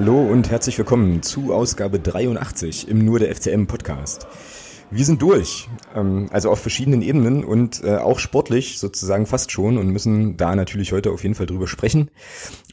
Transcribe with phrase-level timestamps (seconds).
[0.00, 4.26] Hallo und herzlich willkommen zu Ausgabe 83 im Nur der FCM Podcast.
[4.90, 9.76] Wir sind durch, ähm, also auf verschiedenen Ebenen und äh, auch sportlich sozusagen fast schon
[9.76, 12.10] und müssen da natürlich heute auf jeden Fall drüber sprechen.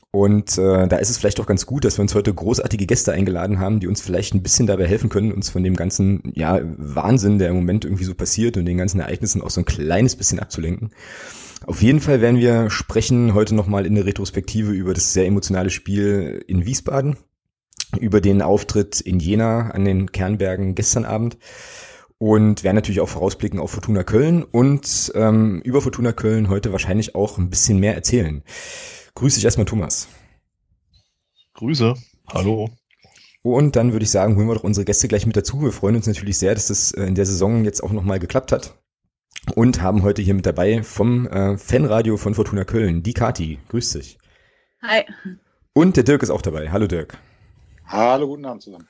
[0.09, 3.11] Und äh, da ist es vielleicht auch ganz gut, dass wir uns heute großartige Gäste
[3.11, 6.61] eingeladen haben, die uns vielleicht ein bisschen dabei helfen können, uns von dem ganzen ja,
[6.77, 10.15] Wahnsinn, der im Moment irgendwie so passiert und den ganzen Ereignissen auch so ein kleines
[10.15, 10.91] bisschen abzulenken.
[11.65, 15.69] Auf jeden Fall werden wir sprechen heute nochmal in der Retrospektive über das sehr emotionale
[15.69, 17.17] Spiel in Wiesbaden,
[17.99, 21.37] über den Auftritt in Jena an den Kernbergen gestern Abend
[22.19, 27.15] und werden natürlich auch vorausblicken auf Fortuna Köln und ähm, über Fortuna Köln heute wahrscheinlich
[27.15, 28.43] auch ein bisschen mehr erzählen.
[29.15, 30.07] Grüße dich erstmal, Thomas.
[31.53, 31.95] Grüße.
[32.27, 32.69] Hallo.
[33.41, 35.61] Und dann würde ich sagen, holen wir doch unsere Gäste gleich mit dazu.
[35.61, 38.51] Wir freuen uns natürlich sehr, dass das äh, in der Saison jetzt auch nochmal geklappt
[38.51, 38.77] hat.
[39.55, 43.59] Und haben heute hier mit dabei vom äh, Fanradio von Fortuna Köln, die Kati.
[43.69, 44.17] Grüß dich.
[44.81, 45.03] Hi.
[45.73, 46.69] Und der Dirk ist auch dabei.
[46.71, 47.17] Hallo Dirk.
[47.85, 48.87] Hallo, guten Abend zusammen.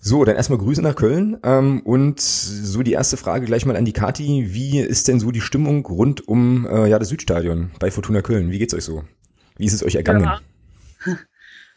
[0.00, 1.38] So, dann erstmal Grüße nach Köln.
[1.42, 4.52] Ähm, und so die erste Frage gleich mal an die Kati.
[4.52, 8.50] Wie ist denn so die Stimmung rund um äh, ja, das Südstadion bei Fortuna Köln?
[8.50, 9.04] Wie geht's euch so?
[9.56, 10.24] Wie ist es euch ergangen?
[10.24, 10.40] Ja.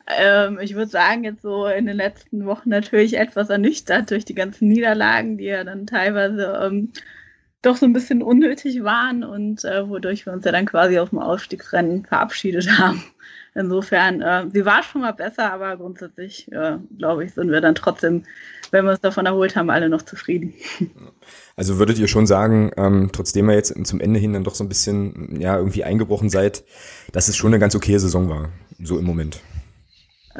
[0.09, 4.33] Ähm, ich würde sagen, jetzt so in den letzten Wochen natürlich etwas ernüchtert durch die
[4.33, 6.91] ganzen Niederlagen, die ja dann teilweise ähm,
[7.61, 11.09] doch so ein bisschen unnötig waren und äh, wodurch wir uns ja dann quasi aus
[11.09, 13.03] dem Ausstiegsrennen verabschiedet haben.
[13.55, 17.75] Insofern, äh, sie war schon mal besser, aber grundsätzlich, äh, glaube ich, sind wir dann
[17.75, 18.23] trotzdem,
[18.71, 20.53] wenn wir uns davon erholt haben, alle noch zufrieden.
[21.55, 24.63] Also würdet ihr schon sagen, ähm, trotzdem ihr jetzt zum Ende hin dann doch so
[24.63, 26.63] ein bisschen ja irgendwie eingebrochen seid,
[27.11, 28.49] dass es schon eine ganz okaye Saison war,
[28.81, 29.41] so im Moment?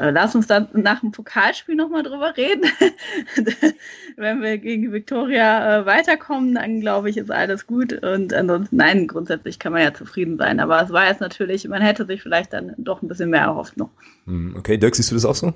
[0.00, 2.62] Äh, lass uns dann nach dem Pokalspiel nochmal drüber reden.
[4.16, 7.92] Wenn wir gegen Viktoria äh, weiterkommen, dann glaube ich, ist alles gut.
[8.02, 10.58] Und ansonsten, nein, grundsätzlich kann man ja zufrieden sein.
[10.58, 13.76] Aber es war jetzt natürlich, man hätte sich vielleicht dann doch ein bisschen mehr erhofft
[13.76, 13.90] noch.
[14.24, 15.52] Hm, okay, Dirk, siehst du das auch so?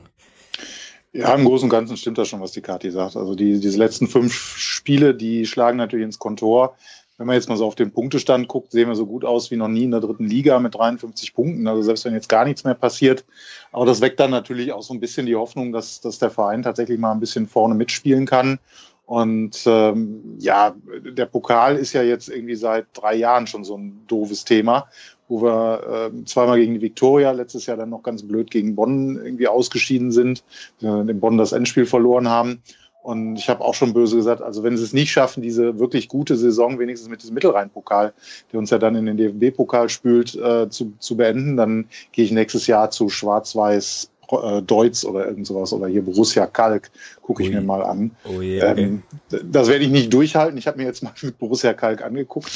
[1.15, 3.16] Ja, im Großen und Ganzen stimmt das schon, was die Kathi sagt.
[3.16, 6.77] Also die, diese letzten fünf Spiele, die schlagen natürlich ins Kontor.
[7.16, 9.56] Wenn man jetzt mal so auf den Punktestand guckt, sehen wir so gut aus wie
[9.56, 11.69] noch nie in der dritten Liga mit 53 Punkten.
[11.69, 13.25] Also selbst wenn jetzt gar nichts mehr passiert.
[13.70, 16.62] Aber das weckt dann natürlich auch so ein bisschen die Hoffnung, dass, dass der Verein
[16.62, 18.58] tatsächlich mal ein bisschen vorne mitspielen kann.
[19.06, 20.74] Und ähm, ja,
[21.04, 24.88] der Pokal ist ja jetzt irgendwie seit drei Jahren schon so ein doofes Thema,
[25.28, 29.16] wo wir äh, zweimal gegen die Viktoria, letztes Jahr dann noch ganz blöd gegen Bonn
[29.22, 30.42] irgendwie ausgeschieden sind,
[30.80, 32.62] äh, in Bonn das Endspiel verloren haben.
[33.04, 36.09] Und ich habe auch schon böse gesagt, also wenn sie es nicht schaffen, diese wirklich
[36.09, 38.15] gute Saison wenigstens mit diesem Mittelrhein-Pokal,
[38.50, 42.32] der uns ja dann in den DFB-Pokal spült, äh, zu, zu beenden, dann gehe ich
[42.32, 47.50] nächstes Jahr zu Schwarz-Weiß äh, Deutz oder irgend sowas oder hier Borussia Kalk gucke ich
[47.50, 47.54] Ui.
[47.56, 48.10] mir mal an.
[48.25, 48.82] Oh yeah, okay.
[48.82, 49.03] ähm,
[49.50, 50.56] das werde ich nicht durchhalten.
[50.56, 52.50] Ich habe mir jetzt mal mit Borussia Kalk angeguckt.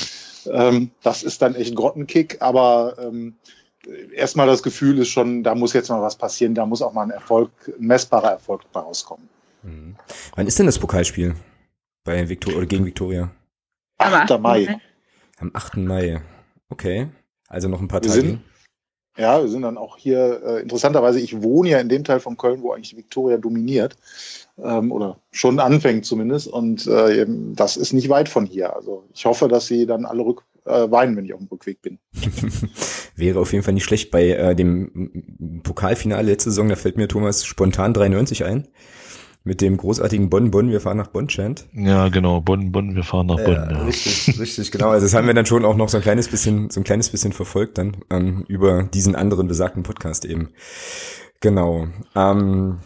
[0.50, 3.34] Ähm, das ist dann echt ein Grottenkick, aber ähm,
[4.14, 7.02] erstmal das Gefühl ist schon, da muss jetzt mal was passieren, da muss auch mal
[7.02, 9.28] ein Erfolg, ein messbarer Erfolg bei rauskommen.
[9.62, 9.96] Mhm.
[10.34, 11.34] Wann ist denn das Pokalspiel
[12.04, 13.30] bei Victor oder gegen Viktoria?
[13.98, 14.38] 8.
[14.40, 14.78] Mai.
[15.38, 15.78] Am 8.
[15.78, 16.20] Mai.
[16.68, 17.08] Okay.
[17.48, 18.20] Also noch ein paar wir Tage.
[18.20, 18.40] Sind,
[19.16, 22.36] ja, wir sind dann auch hier, äh, interessanterweise, ich wohne ja in dem Teil von
[22.36, 23.96] Köln, wo eigentlich Viktoria dominiert.
[24.62, 26.46] Ähm, oder schon anfängt zumindest.
[26.46, 28.74] Und äh, das ist nicht weit von hier.
[28.74, 31.82] Also ich hoffe, dass sie dann alle rück, äh, weinen, wenn ich auf dem Rückweg
[31.82, 31.98] bin.
[33.16, 34.10] Wäre auf jeden Fall nicht schlecht.
[34.10, 38.68] Bei äh, dem Pokalfinale letzte Saison, da fällt mir Thomas spontan 93 ein
[39.44, 41.66] mit dem großartigen Bonn, Bonn, wir fahren nach Bonn, Chant.
[41.72, 43.54] Ja, genau, Bonn, Bonn, wir fahren nach Bonn.
[43.54, 43.82] Ja.
[43.82, 44.90] Richtig, richtig, genau.
[44.90, 47.10] Also das haben wir dann schon auch noch so ein kleines bisschen, so ein kleines
[47.10, 50.50] bisschen verfolgt dann ähm, über diesen anderen besagten Podcast eben.
[51.40, 51.86] Genau.
[52.14, 52.78] Ähm,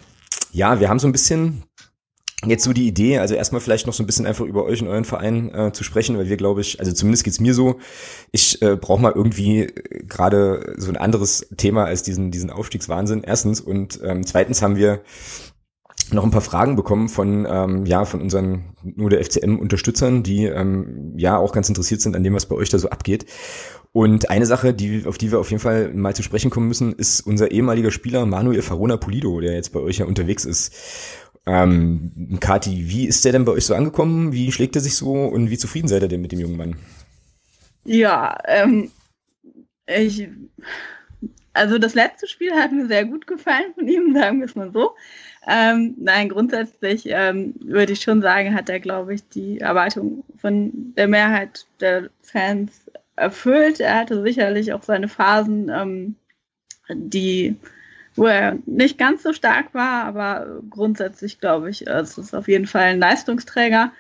[0.53, 1.65] ja, wir haben so ein bisschen
[2.45, 4.89] jetzt so die Idee, also erstmal vielleicht noch so ein bisschen einfach über euch und
[4.89, 7.79] euren Verein äh, zu sprechen, weil wir, glaube ich, also zumindest geht's mir so,
[8.33, 13.23] ich äh, brauche mal irgendwie äh, gerade so ein anderes Thema als diesen, diesen Aufstiegswahnsinn,
[13.23, 13.61] erstens.
[13.61, 15.03] Und ähm, zweitens haben wir
[16.15, 20.45] noch ein paar Fragen bekommen von ähm, ja von unseren nur der FCM Unterstützern, die
[20.45, 23.27] ähm, ja auch ganz interessiert sind an dem, was bei euch da so abgeht.
[23.93, 26.93] Und eine Sache, die auf die wir auf jeden Fall mal zu sprechen kommen müssen,
[26.93, 30.75] ist unser ehemaliger Spieler Manuel Farona Pulido, der jetzt bei euch ja unterwegs ist.
[31.45, 34.33] Ähm, Kati, wie ist der denn bei euch so angekommen?
[34.33, 36.77] Wie schlägt er sich so und wie zufrieden seid ihr denn mit dem jungen Mann?
[37.85, 38.91] Ja, ähm,
[39.87, 40.29] ich
[41.53, 44.73] also das letzte Spiel hat mir sehr gut gefallen von ihm, sagen wir es mal
[44.73, 44.95] so.
[45.47, 50.95] Ähm, nein, grundsätzlich ähm, würde ich schon sagen, hat er, glaube ich, die Erwartung von
[50.97, 53.81] der Mehrheit der Fans erfüllt.
[53.81, 56.15] Er hatte sicherlich auch seine Phasen, ähm,
[56.89, 57.57] die,
[58.15, 62.67] wo er nicht ganz so stark war, aber grundsätzlich glaube ich, es ist auf jeden
[62.67, 63.93] Fall ein Leistungsträger.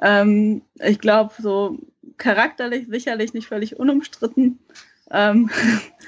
[0.00, 1.78] Ähm, ich glaube, so
[2.18, 4.58] charakterlich sicherlich nicht völlig unumstritten.
[5.14, 5.50] Ähm,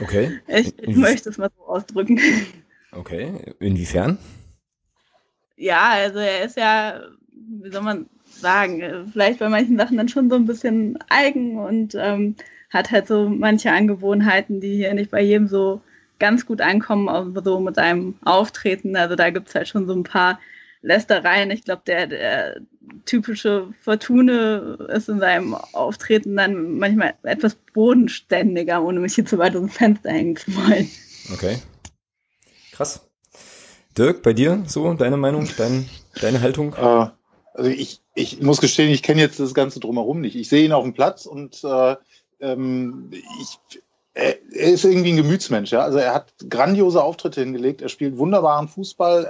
[0.01, 0.41] okay.
[0.49, 2.21] ich, ich möchte es mal so ausdrücken.
[2.91, 4.19] Okay, inwiefern?
[5.57, 10.29] Ja, also er ist ja, wie soll man sagen, vielleicht bei manchen Sachen dann schon
[10.29, 12.37] so ein bisschen eigen und ähm,
[12.71, 15.81] hat halt so manche Angewohnheiten, die hier nicht bei jedem so
[16.19, 18.97] ganz gut ankommen, auch so mit seinem Auftreten.
[18.97, 20.41] Also da gibt es halt schon so ein paar
[20.83, 21.51] Lästereien.
[21.51, 22.61] Ich glaube, der, der
[23.05, 29.55] typische Fortune ist in seinem Auftreten dann manchmal etwas bodenständiger, ohne mich hier zu weit
[29.55, 30.91] aus dem Fenster hängen zu wollen.
[31.33, 31.59] Okay.
[32.73, 33.09] Krass.
[33.97, 35.89] Dirk, bei dir so, deine Meinung, dein,
[36.21, 36.75] deine Haltung?
[36.75, 37.09] Äh,
[37.55, 40.37] also ich, ich muss gestehen, ich kenne jetzt das Ganze drumherum nicht.
[40.37, 41.97] Ich sehe ihn auf dem Platz und äh,
[42.41, 43.11] ähm,
[43.41, 43.81] ich,
[44.17, 45.73] er ist irgendwie ein Gemütsmensch.
[45.73, 45.81] Ja?
[45.81, 49.25] Also er hat grandiose Auftritte hingelegt, er spielt wunderbaren Fußball,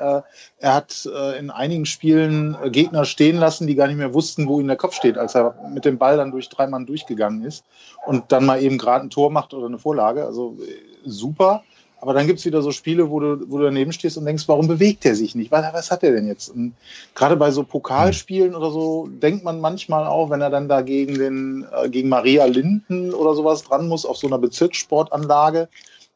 [0.60, 4.46] er, hat äh, in einigen Spielen äh, Gegner stehen lassen, die gar nicht mehr wussten,
[4.46, 7.42] wo ihm der Kopf steht, als er mit dem Ball dann durch drei Mann durchgegangen
[7.42, 7.64] ist
[8.06, 10.24] und dann mal eben gerade ein Tor macht oder eine Vorlage.
[10.24, 10.74] Also äh,
[11.04, 11.64] super.
[11.98, 14.68] Aber dann gibt's wieder so Spiele, wo du, wo du daneben stehst und denkst, warum
[14.68, 15.50] bewegt er sich nicht?
[15.50, 16.50] Was, was hat er denn jetzt?
[16.50, 16.74] Und
[17.14, 21.18] gerade bei so Pokalspielen oder so denkt man manchmal auch, wenn er dann da gegen,
[21.18, 25.68] den, äh, gegen Maria Linden oder sowas dran muss, auf so einer Bezirkssportanlage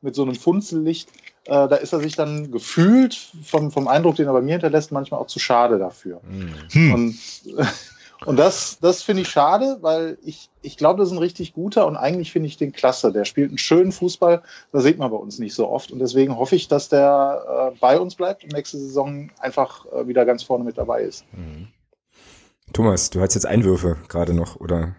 [0.03, 1.09] mit so einem Funzellicht,
[1.47, 4.93] äh, da ist er sich dann gefühlt vom, vom Eindruck, den er bei mir hinterlässt,
[4.93, 6.21] manchmal auch zu schade dafür.
[6.73, 6.95] Hm.
[6.95, 7.19] Und
[8.27, 11.87] und das, das finde ich schade, weil ich, ich glaube, das ist ein richtig guter
[11.87, 13.13] und eigentlich finde ich den klasse.
[13.13, 15.91] Der spielt einen schönen Fußball, das sieht man bei uns nicht so oft.
[15.91, 20.07] Und deswegen hoffe ich, dass der äh, bei uns bleibt und nächste Saison einfach äh,
[20.07, 21.25] wieder ganz vorne mit dabei ist.
[21.33, 21.69] Mhm.
[22.73, 24.95] Thomas, du hast jetzt Einwürfe gerade noch oder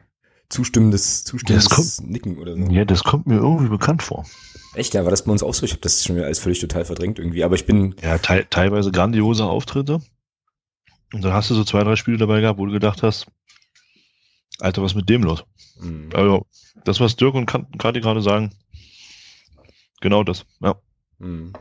[0.50, 2.64] zustimmendes, zustimmendes Das kommt- Nicken oder so.
[2.72, 4.26] Ja, das kommt mir irgendwie bekannt vor.
[4.74, 5.66] Echt, ja, war das bei uns auch so?
[5.66, 7.44] Ich habe das schon wieder alles völlig total verdrängt irgendwie.
[7.44, 10.02] Aber ich bin, Ja, te teilweise grandiose Auftritte.
[11.14, 13.28] Und dann hast du so zwei, drei Spiele dabei gehabt, wo du gedacht hast,
[14.60, 15.44] Alter, was mit dem los?
[15.80, 16.46] mh, Also,
[16.86, 18.52] das, was Dirk und Kati gerade sagen,
[20.00, 20.46] genau das.
[20.62, 20.76] Ja.
[21.20, 21.54] mh.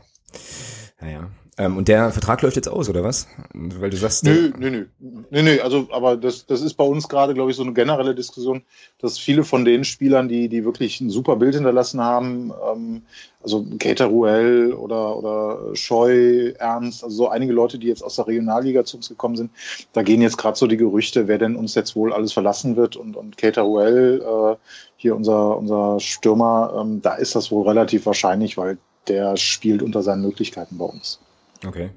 [0.99, 1.31] naja.
[1.57, 3.27] Ähm, und der Vertrag läuft jetzt aus, oder was?
[3.53, 4.85] Weil du sagst, Nö, nö, nö.
[5.29, 8.15] Nö, nö, also, aber das, das ist bei uns gerade, glaube ich, so eine generelle
[8.15, 8.63] Diskussion,
[8.99, 13.01] dass viele von den Spielern, die, die wirklich ein super Bild hinterlassen haben, ähm,
[13.43, 18.27] also Keita Ruel oder, oder Scheu, Ernst, also so einige Leute, die jetzt aus der
[18.27, 19.51] Regionalliga zu uns gekommen sind,
[19.91, 22.95] da gehen jetzt gerade so die Gerüchte, wer denn uns jetzt wohl alles verlassen wird
[22.95, 24.55] und, und Keita Ruel, äh,
[24.95, 28.77] hier unser, unser Stürmer, ähm, da ist das wohl relativ wahrscheinlich, weil
[29.09, 31.19] der spielt unter seinen Möglichkeiten bei uns.
[31.65, 31.91] Okay.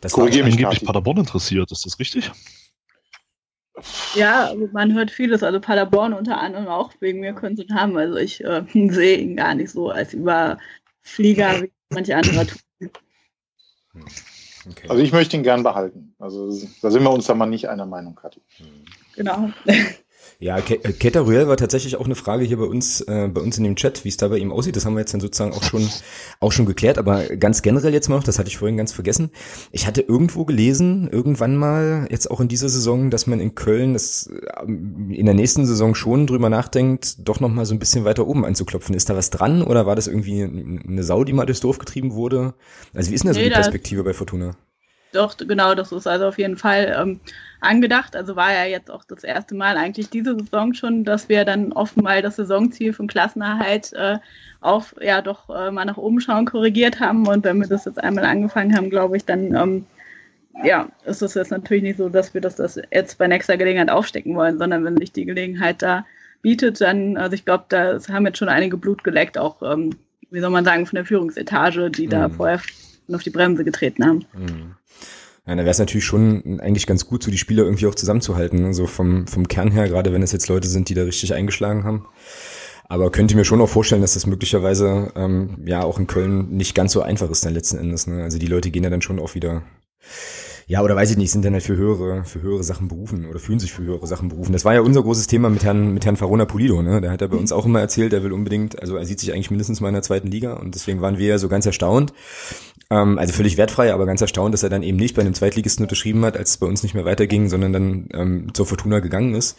[0.00, 0.86] Das war, Korrigier mich, Angeblich Kati.
[0.86, 2.30] Paderborn interessiert, ist das richtig?
[4.14, 7.96] Ja, also man hört vieles, also Paderborn unter anderem auch wegen mir könnte ihn haben.
[7.96, 10.58] Also ich äh, sehe ihn gar nicht so als Überflieger
[11.62, 12.90] wie manche andere tun.
[14.70, 14.88] okay.
[14.88, 16.14] Also ich möchte ihn gern behalten.
[16.18, 16.48] Also
[16.82, 18.40] da sind wir uns da mal nicht einer Meinung, Kathi.
[19.14, 19.50] Genau.
[20.40, 23.58] Ja, äh, Keita Ruel war tatsächlich auch eine Frage hier bei uns, äh, bei uns
[23.58, 24.76] in dem Chat, wie es da bei ihm aussieht.
[24.76, 25.88] Das haben wir jetzt dann sozusagen auch schon,
[26.38, 26.96] auch schon geklärt.
[26.96, 29.30] Aber ganz generell jetzt mal noch, das hatte ich vorhin ganz vergessen.
[29.72, 33.94] Ich hatte irgendwo gelesen, irgendwann mal, jetzt auch in dieser Saison, dass man in Köln
[33.94, 34.30] das
[34.62, 38.28] ähm, in der nächsten Saison schon drüber nachdenkt, doch noch mal so ein bisschen weiter
[38.28, 38.94] oben anzuklopfen.
[38.94, 42.12] Ist da was dran oder war das irgendwie eine Sau, die mal durchs Dorf getrieben
[42.12, 42.54] wurde?
[42.94, 44.56] Also wie ist denn da so Nee, die Perspektive bei Fortuna?
[45.12, 47.20] Doch, genau, das ist also auf jeden Fall ähm,
[47.60, 48.14] angedacht.
[48.14, 51.72] Also war ja jetzt auch das erste Mal eigentlich diese Saison schon, dass wir dann
[51.72, 54.18] offen mal das Saisonziel von Klassenerhalt äh,
[54.60, 57.26] auf ja doch äh, mal nach oben schauen korrigiert haben.
[57.26, 59.86] Und wenn wir das jetzt einmal angefangen haben, glaube ich, dann ähm,
[60.64, 63.90] ja, ist es jetzt natürlich nicht so, dass wir das, das jetzt bei nächster Gelegenheit
[63.90, 66.04] aufstecken wollen, sondern wenn sich die Gelegenheit da
[66.42, 69.90] bietet, dann, also ich glaube, da haben jetzt schon einige Blut geleckt, auch, ähm,
[70.30, 72.32] wie soll man sagen, von der Führungsetage, die da Mhm.
[73.08, 74.24] Vorher auf die Bremse getreten haben.
[74.34, 74.74] Mhm.
[75.46, 78.62] Ja, da wäre es natürlich schon eigentlich ganz gut, so die Spieler irgendwie auch zusammenzuhalten.
[78.62, 78.74] Ne?
[78.74, 81.84] So vom, vom Kern her, gerade wenn es jetzt Leute sind, die da richtig eingeschlagen
[81.84, 82.06] haben.
[82.84, 86.74] Aber könnte mir schon auch vorstellen, dass das möglicherweise ähm, ja auch in Köln nicht
[86.74, 88.06] ganz so einfach ist dann letzten Endes.
[88.06, 88.22] Ne?
[88.22, 89.62] Also die Leute gehen ja dann schon auch wieder.
[90.66, 93.38] Ja, oder weiß ich nicht, sind dann halt für höhere, für höhere Sachen berufen oder
[93.38, 94.52] fühlen sich für höhere Sachen berufen.
[94.52, 97.00] Das war ja unser großes Thema mit Herrn, mit Herrn Farona Pulido, ne?
[97.00, 99.32] Der hat ja bei uns auch immer erzählt, er will unbedingt, also er sieht sich
[99.32, 102.12] eigentlich mindestens mal in der zweiten Liga und deswegen waren wir ja so ganz erstaunt.
[102.90, 105.84] Ähm, also völlig wertfrei, aber ganz erstaunt, dass er dann eben nicht bei einem Zweitligisten
[105.84, 109.34] unterschrieben hat, als es bei uns nicht mehr weiterging, sondern dann ähm, zur Fortuna gegangen
[109.34, 109.58] ist,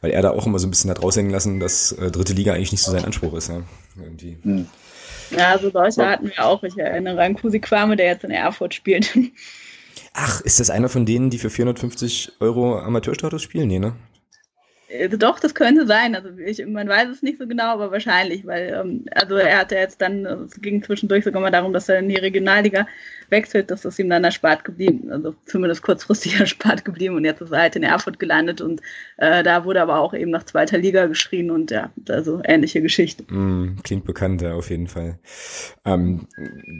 [0.00, 2.52] weil er da auch immer so ein bisschen hat raushängen lassen, dass äh, dritte Liga
[2.52, 3.48] eigentlich nicht so sein Anspruch ist.
[3.48, 3.62] Ja?
[3.96, 4.38] Irgendwie.
[4.42, 4.66] Hm.
[5.30, 6.62] Ja, so solche hatten wir auch.
[6.64, 9.16] Ich erinnere an Kusi Kwame, der jetzt in Erfurt spielt.
[10.12, 13.68] Ach, ist das einer von denen, die für 450 Euro Amateurstatus spielen?
[13.68, 13.94] Nee, ne?
[14.94, 16.14] Äh, doch, das könnte sein.
[16.14, 19.74] Also ich, man weiß es nicht so genau, aber wahrscheinlich, weil ähm, also er hatte
[19.76, 22.86] jetzt dann, es ging zwischendurch sogar mal darum, dass er in die Regionalliga
[23.30, 25.10] wechselt, das ist ihm dann erspart geblieben.
[25.10, 28.80] Also zumindest kurzfristig erspart geblieben und jetzt ist er halt in Erfurt gelandet und
[29.16, 33.24] äh, da wurde aber auch eben nach zweiter Liga geschrien und ja, also ähnliche Geschichte.
[33.32, 35.18] Mm, klingt bekannt, ja, auf jeden Fall.
[35.84, 36.26] Ähm,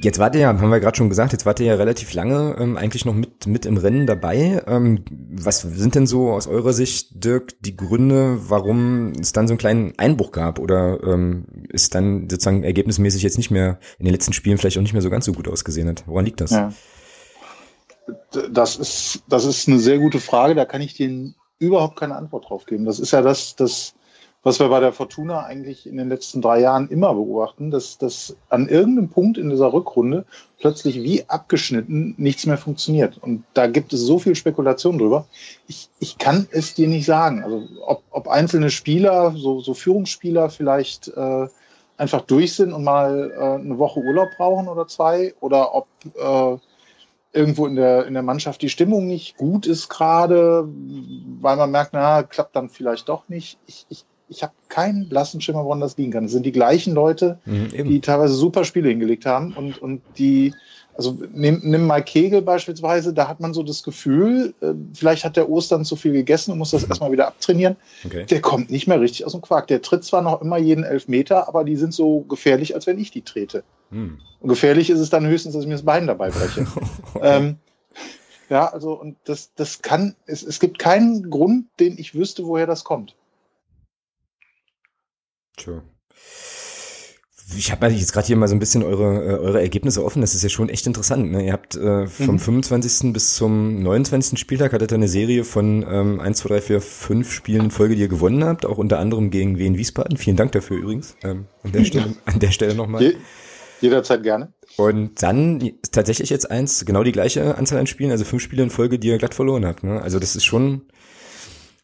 [0.00, 2.56] jetzt wart ihr ja, haben wir gerade schon gesagt, jetzt wart ihr ja relativ lange
[2.58, 4.62] ähm, eigentlich noch mit, mit im Rennen dabei.
[4.66, 9.52] Ähm, was sind denn so aus eurer Sicht, Dirk, die Gründe, warum es dann so
[9.52, 14.12] einen kleinen Einbruch gab oder ähm, ist dann sozusagen ergebnismäßig jetzt nicht mehr in den
[14.12, 16.04] letzten Spielen vielleicht auch nicht mehr so ganz so gut ausgesehen hat?
[16.06, 16.50] Woran liegt das?
[16.50, 16.72] Ja.
[18.50, 22.48] Das ist, das ist eine sehr gute Frage, da kann ich dir überhaupt keine Antwort
[22.48, 22.84] drauf geben.
[22.84, 23.94] Das ist ja das, das
[24.44, 28.36] was wir bei der Fortuna eigentlich in den letzten drei Jahren immer beobachten, dass, dass
[28.50, 30.26] an irgendeinem Punkt in dieser Rückrunde
[30.60, 33.16] plötzlich wie abgeschnitten nichts mehr funktioniert.
[33.16, 35.26] Und da gibt es so viel Spekulation drüber.
[35.66, 37.42] Ich, ich kann es dir nicht sagen.
[37.42, 41.46] Also ob, ob einzelne Spieler, so, so Führungsspieler vielleicht äh,
[41.96, 46.58] einfach durch sind und mal äh, eine Woche Urlaub brauchen oder zwei, oder ob äh,
[47.32, 50.68] irgendwo in der, in der Mannschaft die Stimmung nicht gut ist gerade,
[51.40, 53.58] weil man merkt, na, klappt dann vielleicht doch nicht.
[53.66, 56.24] Ich, ich ich habe keinen blassen Schimmer, woran das liegen kann.
[56.24, 60.54] Es sind die gleichen Leute, mhm, die teilweise super Spiele hingelegt haben und, und die,
[60.96, 65.36] also nimm, nimm mal Kegel beispielsweise, da hat man so das Gefühl, äh, vielleicht hat
[65.36, 67.76] der Ostern zu viel gegessen und muss das erstmal wieder abtrainieren.
[68.04, 68.26] Okay.
[68.26, 69.66] Der kommt nicht mehr richtig aus dem Quark.
[69.66, 73.10] Der tritt zwar noch immer jeden Elfmeter, aber die sind so gefährlich, als wenn ich
[73.10, 73.64] die trete.
[73.90, 74.20] Mhm.
[74.40, 76.66] Und gefährlich ist es dann höchstens, dass ich mir das Bein dabei breche.
[77.14, 77.20] okay.
[77.22, 77.56] ähm,
[78.48, 82.66] ja, also und das, das kann, es, es gibt keinen Grund, den ich wüsste, woher
[82.66, 83.16] das kommt.
[85.58, 85.82] Sure.
[87.56, 90.22] Ich habe jetzt gerade hier mal so ein bisschen eure, äh, eure Ergebnisse offen.
[90.22, 91.30] Das ist ja schon echt interessant.
[91.30, 91.44] Ne?
[91.44, 92.62] Ihr habt äh, vom mhm.
[92.62, 93.12] 25.
[93.12, 94.38] bis zum 29.
[94.38, 97.96] Spieltag hattet ihr eine Serie von ähm, 1, 2, 3, 4, 5 Spielen in Folge,
[97.96, 100.16] die ihr gewonnen habt, auch unter anderem gegen Wien Wiesbaden.
[100.16, 101.16] Vielen Dank dafür übrigens.
[101.22, 103.02] Ähm, an der Stelle, an der Stelle nochmal.
[103.02, 103.16] Je,
[103.80, 104.54] jederzeit gerne.
[104.76, 108.70] Und dann tatsächlich jetzt eins, genau die gleiche Anzahl an Spielen, also fünf Spiele in
[108.70, 109.84] Folge, die ihr glatt verloren habt.
[109.84, 110.00] Ne?
[110.00, 110.86] Also das ist schon,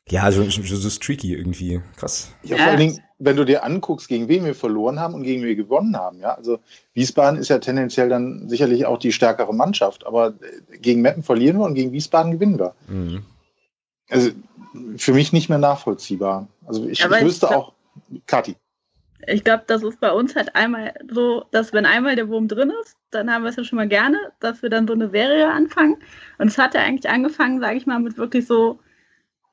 [0.09, 1.83] ja, so, so, so streaky irgendwie.
[1.97, 2.35] Krass.
[2.43, 5.43] Ja, vor allen Dingen, wenn du dir anguckst, gegen wen wir verloren haben und gegen
[5.43, 6.59] wen wir gewonnen haben, ja, also
[6.95, 10.35] Wiesbaden ist ja tendenziell dann sicherlich auch die stärkere Mannschaft, aber
[10.81, 12.75] gegen Meppen verlieren wir und gegen Wiesbaden gewinnen wir.
[12.89, 13.23] Mhm.
[14.09, 14.31] Also
[14.97, 16.49] für mich nicht mehr nachvollziehbar.
[16.67, 17.73] Also ich, ich wüsste ich glaub, auch,
[18.27, 18.57] Kati.
[19.27, 22.73] Ich glaube, das ist bei uns halt einmal so, dass wenn einmal der Wurm drin
[22.83, 25.51] ist, dann haben wir es ja schon mal gerne, dass wir dann so eine Serie
[25.51, 25.99] anfangen.
[26.39, 28.79] Und es hat ja eigentlich angefangen, sage ich mal, mit wirklich so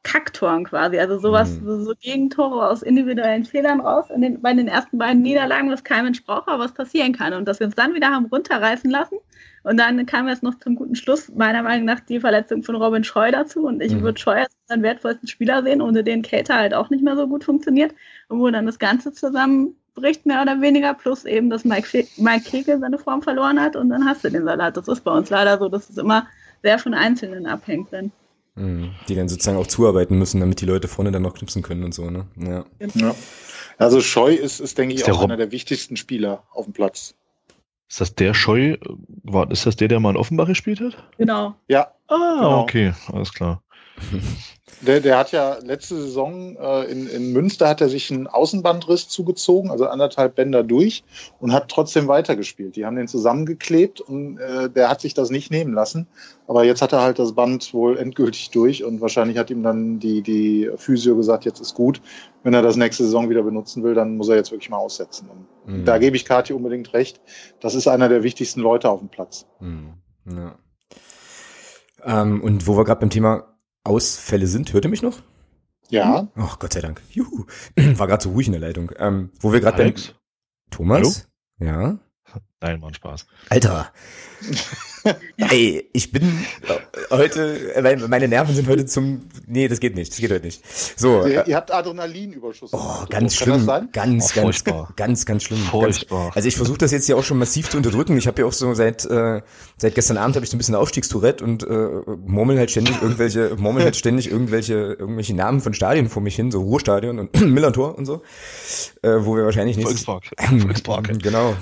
[0.08, 0.98] Kacktoren quasi.
[1.00, 1.84] Also sowas, mhm.
[1.84, 6.06] so Gegentore aus individuellen Fehlern raus in den, bei den ersten beiden Niederlagen, was kein
[6.06, 7.34] Mensch braucht, aber was passieren kann.
[7.34, 9.18] Und dass wir uns dann wieder haben runterreißen lassen.
[9.64, 13.04] Und dann kam jetzt noch zum guten Schluss, meiner Meinung nach, die Verletzung von Robin
[13.04, 13.66] Scheu dazu.
[13.66, 14.02] Und ich mhm.
[14.02, 17.28] würde Scheu als seinen wertvollsten Spieler sehen, ohne den Cater halt auch nicht mehr so
[17.28, 17.94] gut funktioniert.
[18.30, 22.80] Und wo dann das Ganze zusammenbricht, mehr oder weniger, plus eben, dass Mike, Mike Kegel
[22.80, 24.78] seine Form verloren hat und dann hast du den Salat.
[24.78, 26.28] Das ist bei uns leider so, dass es immer
[26.64, 27.92] sehr von Einzelnen abhängt.
[27.92, 28.14] Dann.
[28.58, 28.92] Mhm.
[29.08, 31.94] Die dann sozusagen auch zuarbeiten müssen, damit die Leute vorne dann noch knipsen können und
[31.94, 32.26] so, ne?
[32.36, 32.66] Ja.
[32.96, 33.16] ja.
[33.78, 37.14] Also Scheu ist, ist denke ich, ist auch einer der wichtigsten Spieler auf dem Platz.
[37.90, 38.78] Ist das der Scheu?
[39.24, 40.98] War, ist das der, der mal in Offenbach gespielt hat?
[41.18, 41.56] Genau.
[41.68, 41.92] Ja.
[42.08, 42.62] Ah, genau.
[42.62, 43.62] okay, alles klar.
[44.82, 49.10] Der, der hat ja letzte Saison äh, in, in Münster hat er sich einen Außenbandriss
[49.10, 51.04] zugezogen, also anderthalb Bänder durch
[51.40, 52.76] und hat trotzdem weitergespielt.
[52.76, 56.08] Die haben den zusammengeklebt und äh, der hat sich das nicht nehmen lassen.
[56.46, 60.00] Aber jetzt hat er halt das Band wohl endgültig durch und wahrscheinlich hat ihm dann
[60.00, 62.00] die, die Physio gesagt, jetzt ist gut.
[62.44, 65.28] Wenn er das nächste Saison wieder benutzen will, dann muss er jetzt wirklich mal aussetzen.
[65.66, 65.86] Und mhm.
[65.86, 67.20] Da gebe ich Kati unbedingt recht.
[67.60, 69.48] Das ist einer der wichtigsten Leute auf dem Platz.
[69.60, 69.94] Mhm.
[70.26, 70.56] Ja.
[72.04, 73.57] Ähm, und wo wir gerade beim Thema
[73.88, 74.74] Ausfälle sind.
[74.74, 75.22] Hört ihr mich noch?
[75.90, 76.28] Ja.
[76.36, 77.02] Ach, oh, Gott sei Dank.
[77.10, 77.46] Juhu.
[77.76, 78.92] War gerade so ruhig in der Leitung.
[78.98, 79.94] Ähm, wo wir gerade
[80.70, 81.28] Thomas?
[81.60, 81.72] Hallo?
[81.72, 82.00] Ja.
[82.62, 83.28] Nein, war ein Spaß.
[83.50, 83.92] Alter.
[85.38, 86.46] Ey, ich bin
[87.12, 87.72] heute,
[88.08, 90.64] meine Nerven sind heute zum, nee, das geht nicht, das geht heute nicht.
[91.00, 91.26] So.
[91.26, 92.72] Ihr, ihr habt Adrenalinüberschuss.
[92.74, 93.68] Oh, ganz schlimm.
[93.94, 94.64] Ganz, oh, ganz,
[94.96, 95.60] ganz, ganz schlimm.
[95.60, 96.26] Furchtbar.
[96.26, 98.18] Ganz, also ich versuche das jetzt hier auch schon massiv zu unterdrücken.
[98.18, 99.42] Ich habe ja auch so seit, äh,
[99.78, 103.56] seit gestern Abend habe ich so ein bisschen Aufstiegstourette und äh, murmel halt ständig irgendwelche,
[103.58, 107.98] murmel halt ständig irgendwelche, irgendwelche Namen von Stadien vor mich hin, so Ruhrstadion und Millantor
[107.98, 108.24] und so,
[109.04, 109.86] äh, wo wir wahrscheinlich nicht.
[109.86, 110.32] Volkspark.
[110.60, 111.20] Volkspark.
[111.22, 111.56] genau.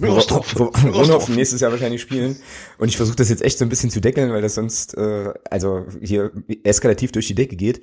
[0.00, 2.36] Ronhoff nächstes Jahr wahrscheinlich spielen.
[2.78, 5.32] Und ich versuche das jetzt echt so ein bisschen zu deckeln, weil das sonst äh,
[5.50, 6.32] also hier
[6.64, 7.82] eskalativ durch die Decke geht.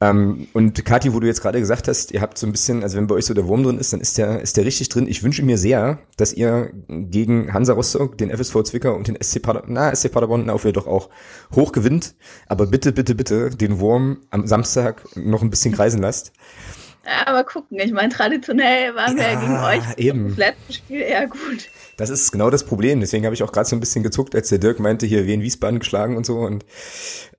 [0.00, 2.96] Ähm, und Kathi, wo du jetzt gerade gesagt hast, ihr habt so ein bisschen, also
[2.96, 5.06] wenn bei euch so der Wurm drin ist, dann ist der, ist der richtig drin.
[5.06, 9.42] Ich wünsche mir sehr, dass ihr gegen Hansa Rostock, den FSV Zwickau und den SC
[9.42, 11.10] Paderborn, na, SC Paderborn auf ihr doch auch
[11.54, 12.14] hoch gewinnt.
[12.46, 16.32] Aber bitte, bitte, bitte den Wurm am Samstag noch ein bisschen kreisen lasst.
[17.04, 20.28] Ja, aber gucken, ich meine, traditionell waren wir ja gegen euch eben.
[20.28, 21.68] das letzte Spiel eher gut.
[21.96, 23.00] Das ist genau das Problem.
[23.00, 25.42] Deswegen habe ich auch gerade so ein bisschen gezuckt, als der Dirk meinte, hier Wien
[25.42, 26.38] Wiesbaden geschlagen und so.
[26.38, 26.64] Und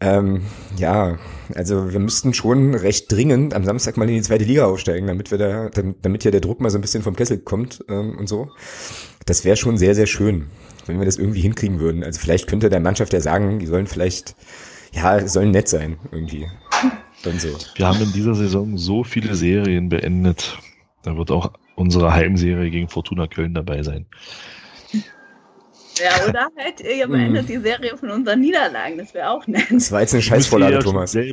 [0.01, 0.43] ähm,
[0.75, 1.17] ja,
[1.55, 5.31] also wir müssten schon recht dringend am Samstag mal in die zweite Liga aufsteigen, damit
[5.31, 5.69] wir da,
[6.01, 8.49] damit ja der Druck mal so ein bisschen vom Kessel kommt ähm, und so.
[9.25, 10.47] Das wäre schon sehr, sehr schön,
[10.87, 12.03] wenn wir das irgendwie hinkriegen würden.
[12.03, 14.35] Also vielleicht könnte der Mannschaft ja sagen, die sollen vielleicht,
[14.91, 16.47] ja, sollen nett sein irgendwie.
[17.23, 17.57] Dann so.
[17.75, 20.57] Wir haben in dieser Saison so viele Serien beendet.
[21.03, 24.05] Da wird auch unsere Heimserie gegen Fortuna Köln dabei sein.
[25.97, 29.67] Ja, oder halt, ihr beendet die Serie von unseren Niederlagen, das wäre auch nett.
[29.69, 31.11] Das war jetzt eine Scheißvorlage, Thomas.
[31.11, 31.27] das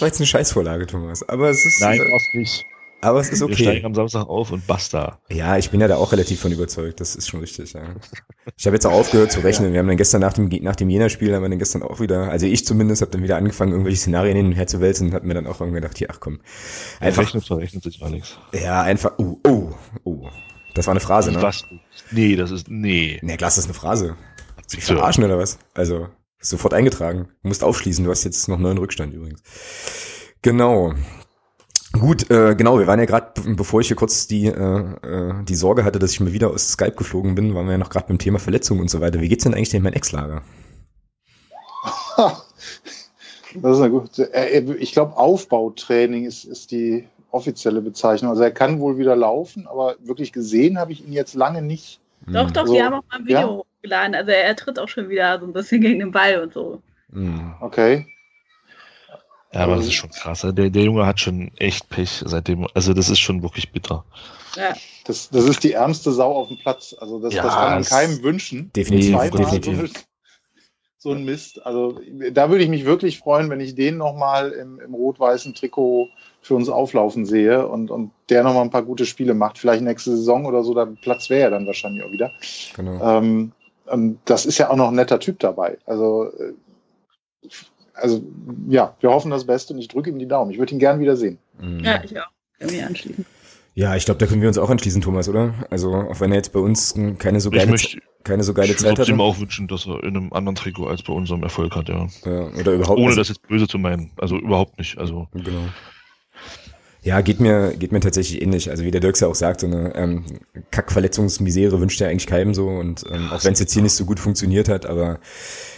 [0.00, 1.28] war jetzt eine Scheißvorlage, Thomas.
[1.28, 1.80] Aber es ist.
[1.80, 2.64] Nein, auch nicht.
[3.06, 3.58] Aber es ist okay.
[3.58, 5.20] Wir steigen am Samstag auf und basta.
[5.30, 6.98] Ja, ich bin ja da auch relativ von überzeugt.
[6.98, 7.82] Das ist schon richtig, ja.
[8.56, 9.72] Ich habe jetzt auch aufgehört zu rechnen.
[9.72, 12.32] Wir haben dann gestern nach dem, nach dem Jena-Spiel haben wir dann gestern auch wieder,
[12.32, 15.14] also ich zumindest, habe dann wieder angefangen, irgendwelche Szenarien hin und her zu wälzen und
[15.14, 16.40] habe mir dann auch irgendwann gedacht, hier, ach komm.
[16.98, 17.22] Einfach.
[17.22, 18.38] Verrechnet, verrechnet sich Alex.
[18.52, 19.70] Ja, einfach, oh, oh,
[20.02, 20.28] oh.
[20.74, 21.40] Das war eine Phrase, ne?
[21.40, 21.62] Was?
[22.10, 23.20] Nee, das ist, nee.
[23.22, 24.16] Nee, Glas ist eine Phrase.
[24.66, 25.60] Sich verarschen oder was?
[25.74, 26.08] Also,
[26.40, 27.28] sofort eingetragen.
[27.42, 28.04] Du musst aufschließen.
[28.04, 29.44] Du hast jetzt noch neuen Rückstand übrigens.
[30.42, 30.92] Genau.
[32.00, 34.52] Gut, äh, genau, wir waren ja gerade, bevor ich hier kurz die, äh,
[35.02, 37.78] äh, die Sorge hatte, dass ich mal wieder aus Skype geflogen bin, waren wir ja
[37.78, 39.20] noch gerade beim Thema Verletzungen und so weiter.
[39.20, 40.42] Wie geht's denn eigentlich in mein Ex-Lager?
[43.62, 44.30] Das ist eine gute.
[44.80, 48.30] Ich glaube, Aufbautraining ist, ist die offizielle Bezeichnung.
[48.30, 52.00] Also er kann wohl wieder laufen, aber wirklich gesehen habe ich ihn jetzt lange nicht.
[52.26, 53.48] Doch, doch, so, wir haben auch mal ein Video ja?
[53.48, 54.14] hochgeladen.
[54.14, 56.82] Also er, er, tritt auch schon wieder so ein bisschen gegen den Ball und so.
[57.12, 57.54] Hm.
[57.60, 58.06] Okay.
[59.56, 60.42] Ja, aber das ist schon krass.
[60.42, 62.66] Der, der Junge hat schon echt Pech seitdem.
[62.74, 64.04] Also das ist schon wirklich bitter.
[64.54, 64.74] Ja.
[65.06, 66.94] Das, das ist die ärmste Sau auf dem Platz.
[66.98, 68.70] Also das, ja, das kann man keinem wünschen.
[68.76, 69.92] Definitiv, definitiv.
[70.98, 71.64] So ein Mist.
[71.64, 71.98] Also
[72.32, 76.08] da würde ich mich wirklich freuen, wenn ich den nochmal im, im rot-weißen Trikot
[76.42, 79.56] für uns auflaufen sehe und, und der nochmal ein paar gute Spiele macht.
[79.56, 82.30] Vielleicht nächste Saison oder so, da Platz wäre er dann wahrscheinlich auch wieder.
[82.74, 83.18] Genau.
[83.18, 83.52] Ähm,
[83.86, 85.78] und das ist ja auch noch ein netter Typ dabei.
[85.86, 86.52] Also äh,
[87.96, 88.22] also
[88.68, 90.50] ja, wir hoffen das Beste und ich drücke ihm die Daumen.
[90.50, 91.38] Ich würde ihn gern wieder sehen.
[91.60, 91.80] Mhm.
[91.80, 92.26] Ja, ich auch.
[92.58, 93.26] Können wir anschließen.
[93.74, 95.52] Ja, ich glaube, da können wir uns auch anschließen, Thomas, oder?
[95.68, 98.92] Also, auch wenn er jetzt bei uns keine so geile, möchte, keine so geile Zeit
[98.92, 98.92] hat.
[98.92, 101.76] Ich würde ihm auch wünschen, dass er in einem anderen Trikot als bei unserem Erfolg
[101.76, 102.06] hat, ja.
[102.24, 104.12] ja oder überhaupt Ohne das jetzt böse zu meinen.
[104.16, 104.96] Also überhaupt nicht.
[104.96, 105.28] Also.
[105.34, 105.68] Genau.
[107.06, 108.68] Ja, geht mir, geht mir tatsächlich ähnlich.
[108.68, 110.24] Also wie der Dirks ja auch sagt, so eine ähm,
[110.72, 112.66] Kackverletzungsmisere wünscht er eigentlich keinem so.
[112.66, 115.20] Und ähm, auch wenn es jetzt hier nicht so gut funktioniert hat, aber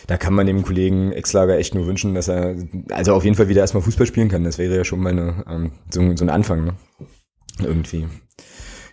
[0.06, 2.56] da kann man dem Kollegen Exlager echt nur wünschen, dass er
[2.90, 4.42] also auf jeden Fall wieder erstmal Fußball spielen kann.
[4.42, 6.72] Das wäre ja schon mal eine, ähm, so, so ein Anfang, ne?
[7.62, 8.06] Irgendwie.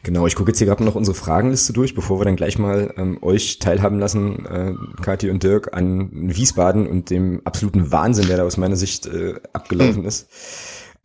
[0.03, 2.93] Genau, ich gucke jetzt hier gerade noch unsere Fragenliste durch, bevor wir dann gleich mal
[2.97, 8.35] ähm, euch teilhaben lassen, äh, Kathi und Dirk, an Wiesbaden und dem absoluten Wahnsinn, der
[8.35, 10.05] da aus meiner Sicht äh, abgelaufen hm.
[10.05, 10.27] ist.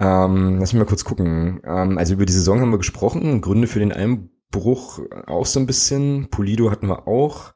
[0.00, 1.60] Ähm, lass mich mal kurz gucken.
[1.64, 5.66] Ähm, also über die Saison haben wir gesprochen, Gründe für den Einbruch auch so ein
[5.66, 6.28] bisschen.
[6.30, 7.52] Polido hatten wir auch.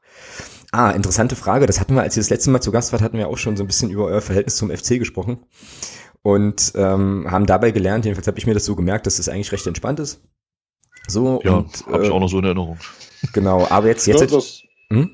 [0.71, 1.65] Ah, interessante Frage.
[1.65, 3.57] Das hatten wir, als ihr das letzte Mal zu Gast wart, hatten wir auch schon
[3.57, 5.39] so ein bisschen über euer Verhältnis zum FC gesprochen
[6.21, 9.51] und ähm, haben dabei gelernt, jedenfalls habe ich mir das so gemerkt, dass das eigentlich
[9.51, 10.23] recht entspannt ist.
[11.07, 12.79] So, ja, habe ich äh, auch noch so in Erinnerung.
[13.31, 15.11] Genau, aber jetzt, jetzt, jetzt hm?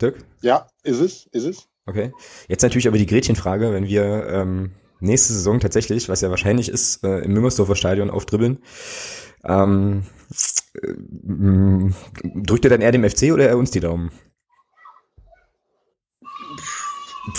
[0.00, 0.24] Dirk?
[0.40, 1.68] Ja, ist es, ist es.
[1.86, 2.12] Okay.
[2.48, 4.72] Jetzt natürlich aber die Gretchenfrage, wenn wir ähm,
[5.04, 8.58] nächste Saison tatsächlich, was ja wahrscheinlich ist, äh, im Müngersdorfer Stadion aufdribbeln,
[9.44, 10.04] ähm,
[10.82, 10.92] äh,
[12.42, 14.10] drückt ihr dann eher dem FC oder eher uns die Daumen?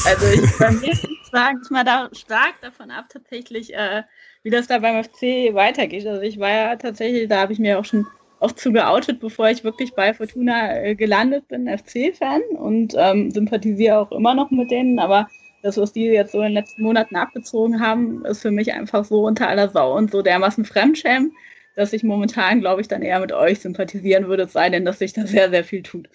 [0.06, 0.94] Also ich, bei mir
[1.32, 4.04] sage ich mal da stark davon ab, tatsächlich, äh,
[4.44, 6.08] wie das da beim FC weitergeht.
[6.08, 8.08] Also ich war ja tatsächlich, da habe ich mir auch schon
[8.40, 14.00] oft zu geoutet, bevor ich wirklich bei Fortuna äh, gelandet bin, FC-Fan und ähm, sympathisiere
[14.00, 15.28] auch immer noch mit denen, aber
[15.66, 19.04] das, was die jetzt so in den letzten Monaten abgezogen haben, ist für mich einfach
[19.04, 21.34] so unter aller Sau und so dermaßen Fremdschämen,
[21.76, 25.00] dass ich momentan, glaube ich, dann eher mit euch sympathisieren würde, es sei denn, dass
[25.00, 26.08] sich da sehr, sehr viel tut.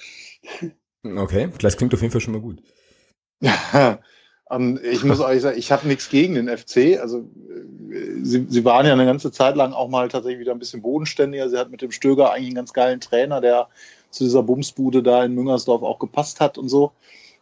[1.05, 2.63] Okay, das klingt auf jeden Fall schon mal gut.
[4.53, 6.99] Ähm, ich muss euch sagen, ich habe nichts gegen den FC.
[7.01, 10.59] Also äh, sie, sie waren ja eine ganze Zeit lang auch mal tatsächlich wieder ein
[10.59, 11.49] bisschen bodenständiger.
[11.49, 13.69] Sie hat mit dem Stöger eigentlich einen ganz geilen Trainer, der
[14.11, 16.91] zu dieser Bumsbude da in Müngersdorf auch gepasst hat und so.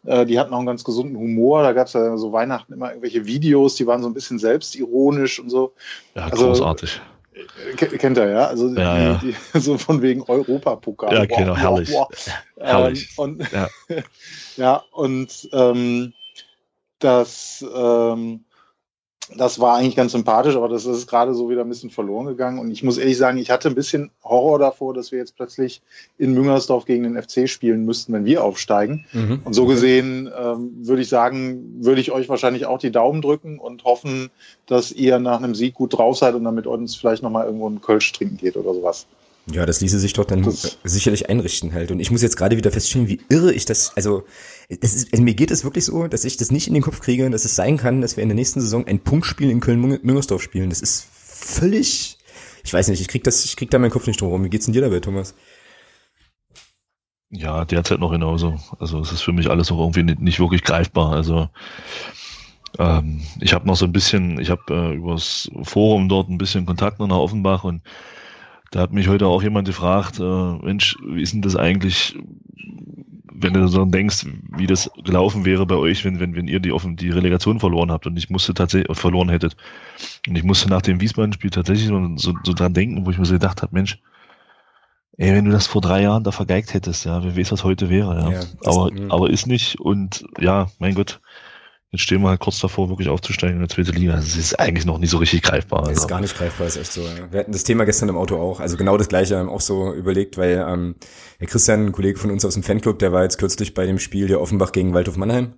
[0.09, 1.62] Äh, die hatten auch einen ganz gesunden Humor.
[1.62, 5.38] Da gab es ja so Weihnachten immer irgendwelche Videos, die waren so ein bisschen selbstironisch
[5.38, 5.75] und so.
[6.14, 7.01] Ja, also, großartig.
[7.77, 8.47] Kennt er, ja?
[8.47, 9.21] Also ja, ja.
[9.23, 11.14] Die, so von wegen Europapokal.
[11.14, 11.90] Ja, genau, wow, herrlich.
[11.92, 12.09] Wow.
[12.57, 13.14] herrlich.
[13.18, 13.68] Ähm, und, ja.
[14.57, 16.14] ja, und ähm,
[16.99, 18.44] das ähm,
[19.36, 22.58] das war eigentlich ganz sympathisch, aber das ist gerade so wieder ein bisschen verloren gegangen.
[22.58, 25.82] Und ich muss ehrlich sagen, ich hatte ein bisschen Horror davor, dass wir jetzt plötzlich
[26.16, 29.04] in Müngersdorf gegen den FC spielen müssten, wenn wir aufsteigen.
[29.12, 29.40] Mhm.
[29.44, 33.58] Und so gesehen ähm, würde ich sagen, würde ich euch wahrscheinlich auch die Daumen drücken
[33.58, 34.30] und hoffen,
[34.66, 37.82] dass ihr nach einem Sieg gut drauf seid und damit uns vielleicht nochmal irgendwo einen
[37.82, 39.06] Kölsch trinken geht oder sowas.
[39.50, 41.90] Ja, das ließe sich doch dann das sicherlich einrichten halt.
[41.90, 44.26] Und ich muss jetzt gerade wieder feststellen, wie irre ich das, also, das
[44.68, 47.28] ist, also mir geht es wirklich so, dass ich das nicht in den Kopf kriege,
[47.31, 50.68] dass es sein kann, dass wir in der nächsten Saison ein Punktspiel in Köln-Müngersdorf spielen.
[50.68, 52.18] Das ist völlig,
[52.64, 54.44] ich weiß nicht, ich krieg das, ich krieg da meinen Kopf nicht drum rum.
[54.44, 55.35] Wie geht's denn dir dabei, Thomas?
[57.31, 58.59] Ja, derzeit noch genauso.
[58.78, 61.12] Also es ist für mich alles noch irgendwie nicht, nicht wirklich greifbar.
[61.12, 61.48] Also
[62.78, 66.66] ähm, ich habe noch so ein bisschen, ich habe äh, übers Forum dort ein bisschen
[66.66, 67.83] Kontakt nach Offenbach und
[68.70, 72.18] da hat mich heute auch jemand gefragt, äh, Mensch, wie ist denn das eigentlich,
[73.40, 76.72] wenn du so denkst, wie das gelaufen wäre bei euch, wenn, wenn, wenn ihr die,
[76.72, 79.57] offen, die Relegation verloren habt und ich musste tatsächlich verloren hättet.
[80.29, 83.24] Und ich musste nach dem Wiesbaden-Spiel tatsächlich so, so, so dran denken, wo ich mir
[83.24, 83.98] so gedacht habe, Mensch,
[85.18, 87.90] ey, wenn du das vor drei Jahren da vergeigt hättest, ja, wer weiß, was heute
[87.90, 88.31] wäre, ja.
[88.31, 91.20] ja aber, aber ist nicht und ja, mein Gott,
[91.90, 94.12] Jetzt stehen wir halt kurz davor, wirklich aufzusteigen in der zweite Liga.
[94.12, 95.85] Das ist eigentlich noch nicht so richtig greifbar.
[95.85, 96.09] Das ist also.
[96.09, 97.03] gar nicht greifbar, ist echt so.
[97.31, 99.94] Wir hatten das Thema gestern im Auto auch, also genau das gleiche haben auch so
[99.94, 100.96] überlegt, weil ähm,
[101.40, 103.98] der Christian, ein Kollege von uns aus dem Fanclub, der war jetzt kürzlich bei dem
[103.98, 105.55] Spiel der Offenbach gegen Waldhof Mannheim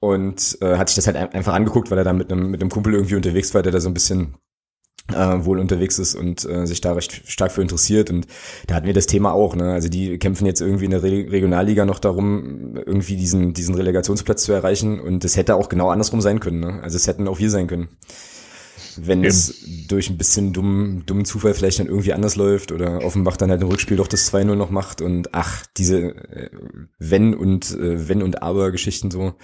[0.00, 2.70] und äh, hat sich das halt einfach angeguckt, weil er da mit einem mit einem
[2.70, 4.38] Kumpel irgendwie unterwegs war, der da so ein bisschen
[5.12, 8.10] äh, wohl unterwegs ist und äh, sich da recht stark für interessiert.
[8.10, 8.26] Und
[8.66, 9.54] da hatten wir das Thema auch.
[9.54, 9.72] Ne?
[9.72, 14.44] Also die kämpfen jetzt irgendwie in der Re Regionalliga noch darum, irgendwie diesen, diesen Relegationsplatz
[14.44, 15.00] zu erreichen.
[15.00, 16.60] Und das hätte auch genau andersrum sein können.
[16.60, 16.80] Ne?
[16.82, 17.88] Also es hätten auch wir sein können.
[18.96, 19.28] Wenn Eben.
[19.28, 23.50] es durch ein bisschen dummen, dummen Zufall vielleicht dann irgendwie anders läuft oder Offenbach dann
[23.50, 26.50] halt im Rückspiel doch das 2-0 noch macht und ach, diese äh,
[26.98, 29.34] Wenn und äh, Wenn und Aber-Geschichten so.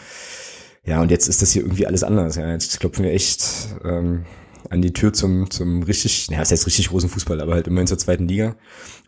[0.84, 2.36] Ja, und jetzt ist das hier irgendwie alles anders.
[2.36, 3.44] Ja, jetzt klopfen wir echt
[3.84, 4.24] ähm,
[4.70, 7.88] an die Tür zum, zum richtig, naja, das heißt richtig großen Fußball, aber halt immerhin
[7.88, 8.54] zur zweiten Liga.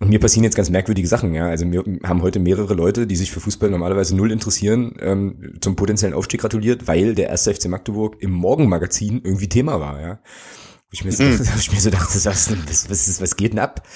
[0.00, 1.46] Und mir passieren jetzt ganz merkwürdige Sachen, ja.
[1.46, 5.76] Also wir haben heute mehrere Leute, die sich für Fußball normalerweise null interessieren, ähm, zum
[5.76, 10.18] potenziellen Aufstieg gratuliert, weil der erste FC Magdeburg im Morgenmagazin irgendwie Thema war, ja.
[10.92, 11.38] Wo ich mir so, mhm.
[11.38, 13.86] dachte, ich mir so dachte, was, was, was, was geht denn ab?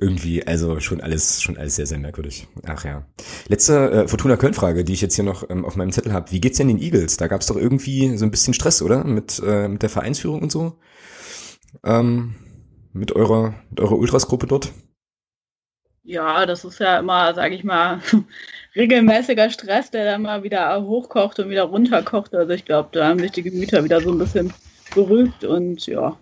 [0.00, 2.48] Irgendwie, also schon alles, schon alles sehr, sehr merkwürdig.
[2.66, 3.06] Ach ja.
[3.48, 6.32] Letzte äh, Fortuna Köln-Frage, die ich jetzt hier noch ähm, auf meinem Zettel habe.
[6.32, 7.18] Wie geht's denn den Eagles?
[7.18, 9.04] Da gab's doch irgendwie so ein bisschen Stress, oder?
[9.04, 10.78] Mit, äh, mit der Vereinsführung und so?
[11.84, 12.34] ähm,
[12.92, 14.72] mit eurer, mit eurer Ultras-Gruppe dort?
[16.04, 18.00] Ja, das ist ja immer, sage ich mal,
[18.76, 22.34] regelmäßiger Stress, der dann mal wieder hochkocht und wieder runterkocht.
[22.34, 24.52] Also ich glaube, da haben sich die Gemüter wieder so ein bisschen
[24.94, 26.18] beruhigt und ja,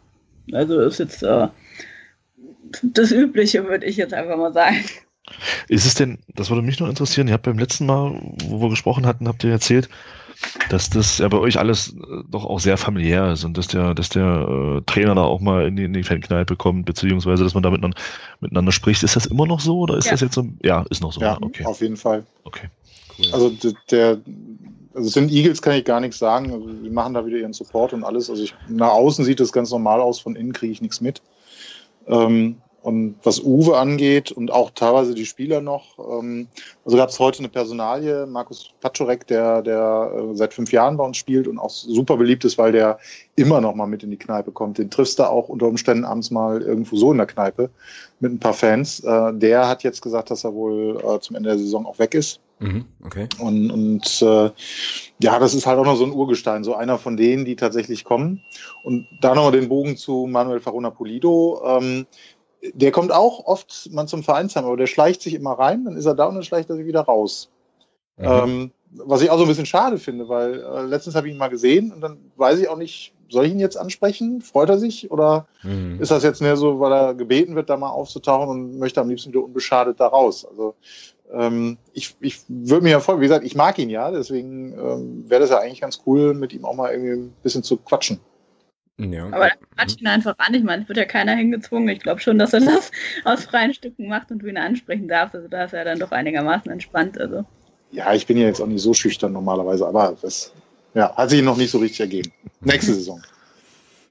[0.53, 1.49] also ist jetzt äh,
[2.83, 4.85] das Übliche, würde ich jetzt einfach mal sagen.
[5.69, 8.71] Ist es denn, das würde mich noch interessieren, ihr habt beim letzten Mal, wo wir
[8.71, 9.89] gesprochen hatten, habt ihr erzählt,
[10.71, 13.95] dass das ja bei euch alles äh, doch auch sehr familiär ist und dass der,
[13.95, 14.25] dass der
[14.79, 17.71] äh, Trainer da auch mal in die, in die Fankneipe kommt, beziehungsweise dass man da
[17.71, 17.99] miteinander,
[18.41, 19.03] miteinander spricht.
[19.03, 20.13] Ist das immer noch so oder ist ja.
[20.13, 20.49] das jetzt so?
[20.63, 21.21] Ja, ist noch so.
[21.21, 21.65] Ja, okay.
[21.65, 22.25] auf jeden Fall.
[22.45, 22.69] Okay.
[23.19, 23.27] Cool.
[23.33, 23.53] Also
[23.91, 24.19] der,
[24.95, 26.53] also sind Eagles kann ich gar nichts sagen.
[26.53, 28.31] Also die machen da wieder ihren Support und alles.
[28.31, 31.23] Also ich, nach außen sieht das ganz normal aus, von innen kriege ich nichts mit.
[32.07, 36.49] Ähm, und was Uwe angeht und auch teilweise die Spieler noch, ähm,
[36.85, 41.05] also gab es heute eine Personalie, Markus Paczorek, der, der äh, seit fünf Jahren bei
[41.05, 42.99] uns spielt und auch super beliebt ist, weil der
[43.37, 44.79] immer noch mal mit in die Kneipe kommt.
[44.79, 47.69] Den triffst du auch unter Umständen abends mal irgendwo so in der Kneipe
[48.19, 49.01] mit ein paar Fans.
[49.01, 52.15] Äh, der hat jetzt gesagt, dass er wohl äh, zum Ende der Saison auch weg
[52.15, 52.41] ist.
[52.61, 53.27] Mhm, okay.
[53.39, 54.51] Und, und äh,
[55.21, 58.05] ja, das ist halt auch noch so ein Urgestein, so einer von denen, die tatsächlich
[58.05, 58.43] kommen.
[58.85, 61.63] Und da nochmal den Bogen zu Manuel Farona Polido.
[61.65, 62.07] Ähm,
[62.75, 66.05] der kommt auch oft man zum Vereinsheim, aber der schleicht sich immer rein, dann ist
[66.05, 67.51] er da und dann schleicht er sich wieder raus.
[68.19, 68.27] Mhm.
[68.27, 71.39] Ähm, was ich auch so ein bisschen schade finde, weil äh, letztens habe ich ihn
[71.39, 74.43] mal gesehen und dann weiß ich auch nicht, soll ich ihn jetzt ansprechen?
[74.43, 75.11] Freut er sich?
[75.11, 75.99] Oder mhm.
[76.01, 79.09] ist das jetzt mehr so, weil er gebeten wird, da mal aufzutauchen und möchte am
[79.09, 80.45] liebsten wieder unbeschadet da raus?
[80.45, 80.75] Also
[81.33, 85.25] ähm, ich, ich würde mir ja voll, wie gesagt, ich mag ihn ja, deswegen ähm,
[85.29, 88.21] wäre das ja eigentlich ganz cool, mit ihm auch mal irgendwie ein bisschen zu quatschen.
[88.99, 89.27] Ja.
[89.27, 90.53] Aber dann quatscht ihn einfach an.
[90.53, 91.89] Ich meine, es wird ja keiner hingezwungen.
[91.89, 92.91] Ich glaube schon, dass er das
[93.25, 95.35] aus freien Stücken macht und du ihn ansprechen darfst.
[95.35, 97.19] Also da ist er dann doch einigermaßen entspannt.
[97.19, 97.45] Also.
[97.93, 100.53] Ja, ich bin ja jetzt auch nicht so schüchtern normalerweise, aber das
[100.95, 102.31] ja, hat sich noch nicht so richtig ergeben.
[102.61, 103.23] Nächste Saison.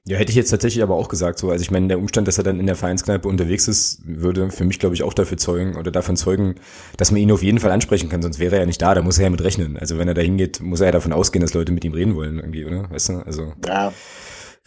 [0.06, 1.50] Ja, hätte ich jetzt tatsächlich aber auch gesagt so.
[1.50, 4.64] Also ich meine, der Umstand, dass er dann in der Vereinskneipe unterwegs ist, würde für
[4.64, 6.54] mich, glaube ich, auch dafür zeugen oder davon zeugen,
[6.96, 9.02] dass man ihn auf jeden Fall ansprechen kann, sonst wäre er ja nicht da, da
[9.02, 9.76] muss er ja mit rechnen.
[9.76, 12.14] Also wenn er da hingeht, muss er ja davon ausgehen, dass Leute mit ihm reden
[12.14, 12.90] wollen irgendwie, oder?
[12.90, 13.18] Weißt du?
[13.18, 13.52] Also.
[13.66, 13.92] Ja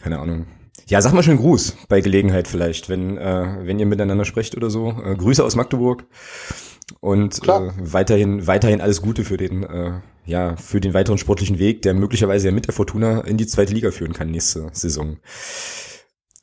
[0.04, 0.46] keine Ahnung.
[0.86, 4.68] Ja, sag mal schön Gruß bei Gelegenheit vielleicht, wenn, äh, wenn ihr miteinander sprecht oder
[4.68, 4.90] so.
[4.90, 6.04] Äh, Grüße aus Magdeburg
[7.00, 9.92] und äh, weiterhin, weiterhin alles Gute für den, äh,
[10.26, 13.72] ja, für den weiteren sportlichen Weg, der möglicherweise ja mit der Fortuna in die zweite
[13.72, 15.18] Liga führen kann nächste Saison.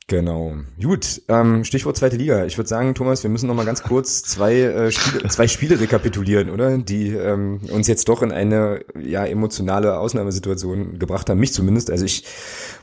[0.08, 0.56] Genau.
[0.82, 2.44] Gut, ähm, Stichwort zweite Liga.
[2.44, 5.80] Ich würde sagen, Thomas, wir müssen noch mal ganz kurz zwei, äh, Spiele, zwei Spiele
[5.80, 6.76] rekapitulieren, oder?
[6.76, 11.90] Die ähm, uns jetzt doch in eine ja emotionale Ausnahmesituation gebracht haben, mich zumindest.
[11.90, 12.24] Also ich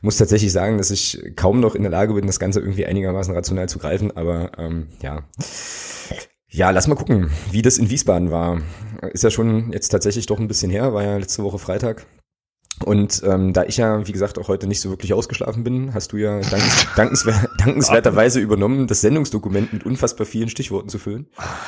[0.02, 3.34] muss tatsächlich sagen, dass ich kaum noch in der Lage bin, das Ganze irgendwie einigermaßen
[3.34, 5.24] rational zu greifen, aber ähm, ja.
[6.52, 8.60] Ja, lass mal gucken, wie das in Wiesbaden war.
[9.08, 12.06] Ist ja schon jetzt tatsächlich doch ein bisschen her, war ja letzte Woche Freitag.
[12.86, 16.14] Und ähm, da ich ja, wie gesagt, auch heute nicht so wirklich ausgeschlafen bin, hast
[16.14, 21.28] du ja dankens, dankenswer dankenswerterweise übernommen, das Sendungsdokument mit unfassbar vielen Stichworten zu füllen.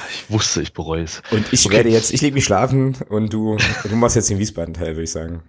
[0.09, 1.21] Ich wusste, ich bereue es.
[1.31, 1.77] Und ich okay.
[1.77, 5.11] werde jetzt, ich lege mich schlafen und du, du machst jetzt den Wiesbaden-Teil, würde ich
[5.11, 5.43] sagen.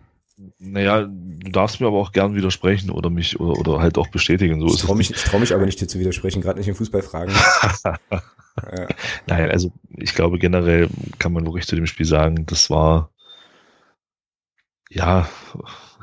[0.65, 4.61] Naja, du darfst mir aber auch gern widersprechen oder mich oder, oder halt auch bestätigen.
[4.61, 6.75] So ich traue mich, ich trau mich aber nicht dir zu widersprechen, gerade nicht in
[6.77, 7.35] Fußballfragen.
[7.85, 7.99] ja.
[9.27, 13.11] Nein, also ich glaube generell kann man wirklich zu dem Spiel sagen, das war
[14.95, 15.27] ja,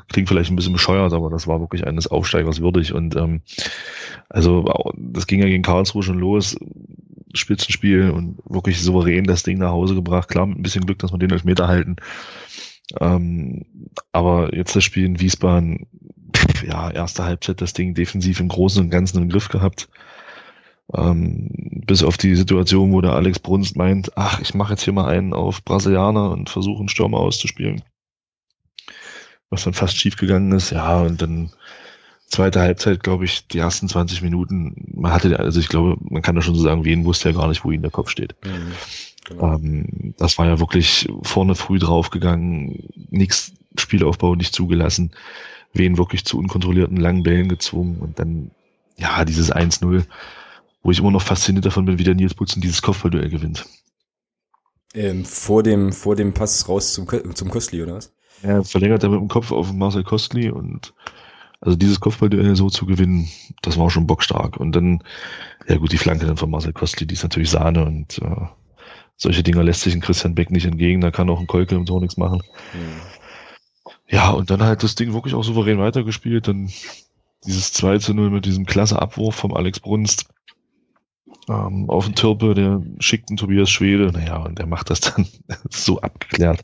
[0.08, 2.92] klingt vielleicht ein bisschen bescheuert, aber das war wirklich eines Aufsteigers würdig.
[2.92, 3.42] Und ähm,
[4.28, 4.64] also
[4.96, 6.56] das ging ja gegen Karlsruhe schon los,
[7.34, 10.28] Spitzenspiel und wirklich souverän das Ding nach Hause gebracht.
[10.28, 11.96] Klar, mit ein bisschen Glück, dass wir den Elfmeter halten.
[12.98, 15.86] Ähm, aber jetzt das Spiel in Wiesbaden,
[16.66, 19.88] ja, erste Halbzeit das Ding defensiv im Großen und Ganzen im Griff gehabt.
[20.92, 24.92] Ähm, bis auf die Situation, wo der Alex Brunst meint, ach, ich mache jetzt hier
[24.92, 27.82] mal einen auf Brasilianer und versuche einen Stürmer auszuspielen
[29.50, 30.70] was dann fast schief gegangen ist.
[30.70, 31.50] Ja, und dann
[32.28, 36.36] zweite Halbzeit, glaube ich, die ersten 20 Minuten, man hatte, also ich glaube, man kann
[36.36, 38.36] da schon so sagen, wen wusste ja gar nicht, wo ihm der Kopf steht.
[38.44, 38.72] Mhm,
[39.24, 39.54] genau.
[39.54, 45.12] ähm, das war ja wirklich vorne früh draufgegangen, nichts Spielaufbau nicht zugelassen,
[45.72, 48.50] wen wirklich zu unkontrollierten langen Bällen gezwungen und dann,
[48.96, 50.04] ja, dieses 1-0,
[50.82, 53.66] wo ich immer noch fasziniert davon bin, wie der Nils Putzen dieses Kopfballduell gewinnt.
[54.94, 58.12] Ähm, vor dem, vor dem Pass raus zum, zum Kostli, oder was?
[58.42, 60.94] Er verlängert er mit dem Kopf auf Marcel Kostli und
[61.60, 63.28] also dieses Kopfballduell so zu gewinnen,
[63.62, 64.56] das war schon bockstark.
[64.56, 65.04] Und dann,
[65.68, 68.46] ja gut, die Flanke dann von Marcel Kostli, die ist natürlich Sahne und äh,
[69.20, 71.86] solche Dinger lässt sich ein Christian Beck nicht entgegen, da kann auch ein Kolke im
[71.86, 72.42] Tor nichts machen.
[72.72, 73.92] Mhm.
[74.08, 76.70] Ja, und dann halt das Ding wirklich auch souverän weitergespielt, dann
[77.46, 80.26] dieses 2 zu 0 mit diesem klasse Abwurf vom Alex Brunst
[81.48, 85.26] ähm, auf den Türpe, der schickt einen Tobias Schwede, naja, und der macht das dann
[85.70, 86.62] so abgeklärt.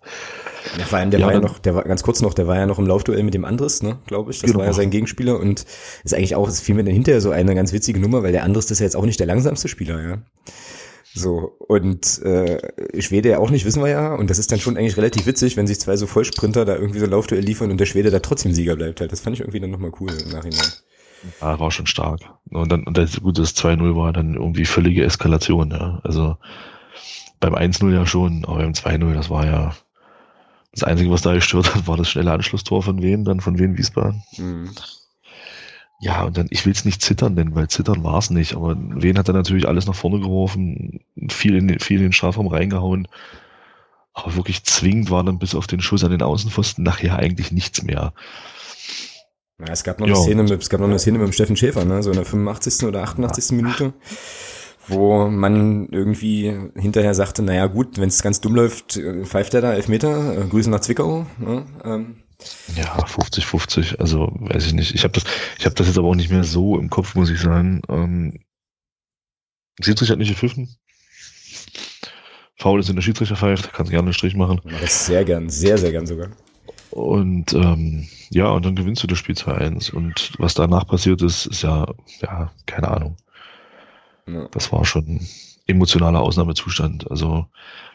[0.78, 2.56] Ja, vor allem, der ja, war ja noch, der war ganz kurz noch, der war
[2.56, 4.40] ja noch im Laufduell mit dem Andres, ne, glaube ich.
[4.40, 4.60] Das genau.
[4.60, 5.64] war ja sein Gegenspieler und
[6.04, 8.44] ist eigentlich auch, es fiel mir dann hinterher so eine ganz witzige Nummer, weil der
[8.44, 10.18] Andres ist ja jetzt auch nicht der langsamste Spieler, ja.
[11.16, 14.14] So, und äh, Schwede ja auch nicht, wissen wir ja.
[14.14, 16.98] Und das ist dann schon eigentlich relativ witzig, wenn sich zwei so Vollsprinter da irgendwie
[16.98, 19.12] so ein Laufduell liefern und der Schwede da trotzdem Sieger bleibt halt.
[19.12, 20.68] Das fand ich irgendwie dann nochmal cool im Nachhinein.
[21.40, 22.20] Ja, war schon stark.
[22.50, 26.00] Und dann, und das, gut, das 2-0 war dann irgendwie völlige Eskalation, ja.
[26.04, 26.36] Also
[27.40, 29.74] beim 1-0 ja schon, aber beim 2-0, das war ja
[30.72, 33.78] das Einzige, was da gestört hat, war das schnelle Anschlusstor von Wien, dann von Wien
[33.78, 34.22] Wiesbaden.
[34.36, 34.70] Mhm.
[35.98, 38.76] Ja, und dann, ich will es nicht zittern nennen, weil zittern war es nicht, aber
[38.76, 43.08] Wien hat dann natürlich alles nach vorne geworfen, viel in, viel in den Strafraum reingehauen.
[44.12, 47.82] Aber wirklich zwingend war dann bis auf den Schuss an den Außenpfosten nachher eigentlich nichts
[47.82, 48.12] mehr.
[49.58, 51.56] Ja, es gab noch eine Szene mit, es gab noch eine Szene mit dem Steffen
[51.56, 52.86] Schäfer, ne, so in der 85.
[52.86, 53.52] oder 88.
[53.52, 53.94] Minute,
[54.86, 59.62] wo man irgendwie hinterher sagte, naja gut, wenn es ganz dumm läuft, äh, pfeift er
[59.62, 61.26] da Elfmeter, äh, Grüße nach Zwickau.
[61.38, 62.16] Ne, ähm.
[62.76, 64.94] Ja, 50-50, also weiß ich nicht.
[64.94, 65.24] Ich habe das,
[65.58, 67.82] ich habe das jetzt aber auch nicht mehr so im Kopf, muss ich sagen.
[67.88, 68.40] Ähm,
[69.80, 70.76] Schiedsrichter hat nicht gepfiffen.
[72.58, 74.60] Faul ist in der Schiedsrichter pfeift, kann gerne einen Strich machen.
[74.80, 76.28] Das sehr gern, sehr, sehr gern sogar.
[76.90, 79.92] Und ähm, ja, und dann gewinnst du das Spiel 2-1.
[79.92, 81.86] Und was danach passiert ist, ist ja,
[82.22, 83.16] ja, keine Ahnung.
[84.26, 84.48] Ja.
[84.50, 85.20] Das war schon
[85.66, 87.10] emotionaler Ausnahmezustand.
[87.10, 87.46] Also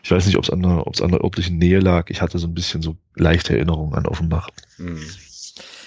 [0.03, 2.09] ich weiß nicht, ob es an, der, an der örtlichen Nähe lag.
[2.09, 4.49] Ich hatte so ein bisschen so leichte Erinnerungen an Offenbach.
[4.77, 4.99] Mhm.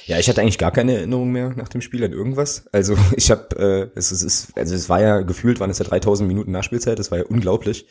[0.07, 2.67] Ja, ich hatte eigentlich gar keine Erinnerung mehr nach dem Spiel an irgendwas.
[2.73, 5.85] Also ich habe, äh, es, es ist, also es war ja gefühlt, waren es ja
[5.85, 6.99] 3000 Minuten Nachspielzeit.
[6.99, 7.87] Das war ja unglaublich.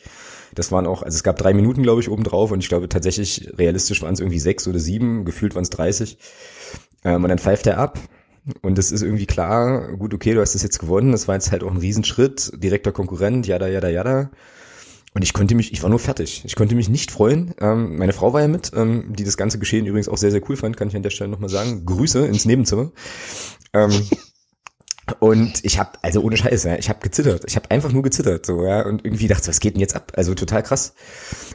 [0.54, 3.50] Das waren auch, also es gab drei Minuten, glaube ich, obendrauf und ich glaube tatsächlich
[3.58, 6.18] realistisch waren es irgendwie sechs oder sieben, gefühlt waren es 30.
[7.04, 7.98] Ähm, und dann pfeift er ab.
[8.60, 11.50] Und es ist irgendwie klar, gut, okay, du hast das jetzt gewonnen, das war jetzt
[11.50, 14.30] halt auch ein Riesenschritt, direkter Konkurrent, jada, jada, jada.
[15.14, 16.42] Und ich konnte mich, ich war nur fertig.
[16.44, 17.54] Ich konnte mich nicht freuen.
[17.60, 20.42] Ähm, meine Frau war ja mit, ähm, die das ganze Geschehen übrigens auch sehr, sehr
[20.48, 21.86] cool fand, kann ich an der Stelle nochmal sagen.
[21.86, 22.90] Grüße ins Nebenzimmer.
[23.72, 23.92] Ähm,
[25.20, 27.44] Und ich habe, also ohne Scheiß, ja, ich habe gezittert.
[27.46, 30.12] Ich habe einfach nur gezittert, so, ja, und irgendwie dachte, was geht denn jetzt ab?
[30.16, 30.94] Also total krass.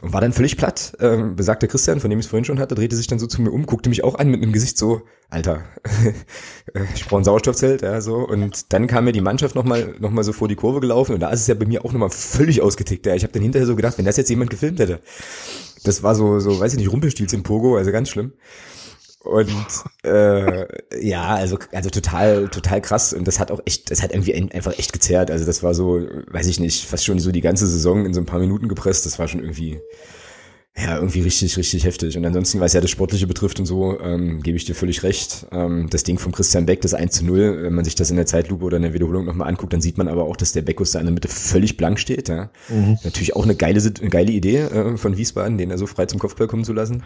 [0.02, 0.96] Und war dann völlig platt.
[1.00, 3.42] Ähm, besagter Christian, von dem ich es vorhin schon hatte, drehte sich dann so zu
[3.42, 5.64] mir um, guckte mich auch an mit einem Gesicht so, Alter,
[6.94, 8.16] ich brauche ein Sauerstoffzelt, ja, so.
[8.18, 11.20] Und dann kam mir die Mannschaft nochmal noch mal so vor die Kurve gelaufen und
[11.20, 13.14] da ist es ja bei mir auch nochmal völlig ausgetickt, ja.
[13.14, 15.00] Ich habe dann hinterher so gedacht, wenn das jetzt jemand gefilmt hätte,
[15.84, 18.32] das war so, so, weiß ich nicht, Rumpelstilz im Pogo, also ganz schlimm.
[19.22, 19.66] Und
[20.02, 20.66] äh,
[20.98, 24.78] ja, also also total total krass und das hat auch echt, das hat irgendwie einfach
[24.78, 25.30] echt gezerrt.
[25.30, 28.20] Also das war so, weiß ich nicht, fast schon so die ganze Saison in so
[28.20, 29.04] ein paar Minuten gepresst.
[29.04, 29.78] Das war schon irgendwie
[30.74, 32.16] ja irgendwie richtig richtig heftig.
[32.16, 35.46] Und ansonsten, was ja das Sportliche betrifft und so, ähm, gebe ich dir völlig recht.
[35.52, 38.16] Ähm, das Ding von Christian Beck, das 1 zu 0, wenn man sich das in
[38.16, 40.62] der Zeitlupe oder in der Wiederholung nochmal anguckt, dann sieht man aber auch, dass der
[40.62, 42.30] Beckus da in der Mitte völlig blank steht.
[42.30, 42.50] Ja.
[42.70, 42.96] Mhm.
[43.04, 46.18] Natürlich auch eine geile eine geile Idee äh, von Wiesbaden, den er so frei zum
[46.18, 47.02] Kopfball kommen zu lassen.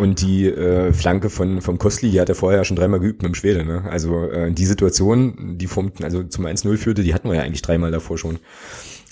[0.00, 3.32] Und die äh, Flanke von vom Kostli, die hat er vorher schon dreimal geübt mit
[3.32, 3.66] dem Schwede.
[3.66, 3.84] Ne?
[3.90, 7.60] Also äh, die Situation, die vom, also zum 1-0 führte, die hatten wir ja eigentlich
[7.60, 8.38] dreimal davor schon.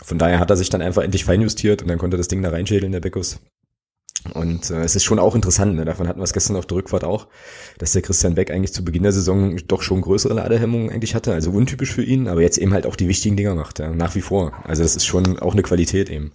[0.03, 2.49] Von daher hat er sich dann einfach endlich feinjustiert und dann konnte das Ding da
[2.49, 3.39] reinschädeln, der Beckus.
[4.33, 5.85] Und äh, es ist schon auch interessant, ne?
[5.85, 7.29] davon hatten wir es gestern auf der Rückfahrt auch,
[7.77, 11.35] dass der Christian Beck eigentlich zu Beginn der Saison doch schon größere Ladehemmungen eigentlich hatte,
[11.35, 13.91] also untypisch für ihn, aber jetzt eben halt auch die wichtigen Dinger macht, ja?
[13.91, 14.55] nach wie vor.
[14.65, 16.33] Also das ist schon auch eine Qualität eben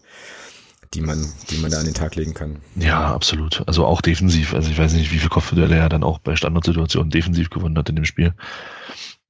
[0.94, 2.58] die man, die man da an den Tag legen kann.
[2.76, 3.64] Ja, absolut.
[3.68, 4.54] Also auch defensiv.
[4.54, 7.90] Also ich weiß nicht, wie viel Kopfduelle er dann auch bei Standardsituationen defensiv gewonnen hat
[7.90, 8.34] in dem Spiel.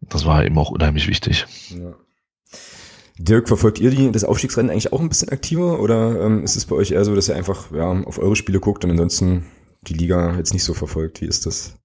[0.01, 1.45] Das war eben auch unheimlich wichtig.
[1.69, 1.93] Ja.
[3.17, 6.65] Dirk, verfolgt ihr die, das Aufstiegsrennen eigentlich auch ein bisschen aktiver oder ähm, ist es
[6.65, 9.45] bei euch eher so, dass ihr einfach ja, auf eure Spiele guckt und ansonsten
[9.87, 11.21] die Liga jetzt nicht so verfolgt?
[11.21, 11.75] Wie ist das?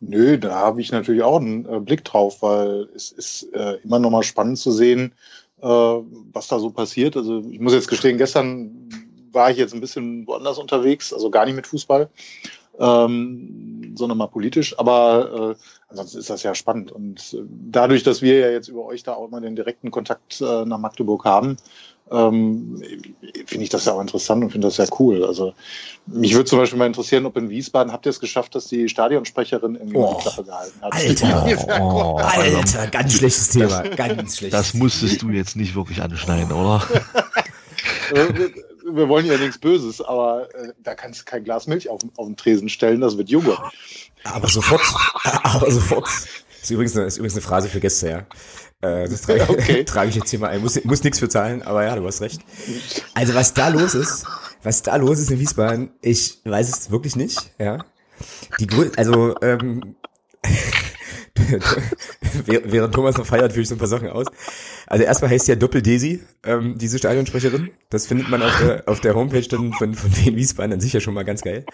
[0.00, 3.98] Nö, da habe ich natürlich auch einen äh, Blick drauf, weil es ist äh, immer
[3.98, 5.14] noch mal spannend zu sehen,
[5.62, 7.16] äh, was da so passiert.
[7.16, 8.83] Also ich muss jetzt gestehen, gestern
[9.34, 12.08] war ich jetzt ein bisschen woanders unterwegs, also gar nicht mit Fußball,
[12.78, 14.78] ähm, sondern mal politisch.
[14.78, 16.92] Aber äh, ansonsten ist das ja spannend.
[16.92, 20.40] Und äh, dadurch, dass wir ja jetzt über euch da auch mal den direkten Kontakt
[20.40, 21.56] äh, nach Magdeburg haben,
[22.10, 22.82] ähm,
[23.46, 25.24] finde ich das ja auch interessant und finde das sehr cool.
[25.24, 25.54] Also
[26.06, 28.88] mich würde zum Beispiel mal interessieren, ob in Wiesbaden habt ihr es geschafft, dass die
[28.88, 30.92] Stadionsprecherin irgendwie oh, die Klappe gehalten hat.
[30.92, 34.60] Alter, oh, Alter, ganz schlechtes Thema, ganz schlechtes.
[34.60, 36.82] Das musstest du jetzt nicht wirklich anschneiden, oder?
[38.84, 42.26] wir wollen ja nichts Böses, aber äh, da kannst du kein Glas Milch auf, auf
[42.26, 43.60] den Tresen stellen, das wird Joghurt.
[44.24, 44.82] Aber sofort,
[45.42, 46.06] aber sofort.
[46.06, 48.18] Das ist übrigens eine, ist übrigens eine Phrase für Gäste, ja.
[48.80, 49.84] Äh, das trage, okay.
[49.86, 50.60] trage ich jetzt hier mal ein.
[50.60, 52.40] Muss, muss nichts für zahlen, aber ja, du hast recht.
[53.14, 54.26] Also was da los ist,
[54.62, 57.84] was da los ist in Wiesbaden, ich weiß es wirklich nicht, ja.
[58.60, 59.96] Die, also, ähm,
[62.46, 64.26] während Thomas noch feiert, führe ich so ein paar Sachen aus.
[64.86, 67.70] Also erstmal heißt ja Doppel-Desi, ähm, diese Stadionsprecherin.
[67.90, 70.92] Das findet man auf der, auf der Homepage dann von, von den Wiesbaden an sich
[70.92, 71.64] ja schon mal ganz geil.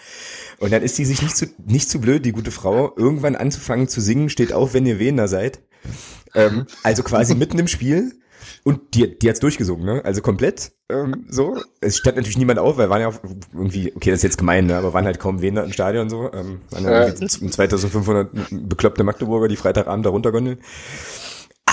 [0.57, 3.87] Und dann ist die sich nicht zu, nicht zu blöd, die gute Frau, irgendwann anzufangen
[3.87, 5.59] zu singen, steht auf, wenn ihr Wehner seid.
[6.33, 8.13] Ähm, also quasi mitten im Spiel.
[8.63, 10.05] Und die, die hat's durchgesungen, ne?
[10.05, 11.59] Also komplett ähm, so.
[11.79, 13.11] Es stand natürlich niemand auf, weil waren ja
[13.53, 14.75] irgendwie, okay, das ist jetzt gemein, ne?
[14.75, 16.31] aber waren halt kaum wen da im Stadion so.
[16.33, 17.15] Ähm, waren ja äh.
[17.15, 20.59] 2500 bekloppte Magdeburger, die Freitagabend da runtergondeln.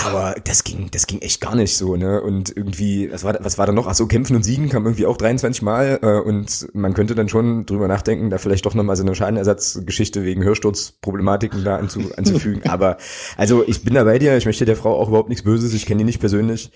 [0.05, 2.21] Aber das ging, das ging echt gar nicht so, ne?
[2.21, 3.87] Und irgendwie, was war, was war da noch?
[3.87, 7.29] Ach so, Kämpfen und Siegen kam irgendwie auch 23 Mal äh, und man könnte dann
[7.29, 12.63] schon drüber nachdenken, da vielleicht doch nochmal so eine Schadenersatzgeschichte wegen Hörsturzproblematiken da anzu, anzufügen.
[12.69, 12.97] Aber
[13.37, 15.85] also ich bin da bei dir, ich möchte der Frau auch überhaupt nichts Böses, ich
[15.85, 16.71] kenne die nicht persönlich.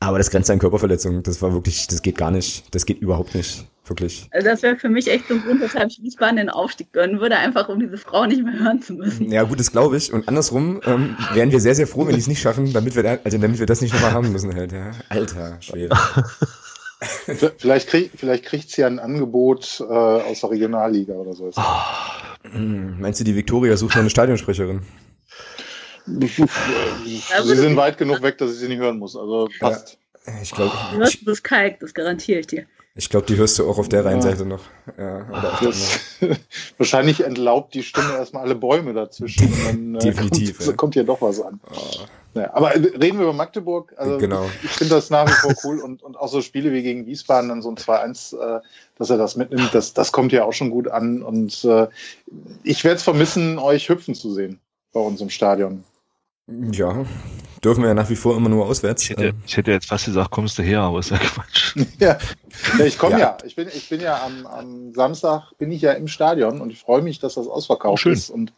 [0.00, 1.22] Aber das grenzt an Körperverletzung.
[1.22, 2.74] Das war wirklich, das geht gar nicht.
[2.74, 3.66] Das geht überhaupt nicht.
[3.86, 4.28] Wirklich.
[4.30, 7.20] Also das wäre für mich echt so ein Grund, weshalb ich Wiesbaden den Aufstieg gönnen
[7.20, 9.32] würde, einfach um diese Frau nicht mehr hören zu müssen.
[9.32, 10.12] Ja, gut, das glaube ich.
[10.12, 13.02] Und andersrum ähm, wären wir sehr, sehr froh, wenn die es nicht schaffen, damit wir,
[13.02, 14.70] da, also damit wir das nicht nochmal haben müssen halt.
[14.70, 14.92] Ja.
[15.08, 15.96] Alter Schwede.
[17.58, 21.50] vielleicht, krieg, vielleicht kriegt sie ja ein Angebot äh, aus der Regionalliga oder so.
[22.42, 24.82] Hm, meinst du, die Viktoria sucht noch eine Stadionsprecherin?
[26.06, 29.16] Sie sind weit genug weg, dass ich sie nicht hören muss.
[29.16, 29.98] Also passt.
[30.26, 30.72] Ja, ich glaube.
[30.92, 32.66] Du hörst das Kalk, das garantiere ich dir.
[32.96, 34.62] Ich glaube, die hörst du auch auf der Rheinseite noch.
[34.98, 36.00] Ja, das,
[36.78, 39.46] wahrscheinlich entlaubt die Stimme erstmal alle Bäume dazwischen.
[39.46, 40.58] Und dann, Definitiv.
[40.58, 40.76] Kommt, ja.
[40.76, 41.60] kommt hier doch was an.
[41.72, 42.04] Oh.
[42.34, 43.94] Ja, aber reden wir über Magdeburg.
[43.96, 44.48] Also genau.
[44.62, 47.48] Ich finde das nach wie vor cool und, und auch so Spiele wie gegen Wiesbaden,
[47.48, 48.60] dann so ein 2-1, äh,
[48.98, 51.22] dass er das mitnimmt, das, das kommt ja auch schon gut an.
[51.22, 51.88] Und äh,
[52.62, 54.60] ich werde es vermissen, euch hüpfen zu sehen
[54.92, 55.84] bei uns im Stadion.
[56.46, 57.04] Ja,
[57.62, 59.04] dürfen wir ja nach wie vor immer nur auswärts.
[59.04, 59.42] Ich hätte, ähm.
[59.46, 61.76] ich hätte jetzt fast gesagt, kommst du her, aber ist ja Quatsch.
[61.98, 62.18] ja,
[62.84, 63.18] ich komme ja.
[63.18, 63.38] ja.
[63.44, 66.80] Ich bin, ich bin ja am, am, Samstag bin ich ja im Stadion und ich
[66.80, 68.30] freue mich, dass das ausverkauft oh, ist.
[68.30, 68.52] Und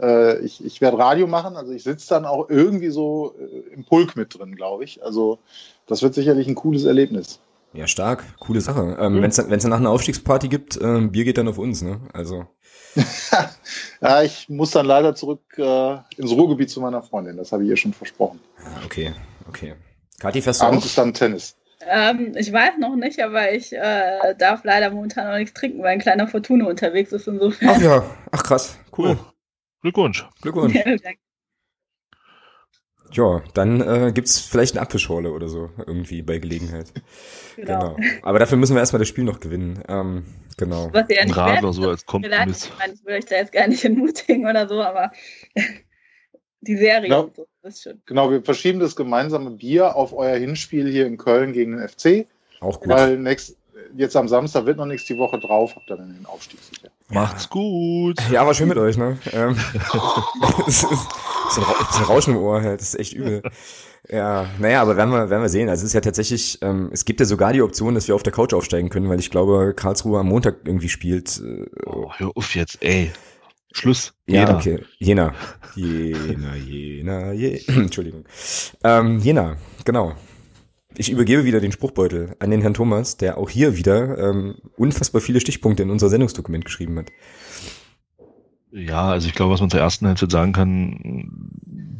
[0.00, 3.84] äh, ich, ich werde Radio machen, also ich sitze dann auch irgendwie so äh, im
[3.84, 5.02] Pulk mit drin, glaube ich.
[5.04, 5.38] Also
[5.86, 7.40] das wird sicherlich ein cooles Erlebnis.
[7.72, 8.24] Ja, stark.
[8.40, 8.96] Coole Sache.
[8.98, 9.22] Ähm, mhm.
[9.22, 12.00] Wenn es dann nach einer Aufstiegsparty gibt, äh, Bier geht dann auf uns, ne?
[12.12, 12.46] Also.
[14.00, 17.36] ja, ich muss dann leider zurück äh, ins Ruhrgebiet zu meiner Freundin.
[17.36, 18.40] Das habe ich ihr schon versprochen.
[18.58, 19.14] Ah, okay,
[19.48, 19.74] okay.
[20.18, 21.56] Kathi, fährst du Abends ist dann Tennis.
[21.86, 25.94] Ähm, ich weiß noch nicht, aber ich äh, darf leider momentan noch nichts trinken, weil
[25.94, 27.70] ein kleiner Fortuna unterwegs ist insofern.
[27.70, 29.16] Ach ja, ach krass, cool.
[29.18, 29.32] Oh,
[29.82, 30.26] Glückwunsch.
[30.42, 30.76] Glückwunsch.
[33.12, 36.92] Ja, dann äh, gibt vielleicht eine Apfelschorle oder so irgendwie bei Gelegenheit.
[37.56, 37.96] Genau.
[37.96, 38.08] genau.
[38.22, 39.82] Aber dafür müssen wir erstmal das Spiel noch gewinnen.
[39.86, 40.24] Ähm,
[40.56, 40.88] genau.
[40.92, 42.64] Was ja nicht Radler so als Kompromiss.
[42.64, 45.10] Ich, meine, ich will euch da jetzt gar nicht entmutigen oder so, aber
[46.62, 47.24] die Serie genau.
[47.24, 48.00] und so, das ist schön.
[48.06, 52.26] Genau, wir verschieben das gemeinsame Bier auf euer Hinspiel hier in Köln gegen den FC.
[52.60, 52.88] Auch gut.
[52.88, 53.56] Weil nächst,
[53.94, 56.89] jetzt am Samstag wird noch nichts die Woche drauf, habt ihr dann den Aufstieg sicher.
[57.10, 58.16] Macht's gut.
[58.30, 59.18] Ja, war schön mit euch, ne?
[59.32, 59.56] Ähm,
[60.66, 61.08] ist, ist,
[61.98, 63.42] ein Rauschen im Ohr halt, das ist echt übel.
[64.08, 65.68] Ja, naja, aber werden wir, werden wir sehen.
[65.68, 68.22] Also es ist ja tatsächlich, ähm, es gibt ja sogar die Option, dass wir auf
[68.22, 71.40] der Couch aufsteigen können, weil ich glaube, Karlsruhe am Montag irgendwie spielt.
[71.40, 73.10] Äh, oh, hör auf jetzt, ey.
[73.72, 74.12] Schluss.
[74.26, 74.56] Ja, Jena.
[74.56, 74.84] okay.
[74.98, 75.34] Jena.
[75.76, 77.62] Jena, Jena, Jena.
[77.68, 78.24] Entschuldigung.
[78.82, 80.14] Ähm, Jena, genau.
[80.96, 85.20] Ich übergebe wieder den Spruchbeutel an den Herrn Thomas, der auch hier wieder ähm, unfassbar
[85.20, 87.10] viele Stichpunkte in unser Sendungsdokument geschrieben hat.
[88.72, 91.00] Ja, also ich glaube, was man zur ersten Halbzeit sagen kann,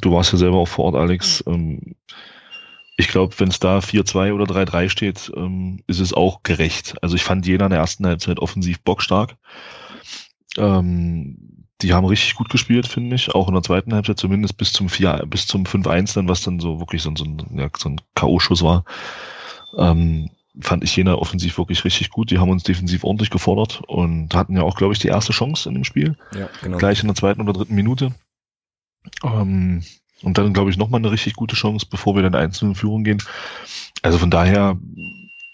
[0.01, 1.43] du warst ja selber auch vor Ort, Alex.
[1.47, 1.95] Ähm,
[2.97, 6.97] ich glaube, wenn es da 4-2 oder 3-3 steht, ähm, ist es auch gerecht.
[7.03, 9.37] Also ich fand jeder in der ersten Halbzeit offensiv bockstark.
[10.59, 13.35] Ähm, die haben richtig gut gespielt, finde ich.
[13.35, 16.61] Auch in der zweiten Halbzeit zumindest bis zum 4, bis zum 5-1 dann, was dann
[16.61, 18.85] so wirklich so, so ein, ja, so ein K.O.-Schuss war.
[19.77, 22.31] Ähm, fand ich Jena offensiv wirklich richtig gut.
[22.31, 25.69] Die haben uns defensiv ordentlich gefordert und hatten ja auch, glaube ich, die erste Chance
[25.69, 26.17] in dem Spiel.
[26.35, 26.79] Ja, genau.
[26.79, 28.13] Gleich in der zweiten oder dritten Minute.
[29.23, 29.83] Ähm,
[30.23, 33.05] und dann, glaube ich, nochmal eine richtig gute Chance, bevor wir dann einzeln in Führung
[33.05, 33.23] gehen.
[34.03, 34.79] Also von daher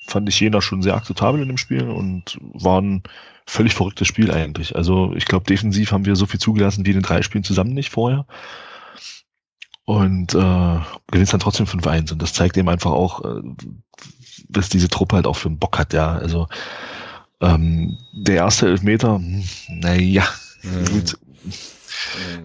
[0.07, 3.03] fand ich Jena schon sehr akzeptabel in dem Spiel und waren
[3.47, 4.75] völlig verrücktes Spiel eigentlich.
[4.77, 7.75] Also ich glaube, defensiv haben wir so viel zugelassen wie in den drei Spielen zusammen
[7.75, 8.27] nicht vorher.
[9.85, 10.79] Und äh,
[11.13, 12.13] gewinnst dann trotzdem 5-1.
[12.13, 13.43] Und das zeigt eben einfach auch, äh,
[14.49, 16.13] was diese Truppe halt auch für einen Bock hat, ja.
[16.13, 16.49] Also
[17.41, 20.25] ähm, der erste Elfmeter, hm, naja,
[20.63, 20.85] mhm.
[20.87, 21.19] gut.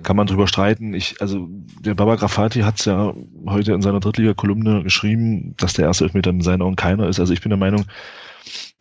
[0.03, 0.93] Kann man drüber streiten.
[0.93, 1.47] Ich, also
[1.79, 3.13] der Baba Grafati hat es ja
[3.45, 7.19] heute in seiner Drittliga-Kolumne geschrieben, dass der erste Elfmeter in seinen Augen keiner ist.
[7.19, 7.85] Also ich bin der Meinung,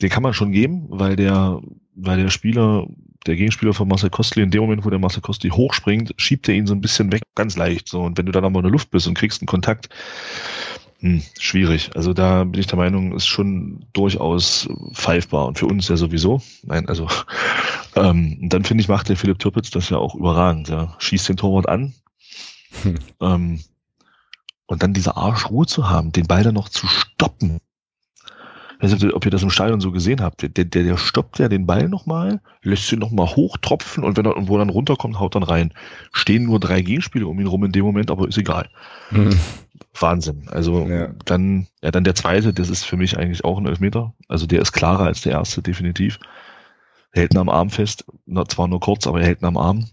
[0.00, 1.60] den kann man schon geben, weil der,
[1.94, 2.86] weil der Spieler,
[3.26, 6.54] der Gegenspieler von Marcel Kostli, in dem Moment, wo der Marcel Kostli hochspringt, schiebt er
[6.54, 7.88] ihn so ein bisschen weg, ganz leicht.
[7.88, 9.88] So, und wenn du dann aber in der Luft bist und kriegst einen Kontakt,
[11.00, 11.90] hm, schwierig.
[11.94, 16.42] Also da bin ich der Meinung, ist schon durchaus pfeifbar und für uns ja sowieso.
[16.62, 17.08] Nein, also
[17.96, 20.68] ähm, dann finde ich, macht der Philipp Türpitz das ja auch überragend.
[20.68, 20.94] Ja.
[20.98, 21.94] Schießt den Torwart an.
[22.82, 22.98] Hm.
[23.20, 23.60] Ähm,
[24.66, 27.60] und dann diese Arschruhe zu haben, den Ball dann noch zu stoppen
[28.80, 30.42] weiß nicht, ob ihr das im Stadion so gesehen habt.
[30.42, 34.32] Der, der, der stoppt ja den Ball nochmal, lässt ihn nochmal hochtropfen und wenn er
[34.32, 35.72] irgendwo dann runterkommt, haut dann rein.
[36.12, 38.68] Stehen nur drei Gegenspiele um ihn rum in dem Moment, aber ist egal.
[39.10, 39.38] Mhm.
[39.98, 40.48] Wahnsinn.
[40.48, 41.08] Also ja.
[41.24, 44.14] dann, ja, dann der zweite, das ist für mich eigentlich auch ein Elfmeter.
[44.28, 46.18] Also der ist klarer als der erste, definitiv.
[47.12, 48.04] Er hält ihn am Arm fest,
[48.48, 49.86] zwar nur kurz, aber er hält ihn am Arm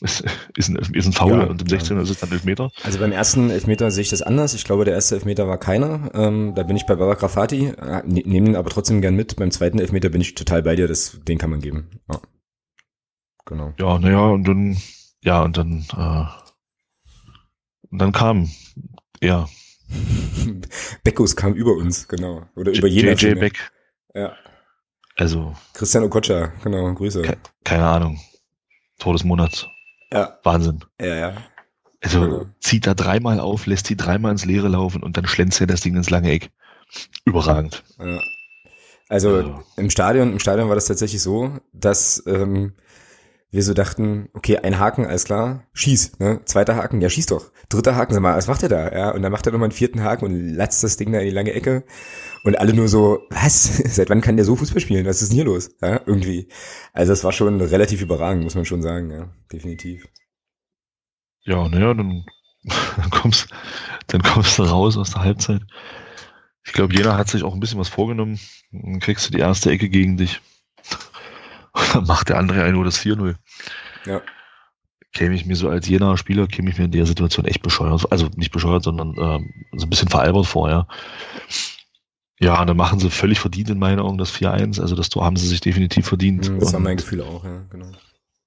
[0.00, 0.24] ist,
[0.56, 2.02] ist, ein, ist ein Foul ja, und im 16er ja.
[2.02, 2.70] ist es dann Elfmeter.
[2.82, 4.54] Also beim ersten Elfmeter sehe ich das anders.
[4.54, 6.10] Ich glaube, der erste Elfmeter war keiner.
[6.14, 9.36] Ähm, da bin ich bei Baba Grafati, äh, ne, nehme ihn aber trotzdem gern mit.
[9.36, 11.90] Beim zweiten Elfmeter bin ich total bei dir, das, den kann man geben.
[12.10, 12.20] Ja.
[13.46, 13.72] Genau.
[13.78, 14.76] Ja, naja, und dann,
[15.22, 16.49] ja, und dann, äh,
[17.90, 18.50] und dann kam
[19.20, 19.48] er.
[21.04, 22.46] Beckos kam über uns, genau.
[22.54, 23.14] Oder über jeder.
[23.14, 23.70] JJ Beck.
[24.14, 24.34] Ja.
[25.16, 25.54] Also.
[25.74, 27.22] Christian Okocha, genau, Grüße.
[27.22, 28.20] Ke keine Ahnung.
[28.98, 29.66] Tor des Monats.
[30.12, 30.38] Ja.
[30.44, 30.84] Wahnsinn.
[31.00, 31.36] Ja, ja.
[32.02, 32.46] Also ja.
[32.60, 35.82] zieht da dreimal auf, lässt sie dreimal ins Leere laufen und dann schlänzt er das
[35.82, 36.50] Ding ins lange Eck.
[37.24, 37.84] Überragend.
[37.98, 38.20] Ja.
[39.08, 39.62] Also ja.
[39.76, 42.74] im Stadion, im Stadion war das tatsächlich so, dass ähm,
[43.50, 46.40] wir so dachten, okay, ein Haken, alles klar, schieß, ne?
[46.44, 47.50] Zweiter Haken, ja, schieß doch.
[47.68, 48.92] Dritter Haken, sag mal, was macht er da?
[48.92, 51.26] Ja, und dann macht er nochmal einen vierten Haken und latzt das Ding da in
[51.26, 51.84] die lange Ecke.
[52.44, 53.64] Und alle nur so, was?
[53.94, 55.06] Seit wann kann der so Fußball spielen?
[55.06, 55.70] Was ist denn hier los?
[55.82, 56.48] Ja, irgendwie.
[56.92, 60.06] Also das war schon relativ überragend, muss man schon sagen, ja, definitiv.
[61.42, 62.24] Ja, naja, dann,
[62.96, 63.48] dann kommst,
[64.06, 65.62] dann kommst du raus aus der Halbzeit.
[66.64, 68.38] Ich glaube, jeder hat sich auch ein bisschen was vorgenommen.
[68.70, 70.40] Dann kriegst du die erste Ecke gegen dich.
[71.80, 73.34] Und dann macht der andere ein nur das 4-0.
[74.06, 74.20] Ja.
[75.12, 78.10] Käme ich mir so als jener Spieler, käme ich mir in der Situation echt bescheuert,
[78.12, 80.86] also nicht bescheuert, sondern ähm, so ein bisschen veralbert vorher.
[82.38, 84.80] Ja, dann machen sie völlig verdient in meinen Augen das 4-1.
[84.80, 86.50] Also das Tor haben sie sich definitiv verdient.
[86.60, 87.90] Das war mein Gefühl auch, ja, genau.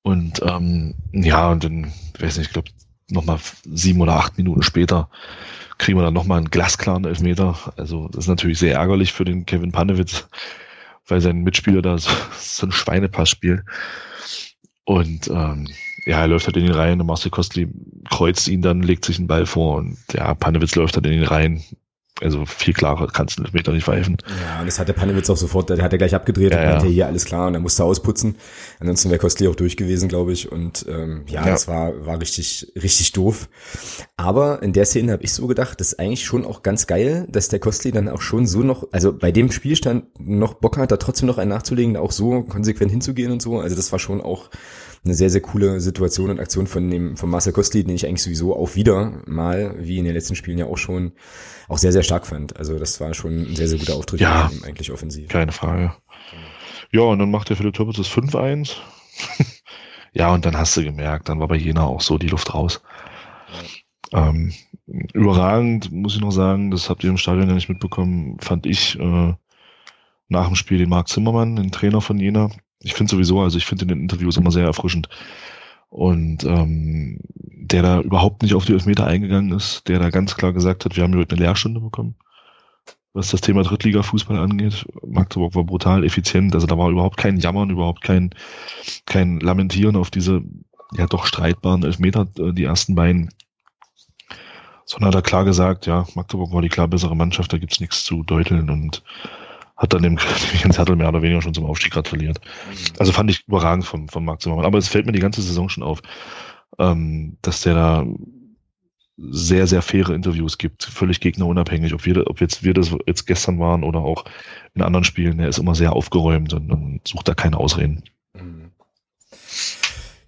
[0.04, 2.70] Und ähm, ja, und dann, weiß nicht, ich glaube,
[3.10, 5.10] nochmal sieben oder acht Minuten später
[5.78, 7.58] kriegen wir dann nochmal einen glasklaren Elfmeter.
[7.78, 10.28] Also das ist natürlich sehr ärgerlich für den Kevin Panewitz,
[11.08, 13.64] weil sein Mitspieler da so, so ein Schweinepass spielt.
[14.86, 15.68] Und ähm,
[16.06, 17.70] ja, er läuft halt in den Reihen und Marcel Kostli
[18.10, 21.24] kreuzt ihn dann, legt sich einen Ball vor und ja, Panewitz läuft halt in den
[21.24, 21.64] Reihen,
[22.22, 24.18] also viel klarer kannst du Meter nicht pfeifen.
[24.46, 26.66] Ja, und das hat der Panewitz auch sofort, der hat er gleich abgedreht ja, und
[26.66, 26.92] meinte, ja.
[26.92, 28.36] hier alles klar und er musste ausputzen.
[28.80, 30.52] Ansonsten wäre Kostli auch durch gewesen, glaube ich.
[30.52, 31.52] Und ähm, ja, Ja.
[31.52, 33.50] das war, war richtig, richtig doof.
[34.16, 37.28] Aber in der Szene habe ich so gedacht, das ist eigentlich schon auch ganz geil,
[37.30, 40.92] dass der Kostli dann auch schon so noch, also bei dem Spielstand noch Bock hat,
[40.92, 43.60] da trotzdem noch einen nachzulegen, auch so konsequent hinzugehen und so.
[43.60, 44.50] Also das war schon auch
[45.06, 48.24] eine sehr, sehr coole Situation und Aktion von dem, von Marcel Kostli, den ich eigentlich
[48.24, 51.12] sowieso auch wieder mal, wie in den letzten Spielen ja auch schon,
[51.68, 52.56] auch sehr, sehr stark fand.
[52.58, 54.50] Also das war schon ein sehr, sehr guter Auftritt Ja.
[54.64, 55.28] eigentlich offensiv.
[55.28, 55.94] Keine Frage.
[56.92, 58.76] Ja, und dann macht der Philipp Türpitz das 5-1.
[60.14, 62.82] ja, und dann hast du gemerkt, dann war bei Jena auch so die Luft raus.
[64.14, 64.54] Ähm,
[65.14, 68.98] überragend, muss ich noch sagen, das habt ihr im Stadion ja nicht mitbekommen, fand ich
[69.00, 69.34] äh,
[70.30, 72.50] nach dem Spiel den Marc Zimmermann, den Trainer von Jena.
[72.84, 75.10] Ich finde sowieso, also ich finde in den Interviews immer sehr erfrischend.
[75.90, 80.54] Und ähm, der da überhaupt nicht auf die Elfmeter eingegangen ist, der da ganz klar
[80.54, 82.16] gesagt hat, wir haben heute eine Lehrstunde bekommen
[83.14, 84.86] was das Thema Drittliga-Fußball angeht.
[85.06, 86.56] Magdeburg war brutal effizient.
[86.56, 88.32] Also da war überhaupt kein Jammern, überhaupt kein,
[89.06, 90.42] kein Lamentieren auf diese
[90.96, 93.30] ja doch streitbaren Elfmeter, äh, die ersten beiden.
[94.86, 98.04] Sondern hat er klar gesagt, ja, Magdeburg war die klar bessere Mannschaft, da gibt's nichts
[98.04, 99.04] zu deuteln und
[99.76, 100.18] hat dann dem
[100.62, 102.40] Jens Hertel mehr oder weniger schon zum Aufstieg gratuliert.
[103.00, 104.66] Also fand ich überragend vom, vom Marc Zimmermann.
[104.66, 106.02] Aber es fällt mir die ganze Saison schon auf,
[106.80, 108.06] ähm, dass der da
[109.18, 113.60] sehr, sehr faire Interviews gibt, völlig gegnerunabhängig, ob wir, ob jetzt wir das jetzt gestern
[113.60, 114.26] waren oder auch
[114.74, 115.40] in anderen Spielen.
[115.40, 118.04] Er ist immer sehr aufgeräumt und, und sucht da keine Ausreden.
[118.34, 118.63] Mhm.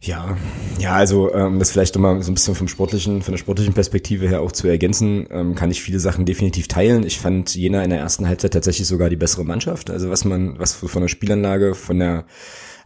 [0.06, 0.38] Ja,
[0.78, 4.28] ja, also ähm, das vielleicht nochmal so ein bisschen vom sportlichen, von der sportlichen Perspektive
[4.28, 7.04] her auch zu ergänzen, ähm, kann ich viele Sachen definitiv teilen.
[7.04, 9.90] Ich fand Jena in der ersten Halbzeit tatsächlich sogar die bessere Mannschaft.
[9.90, 12.26] Also was man, was von der Spielanlage, von der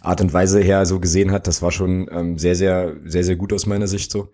[0.02, 3.36] Art und Weise her so gesehen hat, das war schon ähm, sehr, sehr, sehr, sehr
[3.36, 4.30] gut aus meiner Sicht so.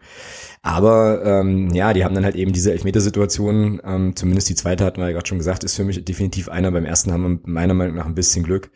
[0.61, 5.01] Aber ähm, ja, die haben dann halt eben diese Elfmetersituation, ähm, zumindest die zweite hatten
[5.01, 6.69] wir ja gerade schon gesagt, ist für mich definitiv einer.
[6.69, 8.69] Beim ersten haben wir meiner Meinung nach ein bisschen Glück.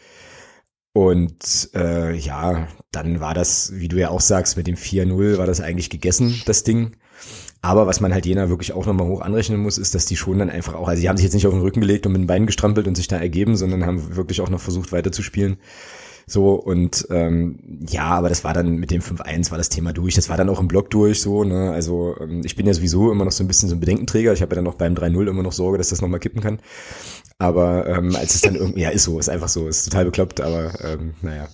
[1.00, 5.45] Und äh, ja, dann war das, wie du ja auch sagst, mit dem 4-0 war
[5.45, 6.97] das eigentlich gegessen, das Ding.
[7.62, 10.39] Aber was man halt Jena wirklich auch nochmal hoch anrechnen muss, ist, dass die schon
[10.39, 12.22] dann einfach auch, also die haben sich jetzt nicht auf den Rücken gelegt und mit
[12.22, 15.56] den Beinen gestrampelt und sich da ergeben, sondern haben wirklich auch noch versucht weiterzuspielen.
[16.28, 20.16] So, und ähm, ja, aber das war dann mit dem 5-1 war das Thema durch.
[20.16, 21.72] Das war dann auch im Block durch, so, ne?
[21.72, 24.34] Also ähm, ich bin ja sowieso immer noch so ein bisschen so ein Bedenkenträger.
[24.34, 26.60] Ich habe ja dann auch beim 3-0 immer noch Sorge, dass das nochmal kippen kann.
[27.39, 30.41] Aber ähm, als es dann irgendwie, ja, ist so, ist einfach so, ist total bekloppt,
[30.41, 31.47] aber ähm, naja.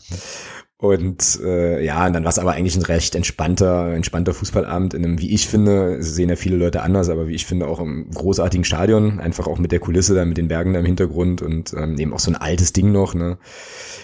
[0.78, 5.06] Und äh, ja, und dann war es aber eigentlich ein recht entspannter, entspannter Fußballabend in
[5.06, 8.10] einem, wie ich finde, sehen ja viele Leute anders, aber wie ich finde, auch im
[8.12, 11.74] großartigen Stadion, einfach auch mit der Kulisse da, mit den Bergen da im Hintergrund und
[11.74, 13.38] ähm, eben auch so ein altes Ding noch, ne?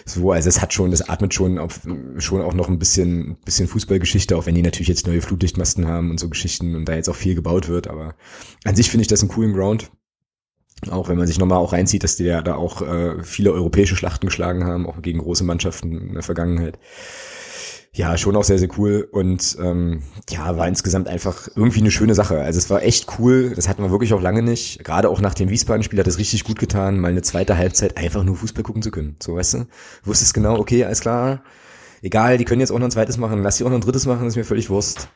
[0.05, 1.81] So, also es hat schon, das atmet schon auf,
[2.19, 6.09] schon auch noch ein bisschen, bisschen Fußballgeschichte, auch wenn die natürlich jetzt neue Flutlichtmasten haben
[6.09, 8.15] und so Geschichten und da jetzt auch viel gebaut wird, aber
[8.63, 9.91] an sich finde ich das einen coolen Ground.
[10.89, 13.95] Auch wenn man sich nochmal auch reinzieht, dass die ja da auch äh, viele europäische
[13.95, 16.79] Schlachten geschlagen haben, auch gegen große Mannschaften in der Vergangenheit.
[17.93, 22.15] Ja, schon auch sehr, sehr cool und ähm, ja, war insgesamt einfach irgendwie eine schöne
[22.15, 22.39] Sache.
[22.39, 24.83] Also es war echt cool, das hatten wir wirklich auch lange nicht.
[24.85, 28.23] Gerade auch nach dem Wiesbaden-Spiel hat es richtig gut getan, mal eine zweite Halbzeit einfach
[28.23, 29.17] nur Fußball gucken zu können.
[29.21, 29.67] So, weißt du?
[30.05, 31.43] Wusstest genau, okay, alles klar,
[32.01, 34.05] egal, die können jetzt auch noch ein zweites machen, lass sie auch noch ein drittes
[34.05, 35.09] machen, ist mir völlig Wurst.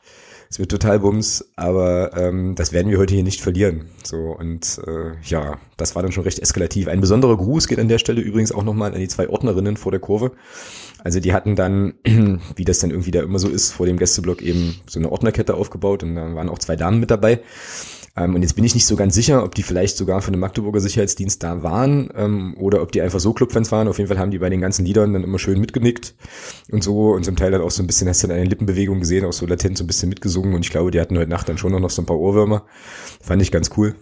[0.49, 3.85] Es wird total Bums, aber ähm, das werden wir heute hier nicht verlieren.
[4.03, 6.87] So und äh, ja, das war dann schon recht eskalativ.
[6.87, 9.91] Ein besonderer Gruß geht an der Stelle übrigens auch nochmal an die zwei Ordnerinnen vor
[9.91, 10.31] der Kurve.
[11.03, 11.93] Also die hatten dann,
[12.55, 15.55] wie das dann irgendwie da immer so ist, vor dem Gästeblock eben so eine Ordnerkette
[15.55, 17.41] aufgebaut und da waren auch zwei Damen mit dabei.
[18.17, 20.39] Ähm, und jetzt bin ich nicht so ganz sicher, ob die vielleicht sogar von dem
[20.39, 23.87] Magdeburger Sicherheitsdienst da waren ähm, oder ob die einfach so Clubfans waren.
[23.87, 26.15] Auf jeden Fall haben die bei den ganzen Liedern dann immer schön mitgenickt
[26.71, 28.99] und so und zum Teil dann auch so ein bisschen, hast du dann eine Lippenbewegung
[29.01, 31.49] gesehen, auch so latent so ein bisschen mitgesungen und ich glaube, die hatten heute Nacht
[31.49, 32.65] dann schon noch so ein paar Ohrwürmer.
[33.21, 33.95] Fand ich ganz cool.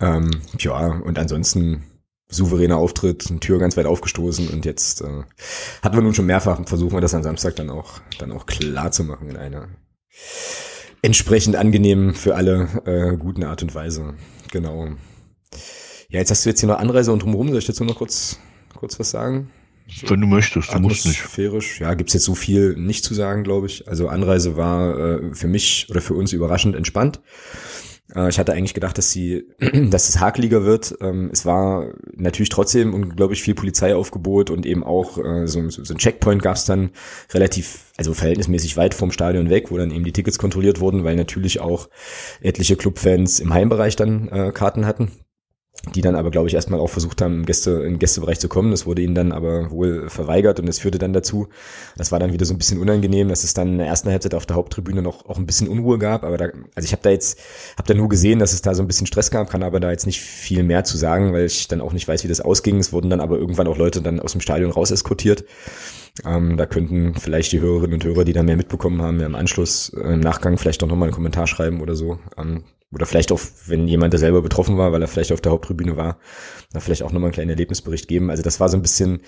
[0.00, 1.84] Ähm, ja, und ansonsten
[2.28, 5.24] souveräner Auftritt, eine Tür ganz weit aufgestoßen und jetzt äh,
[5.82, 8.90] hatten wir nun schon mehrfach, versuchen wir das am Samstag dann auch, dann auch klar
[8.92, 9.68] zu machen in einer
[11.04, 14.14] entsprechend angenehmen für alle äh, guten Art und Weise.
[14.50, 14.88] Genau.
[16.08, 17.48] Ja, jetzt hast du jetzt hier noch Anreise und drumherum.
[17.48, 18.38] Soll ich dazu noch kurz,
[18.74, 19.50] kurz was sagen?
[20.06, 21.18] Wenn du möchtest, du musst nicht.
[21.18, 23.86] Atmosphärisch, ja, gibt's jetzt so viel nicht zu sagen, glaube ich.
[23.86, 27.20] Also Anreise war äh, für mich oder für uns überraschend entspannt.
[28.14, 29.46] Äh, ich hatte eigentlich gedacht, dass sie,
[29.90, 30.96] dass es hakeliger wird.
[31.00, 36.42] Ähm, es war natürlich trotzdem unglaublich viel Polizeiaufgebot und eben auch äh, so, ein Checkpoint
[36.42, 36.90] gab es dann
[37.32, 41.16] relativ, also verhältnismäßig weit vom Stadion weg, wo dann eben die Tickets kontrolliert wurden, weil
[41.16, 41.88] natürlich auch
[42.40, 45.10] etliche Clubfans im Heimbereich dann äh, Karten hatten
[45.94, 48.70] die dann aber, glaube ich, erstmal auch versucht haben, im, Gäste, im Gästebereich zu kommen.
[48.70, 51.48] Das wurde ihnen dann aber wohl verweigert und es führte dann dazu,
[51.96, 54.34] das war dann wieder so ein bisschen unangenehm, dass es dann in der ersten Halbzeit
[54.34, 56.24] auf der Haupttribüne noch auch ein bisschen Unruhe gab.
[56.24, 57.38] Aber da, also ich habe da jetzt,
[57.76, 59.90] habe da nur gesehen, dass es da so ein bisschen Stress gab, kann aber da
[59.90, 62.78] jetzt nicht viel mehr zu sagen, weil ich dann auch nicht weiß, wie das ausging.
[62.78, 65.44] Es wurden dann aber irgendwann auch Leute dann aus dem Stadion raus eskortiert.
[66.24, 69.34] Ähm, da könnten vielleicht die Hörerinnen und Hörer, die da mehr mitbekommen haben, ja im
[69.34, 72.18] Anschluss, äh, im Nachgang vielleicht auch nochmal einen Kommentar schreiben oder so.
[72.38, 72.64] Ähm,
[72.94, 75.96] oder vielleicht auch, wenn jemand da selber betroffen war, weil er vielleicht auf der Haupttribüne
[75.96, 76.18] war,
[76.72, 78.30] da vielleicht auch nochmal einen kleinen Erlebnisbericht geben.
[78.30, 79.20] Also das war so ein bisschen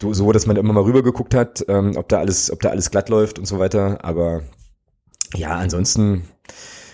[0.00, 3.08] so, dass man immer mal rübergeguckt hat, ähm, ob da alles, ob da alles glatt
[3.08, 4.04] läuft und so weiter.
[4.04, 4.42] Aber
[5.34, 6.24] ja, ansonsten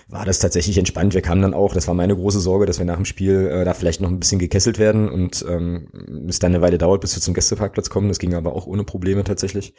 [0.08, 1.14] war das tatsächlich entspannt.
[1.14, 3.64] Wir kamen dann auch, das war meine große Sorge, dass wir nach dem Spiel äh,
[3.64, 7.16] da vielleicht noch ein bisschen gekesselt werden und ähm, es dann eine Weile dauert, bis
[7.16, 8.08] wir zum Gästeparkplatz kommen.
[8.08, 9.74] Das ging aber auch ohne Probleme tatsächlich.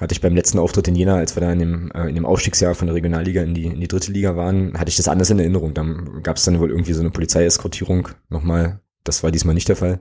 [0.00, 2.24] Hatte ich beim letzten Auftritt in Jena, als wir da in dem, äh, in dem
[2.24, 5.28] Aufstiegsjahr von der Regionalliga in die, in die dritte Liga waren, hatte ich das anders
[5.28, 5.74] in Erinnerung.
[5.74, 5.84] Da
[6.22, 8.80] gab es dann wohl irgendwie so eine Polizeieskortierung nochmal.
[9.04, 10.00] Das war diesmal nicht der Fall.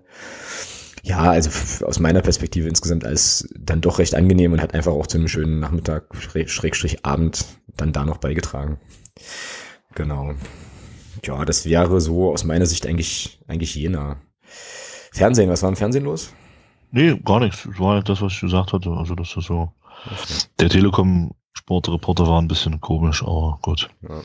[1.04, 1.50] Ja, also
[1.86, 5.28] aus meiner Perspektive insgesamt alles dann doch recht angenehm und hat einfach auch zu einem
[5.28, 7.46] schönen Nachmittag, Schrägstrich Abend
[7.76, 8.80] dann da noch beigetragen.
[9.96, 10.34] Genau.
[11.24, 14.22] Ja, das wäre so aus meiner Sicht eigentlich, eigentlich Jena.
[15.12, 16.34] Fernsehen, was war im Fernsehen los?
[16.92, 17.64] Nee, gar nichts.
[17.64, 18.90] Das war halt das, was ich gesagt hatte.
[18.92, 19.72] Also, das ist so.
[20.60, 23.90] Der Telekom-Sportreporter war ein bisschen komisch, aber gut.
[24.02, 24.22] Ja.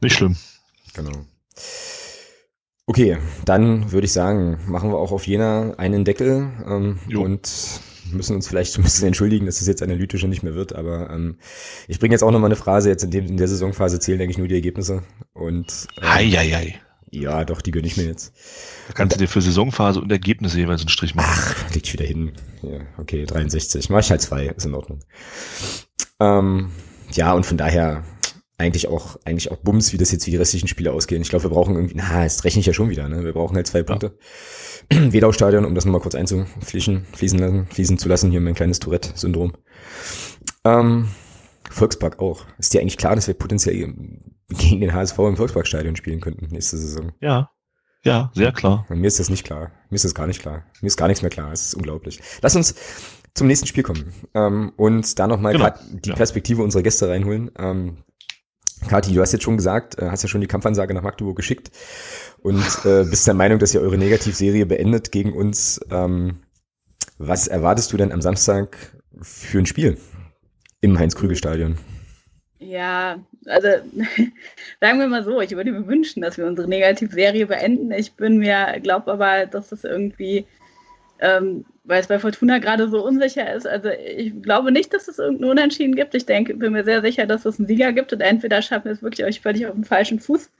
[0.00, 0.36] Nicht schlimm.
[0.94, 1.12] Genau.
[2.86, 7.48] Okay, dann würde ich sagen, machen wir auch auf Jena einen Deckel ähm, und
[8.12, 11.38] müssen uns vielleicht ein bisschen entschuldigen, dass es jetzt analytischer nicht mehr wird, aber ähm,
[11.88, 14.38] ich bringe jetzt auch nochmal eine Phrase, jetzt in, dem, in der Saisonphase zählen eigentlich
[14.38, 15.02] nur die Ergebnisse
[15.32, 16.80] und ähm, hei, hei, hei.
[17.10, 18.32] ja, doch, die gönne ich mir jetzt.
[18.88, 21.28] Da kannst und, du dir für Saisonphase und Ergebnisse jeweils einen Strich machen.
[21.32, 22.32] Ach, liegt wieder hin.
[22.62, 23.90] Ja, okay, 63.
[23.90, 25.00] Mach ich halt zwei, ist in Ordnung.
[26.20, 26.70] Ähm,
[27.12, 28.04] ja, und von daher
[28.60, 31.22] eigentlich auch, eigentlich auch Bums, wie das jetzt wie die restlichen Spiele ausgehen.
[31.22, 33.24] Ich glaube, wir brauchen irgendwie, na, es rechne ich ja schon wieder, ne?
[33.24, 34.18] Wir brauchen halt zwei Punkte.
[34.92, 34.98] Ja.
[35.12, 39.54] Wedau-Stadion, um das nochmal kurz einzufließen, fließen lassen, fließen zu lassen, hier mein kleines Tourette-Syndrom.
[40.64, 41.08] Ähm,
[41.70, 42.44] Volkspark auch.
[42.58, 43.76] Ist dir eigentlich klar, dass wir potenziell
[44.48, 47.12] gegen den HSV im Volksparkstadion spielen könnten nächste Saison?
[47.20, 47.50] Ja.
[48.02, 48.86] Ja, sehr klar.
[48.88, 49.72] Und mir ist das nicht klar.
[49.90, 50.64] Mir ist das gar nicht klar.
[50.80, 51.52] Mir ist gar nichts mehr klar.
[51.52, 52.18] Es ist unglaublich.
[52.40, 52.74] Lass uns
[53.34, 55.70] zum nächsten Spiel kommen ähm, und da nochmal genau.
[55.90, 56.64] die Perspektive ja.
[56.64, 57.50] unserer Gäste reinholen.
[57.58, 57.98] Ähm,
[58.88, 61.70] Kathi, du hast jetzt schon gesagt, äh, hast ja schon die Kampfansage nach Magdeburg geschickt
[62.42, 65.80] und äh, bist der Meinung, dass ihr eure Negativserie beendet gegen uns.
[65.90, 66.40] Ähm,
[67.18, 68.76] was erwartest du denn am Samstag
[69.20, 69.98] für ein Spiel
[70.80, 71.76] im Heinz-Krügel-Stadion?
[72.58, 73.68] Ja, also
[74.80, 77.90] sagen wir mal so, ich würde mir wünschen, dass wir unsere Negativserie beenden.
[77.92, 80.46] Ich bin mir, glaube aber, dass das irgendwie
[81.20, 83.66] ähm, weil es bei Fortuna gerade so unsicher ist.
[83.66, 86.14] Also ich glaube nicht, dass es irgendeinen Unentschieden gibt.
[86.14, 88.92] Ich denke, bin mir sehr sicher, dass es einen Sieger gibt und entweder schaffen wir
[88.92, 90.50] es wirklich euch völlig auf dem falschen Fuß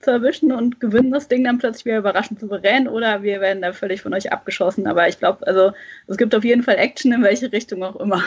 [0.00, 3.72] zu erwischen und gewinnen das Ding dann plötzlich wieder überraschend souverän oder wir werden da
[3.72, 4.86] völlig von euch abgeschossen.
[4.86, 5.72] Aber ich glaube, also
[6.08, 8.22] es gibt auf jeden Fall Action in welche Richtung auch immer.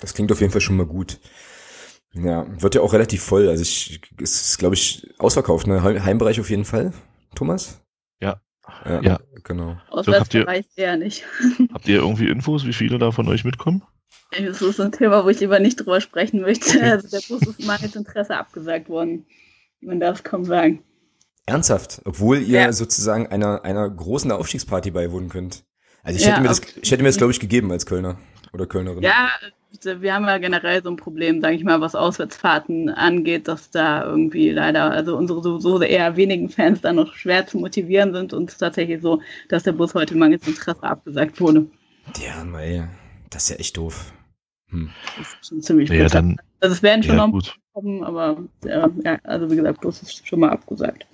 [0.00, 1.18] Das klingt auf jeden Fall schon mal gut.
[2.12, 3.48] Ja, wird ja auch relativ voll.
[3.48, 5.82] Also ich, es ist, glaube ich, ausverkauft, ne?
[5.82, 6.92] Heimbereich auf jeden Fall,
[7.34, 7.83] Thomas?
[8.84, 9.20] Ja, ja, ja.
[9.42, 9.76] genau.
[9.90, 11.24] Auswärtsbereich eher nicht.
[11.72, 13.82] Habt ihr irgendwie Infos, wie viele da von euch mitkommen?
[14.30, 16.82] Das ist ein Thema, wo ich lieber nicht drüber sprechen möchte.
[16.82, 19.26] Also der Bus ist mangels Interesse abgesagt worden.
[19.80, 20.82] Man darf es kaum sagen.
[21.46, 22.00] Ernsthaft?
[22.04, 22.72] Obwohl ihr ja.
[22.72, 25.64] sozusagen einer, einer großen Aufstiegsparty beiwohnen könnt.
[26.02, 28.18] Also ich hätte mir das, ich hätte mir das, glaube ich, gegeben als Kölner
[28.52, 29.02] oder Kölnerin.
[29.02, 29.30] Ja,
[29.82, 34.04] wir haben ja generell so ein Problem, sage ich mal, was Auswärtsfahrten angeht, dass da
[34.04, 38.48] irgendwie leider, also unsere sowieso eher wenigen Fans da noch schwer zu motivieren sind und
[38.48, 41.66] es ist tatsächlich so, dass der Bus heute mangels Interesse abgesagt wurde.
[42.24, 42.88] Ja, mei,
[43.30, 44.12] das ist ja echt doof.
[44.68, 44.90] Hm.
[45.18, 46.14] Das ist schon ziemlich ja, gut.
[46.14, 47.56] Dann, also es werden schon ja, noch gut.
[47.72, 51.06] kommen, aber ja, ja, also wie gesagt, Bus ist schon mal abgesagt.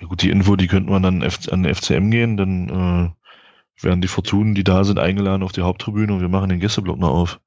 [0.00, 4.00] Ja gut, die Info, die könnte man dann an den FCM gehen, dann äh, werden
[4.00, 7.10] die Fortunen, die da sind, eingeladen auf die Haupttribüne und wir machen den Gästeblock noch
[7.10, 7.40] auf.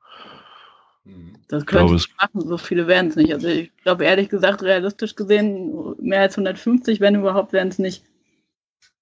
[1.51, 3.33] Das könnte ich machen, so viele werden es nicht.
[3.33, 8.05] Also ich glaube ehrlich gesagt, realistisch gesehen, mehr als 150, wenn überhaupt, werden es nicht.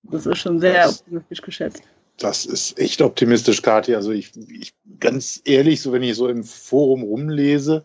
[0.01, 1.83] Das ist schon sehr das, optimistisch geschätzt.
[2.17, 3.93] Das ist echt optimistisch, Kathi.
[3.93, 7.83] Also ich, ich ganz ehrlich, so wenn ich so im Forum rumlese,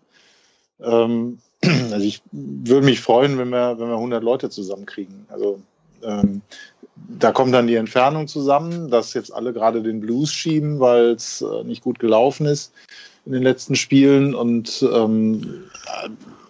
[0.80, 1.40] ähm,
[1.92, 5.26] also ich würde mich freuen, wenn wir, wenn wir 100 Leute zusammenkriegen.
[5.28, 5.60] Also
[6.02, 6.40] ähm,
[7.18, 11.42] da kommt dann die Entfernung zusammen, dass jetzt alle gerade den Blues schieben, weil es
[11.42, 12.72] äh, nicht gut gelaufen ist
[13.27, 15.64] in den letzten Spielen und ähm,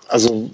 [0.08, 0.50] also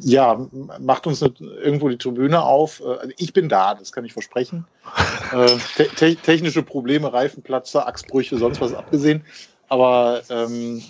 [0.00, 0.46] ja,
[0.80, 2.82] macht uns irgendwo die Tribüne auf.
[2.84, 4.66] Also ich bin da, das kann ich versprechen.
[5.32, 5.56] Äh,
[5.96, 9.24] te technische Probleme, Reifenplatzer, Achsbrüche, sonst was abgesehen.
[9.68, 10.82] Aber ähm,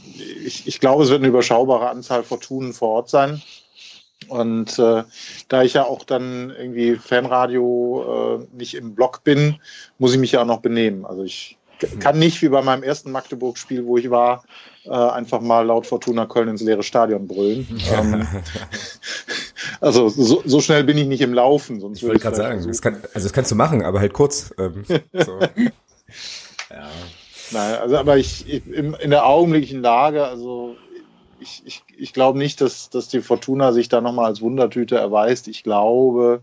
[0.45, 3.41] ich, ich glaube, es wird eine überschaubare Anzahl Fortunen vor Ort sein.
[4.29, 5.05] Und äh,
[5.49, 9.57] da ich ja auch dann irgendwie Fanradio äh, nicht im Blog bin,
[9.99, 11.07] muss ich mich ja auch noch benehmen.
[11.07, 11.57] Also ich
[12.01, 14.45] kann nicht wie bei meinem ersten Magdeburg-Spiel, wo ich war,
[14.85, 17.67] äh, einfach mal laut Fortuna Köln ins leere Stadion brüllen.
[17.93, 18.27] ähm,
[19.81, 21.81] also so, so, schnell bin ich nicht im Laufen.
[21.81, 24.55] Sonst ich wollte gerade sagen, das kann, also das kannst du machen, aber halt kurz.
[24.59, 25.41] Ähm, so.
[26.71, 26.91] ja.
[27.51, 30.77] Nein, also aber ich, ich in, in der augenblicklichen Lage, also
[31.41, 35.49] ich, ich, ich glaube nicht, dass, dass die Fortuna sich da nochmal als Wundertüte erweist.
[35.49, 36.43] Ich glaube,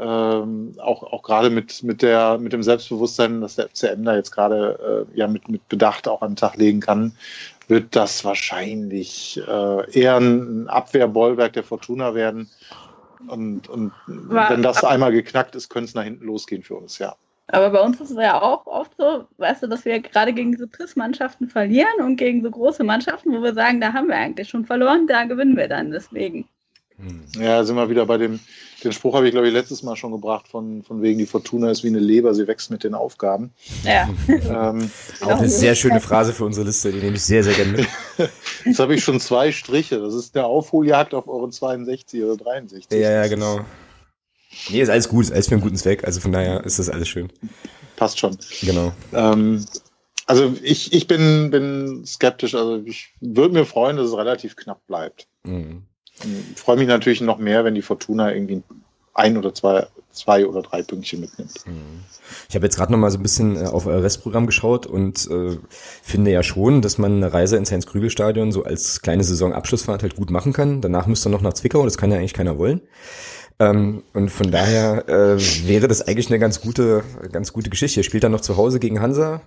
[0.00, 4.30] ähm, auch, auch gerade mit, mit, der, mit dem Selbstbewusstsein, dass der FCM da jetzt
[4.30, 7.12] gerade äh, ja mit, mit Bedacht auch an den Tag legen kann,
[7.68, 12.48] wird das wahrscheinlich äh, eher ein Abwehrbollwerk der Fortuna werden.
[13.28, 17.14] Und, und wenn das einmal geknackt ist, könnte es nach hinten losgehen für uns, ja.
[17.48, 20.52] Aber bei uns ist es ja auch oft so, weißt du, dass wir gerade gegen
[20.52, 24.48] diese PIS-Mannschaften verlieren und gegen so große Mannschaften, wo wir sagen, da haben wir eigentlich
[24.48, 26.48] schon verloren, da gewinnen wir dann deswegen.
[27.00, 27.42] Hm.
[27.42, 28.40] Ja, sind wir wieder bei dem,
[28.84, 31.70] den Spruch habe ich, glaube ich, letztes Mal schon gebracht, von, von wegen, die Fortuna
[31.70, 33.52] ist wie eine Leber, sie wächst mit den Aufgaben.
[33.84, 34.08] Ja.
[34.28, 34.90] ähm,
[35.20, 37.86] Auch eine sehr schöne Phrase für unsere Liste, die nehme ich sehr, sehr gerne mit.
[38.64, 39.98] Jetzt habe ich schon zwei Striche.
[39.98, 42.86] Das ist der Aufholjagd auf euren 62 oder 63.
[42.92, 43.60] Ja, ja, genau.
[44.68, 46.04] Nee, ist alles gut, ist alles für einen guten Zweck.
[46.04, 47.32] Also von daher ist das alles schön.
[47.96, 48.36] Passt schon.
[48.62, 48.92] Genau.
[49.12, 49.64] Ähm,
[50.26, 52.54] also ich, ich bin, bin skeptisch.
[52.54, 55.26] Also ich würde mir freuen, dass es relativ knapp bleibt.
[55.44, 55.84] Mhm.
[56.54, 58.62] Ich freue mich natürlich noch mehr, wenn die Fortuna irgendwie
[59.14, 61.66] ein oder zwei, zwei oder drei Pünktchen mitnimmt.
[61.66, 62.04] Mhm.
[62.48, 65.28] Ich habe jetzt gerade noch mal so ein bisschen äh, auf euer Restprogramm geschaut und
[65.30, 65.58] äh,
[66.02, 70.30] finde ja schon, dass man eine Reise ins Heinz-Krügel-Stadion so als kleine Saisonabschlussfahrt halt gut
[70.30, 70.80] machen kann.
[70.80, 72.80] Danach müsst ihr noch nach Zwickau, das kann ja eigentlich keiner wollen.
[73.60, 75.38] Ähm, und von daher äh,
[75.68, 78.00] wäre das eigentlich eine ganz gute, ganz gute Geschichte.
[78.00, 79.42] Ihr spielt dann noch zu Hause gegen Hansa.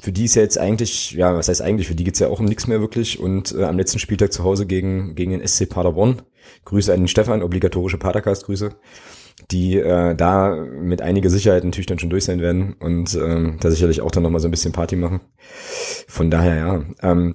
[0.00, 2.40] Für die ist ja jetzt eigentlich, ja, was heißt eigentlich, für die geht's ja auch
[2.40, 3.20] um nichts mehr wirklich.
[3.20, 6.22] Und äh, am letzten Spieltag zu Hause gegen, gegen den SC Paderborn.
[6.64, 8.70] Grüße an den Stefan, obligatorische Padercast-Grüße
[9.50, 13.70] die äh, da mit einiger Sicherheit natürlich dann schon durch sein werden und ähm, da
[13.70, 15.20] sicherlich auch dann nochmal so ein bisschen Party machen.
[16.08, 16.84] Von daher, ja.
[17.02, 17.34] Ähm,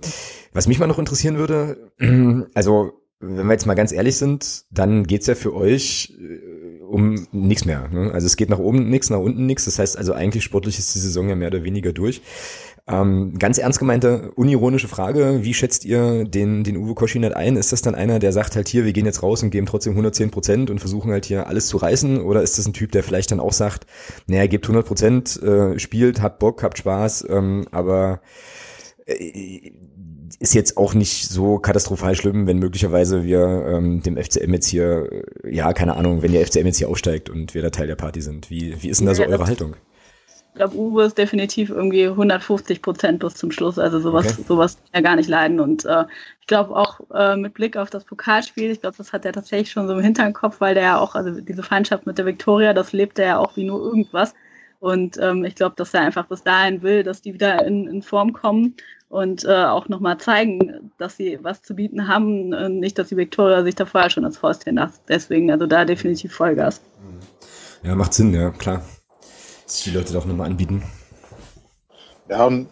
[0.54, 1.92] was mich mal noch interessieren würde,
[2.54, 7.28] also wenn wir jetzt mal ganz ehrlich sind, dann geht's ja für euch äh, um
[7.32, 7.88] nichts mehr.
[7.90, 8.12] Ne?
[8.12, 9.66] Also es geht nach oben nichts, nach unten nichts.
[9.66, 12.22] Das heißt also eigentlich sportlich ist die Saison ja mehr oder weniger durch.
[12.88, 17.56] Ähm, ganz ernst gemeinte, unironische Frage, wie schätzt ihr den, den Uwe Koschinat ein?
[17.56, 19.92] Ist das dann einer, der sagt halt hier, wir gehen jetzt raus und geben trotzdem
[19.92, 22.22] 110 Prozent und versuchen halt hier alles zu reißen?
[22.22, 23.86] Oder ist das ein Typ, der vielleicht dann auch sagt,
[24.26, 28.22] naja, gebt 100 Prozent, äh, spielt, habt Bock, habt Spaß, ähm, aber
[29.06, 29.72] äh,
[30.40, 35.10] ist jetzt auch nicht so katastrophal schlimm, wenn möglicherweise wir ähm, dem FCM jetzt hier,
[35.44, 37.96] äh, ja, keine Ahnung, wenn der FCM jetzt hier aussteigt und wir da Teil der
[37.96, 38.50] Party sind.
[38.50, 39.76] Wie, wie ist denn da so eure Haltung?
[40.52, 43.80] Ich glaube, Uwe ist definitiv irgendwie 150 Prozent bis zum Schluss.
[43.80, 44.44] Also sowas, okay.
[44.48, 45.60] sowas kann er gar nicht leiden.
[45.60, 46.06] Und äh,
[46.42, 49.72] ich glaube auch äh, mit Blick auf das Pokalspiel, ich glaube, das hat er tatsächlich
[49.72, 52.92] schon so im Hinterkopf, weil der ja auch, also diese Feindschaft mit der Viktoria, das
[52.92, 54.34] lebt er ja auch wie nur irgendwas.
[54.80, 58.02] Und ähm, ich glaube, dass er einfach bis dahin will, dass die wieder in, in
[58.02, 58.76] Form kommen
[59.10, 62.54] und äh, auch nochmal zeigen, dass sie was zu bieten haben.
[62.54, 65.02] Äh, nicht, dass die Victoria sich da vorher schon ins Faust lacht.
[65.10, 66.82] Deswegen, also da definitiv Vollgas.
[67.84, 68.84] Ja, macht Sinn, ja, klar.
[69.66, 70.84] Dass die Leute doch nochmal anbieten.
[72.30, 72.68] Ja, und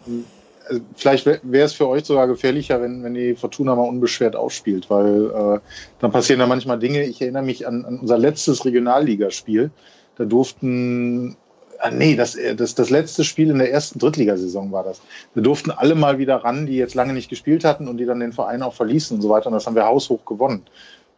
[0.68, 4.88] äh, vielleicht wäre es für euch sogar gefährlicher, wenn, wenn die Fortuna mal unbeschwert aufspielt,
[4.90, 5.60] weil äh,
[5.98, 7.02] dann passieren da manchmal Dinge.
[7.02, 9.72] Ich erinnere mich an, an unser letztes Regionalligaspiel.
[10.16, 11.36] Da durften
[11.78, 15.00] ah, nee, das, äh, das, das letzte Spiel in der ersten Drittligasaison war das.
[15.34, 18.20] Wir durften alle mal wieder ran, die jetzt lange nicht gespielt hatten und die dann
[18.20, 19.46] den Verein auch verließen und so weiter.
[19.46, 20.62] Und das haben wir haushoch gewonnen.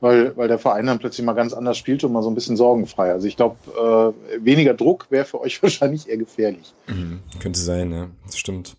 [0.01, 2.57] Weil, weil der Verein dann plötzlich mal ganz anders spielt und mal so ein bisschen
[2.57, 3.13] sorgenfrei.
[3.13, 6.73] Also ich glaube, äh, weniger Druck wäre für euch wahrscheinlich eher gefährlich.
[6.87, 8.09] Mhm, könnte sein, ja.
[8.25, 8.77] Das stimmt.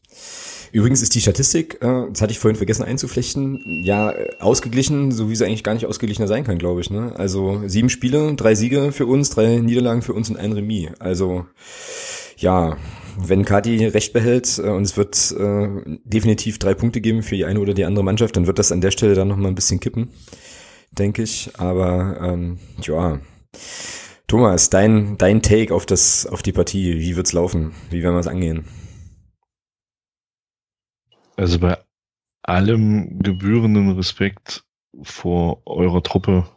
[0.71, 5.35] Übrigens ist die Statistik, äh, das hatte ich vorhin vergessen einzuflechten, ja, ausgeglichen, so wie
[5.35, 6.89] sie eigentlich gar nicht ausgeglichener sein kann, glaube ich.
[6.89, 7.13] Ne?
[7.17, 10.89] Also sieben Spiele, drei Siege für uns, drei Niederlagen für uns und ein Remis.
[10.99, 11.45] Also
[12.37, 12.77] ja,
[13.17, 17.45] wenn Kati recht behält äh, und es wird äh, definitiv drei Punkte geben für die
[17.45, 19.79] eine oder die andere Mannschaft, dann wird das an der Stelle dann nochmal ein bisschen
[19.79, 20.09] kippen,
[20.91, 21.51] denke ich.
[21.59, 23.19] Aber ähm, ja.
[24.27, 27.73] Thomas, dein, dein Take auf das, auf die Partie, wie wird's laufen?
[27.89, 28.65] Wie werden wir es angehen?
[31.35, 31.77] Also bei
[32.43, 34.63] allem gebührenden Respekt
[35.01, 36.47] vor eurer Truppe.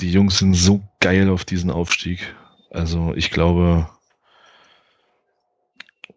[0.00, 2.34] Die Jungs sind so geil auf diesen Aufstieg.
[2.70, 3.88] Also ich glaube,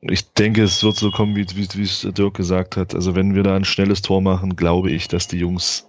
[0.02, 2.96] ich denke, es wird so kommen, wie, wie, wie es Dirk gesagt hat.
[2.96, 5.88] Also wenn wir da ein schnelles Tor machen, glaube ich, dass die Jungs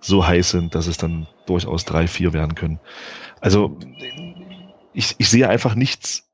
[0.00, 2.78] so heiß sind, dass es dann durchaus drei, vier werden können.
[3.40, 3.78] Also
[4.92, 6.28] ich, ich sehe einfach nichts,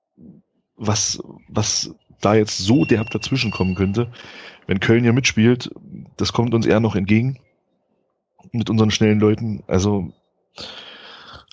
[0.77, 4.13] was, was da jetzt so derb dazwischen kommen könnte.
[4.67, 5.71] Wenn Köln ja mitspielt,
[6.17, 7.39] das kommt uns eher noch entgegen
[8.53, 9.63] mit unseren schnellen Leuten.
[9.67, 10.13] Also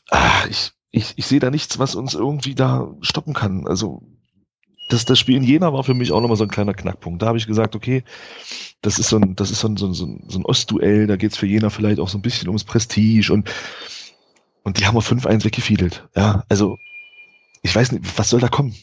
[0.09, 3.67] ah, ich, ich, ich sehe da nichts, was uns irgendwie da stoppen kann.
[3.67, 4.01] Also
[4.91, 7.21] das, das Spiel in Jena war für mich auch nochmal so ein kleiner Knackpunkt.
[7.21, 8.03] Da habe ich gesagt, okay,
[8.81, 11.37] das ist so ein, das ist so ein, so ein, so ein Ostduell, da geht's
[11.37, 13.49] für Jena vielleicht auch so ein bisschen ums Prestige und,
[14.63, 16.07] und die haben wir 5-1 weggefiedelt.
[16.15, 16.77] Ja, also
[17.61, 18.75] ich weiß nicht, was soll da kommen?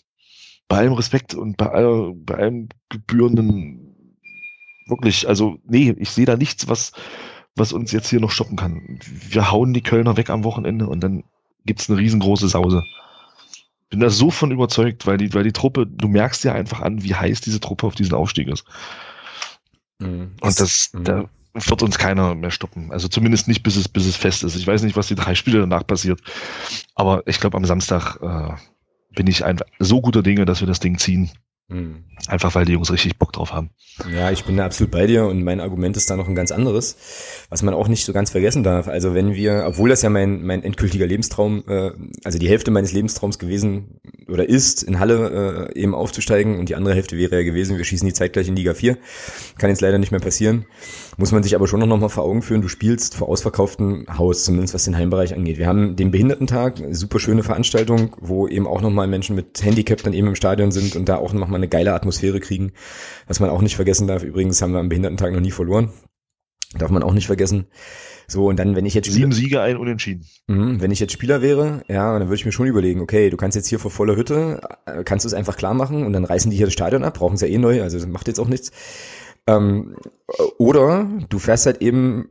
[0.66, 4.14] Bei allem Respekt und bei, aller, bei allem gebührenden,
[4.86, 6.92] wirklich, also nee, ich sehe da nichts, was,
[7.54, 8.98] was uns jetzt hier noch stoppen kann.
[9.04, 11.24] Wir hauen die Kölner weg am Wochenende und dann
[11.66, 12.82] gibt's eine riesengroße Sause
[13.90, 17.02] bin da so von überzeugt, weil die, weil die Truppe, du merkst ja einfach an,
[17.02, 18.64] wie heiß diese Truppe auf diesen Aufstieg ist.
[19.98, 20.32] Mhm.
[20.40, 21.04] Und das, mhm.
[21.04, 21.24] da
[21.54, 22.92] wird uns keiner mehr stoppen.
[22.92, 24.56] Also zumindest nicht, bis es, bis es fest ist.
[24.56, 26.20] Ich weiß nicht, was die drei Spiele danach passiert.
[26.94, 28.54] Aber ich glaube, am Samstag äh,
[29.14, 31.30] bin ich einfach so guter Dinge, dass wir das Ding ziehen.
[31.68, 32.04] Mhm.
[32.26, 33.70] Einfach weil die Jungs richtig Bock drauf haben.
[34.10, 36.50] Ja, ich bin da absolut bei dir und mein Argument ist da noch ein ganz
[36.50, 36.96] anderes,
[37.50, 38.88] was man auch nicht so ganz vergessen darf.
[38.88, 41.90] Also wenn wir, obwohl das ja mein, mein endgültiger Lebenstraum, äh,
[42.24, 46.74] also die Hälfte meines Lebenstraums gewesen oder ist, in Halle äh, eben aufzusteigen und die
[46.74, 48.98] andere Hälfte wäre ja gewesen, wir schießen die Zeit gleich in Liga 4.
[49.58, 50.66] Kann jetzt leider nicht mehr passieren.
[51.16, 54.44] Muss man sich aber schon noch mal vor Augen führen, du spielst vor ausverkauftem Haus,
[54.44, 55.58] zumindest was den Heimbereich angeht.
[55.58, 60.12] Wir haben den Behindertentag, super schöne Veranstaltung, wo eben auch nochmal Menschen mit Handicap dann
[60.12, 62.72] eben im Stadion sind und da auch nochmal eine geile Atmosphäre kriegen.
[63.26, 65.90] Was man auch nicht vergessen darf, übrigens haben wir am Behindertentag noch nie verloren.
[66.76, 67.66] Darf man auch nicht vergessen.
[68.26, 70.26] So, und dann, wenn ich jetzt Sieben Siege, ein Unentschieden.
[70.48, 73.38] Mh, wenn ich jetzt Spieler wäre, ja, dann würde ich mir schon überlegen, okay, du
[73.38, 76.26] kannst jetzt hier vor voller Hütte, äh, kannst du es einfach klar machen und dann
[76.26, 78.38] reißen die hier das Stadion ab, brauchen es ja eh neu, also das macht jetzt
[78.38, 78.70] auch nichts.
[79.46, 79.96] Ähm,
[80.58, 82.28] oder du fährst halt eben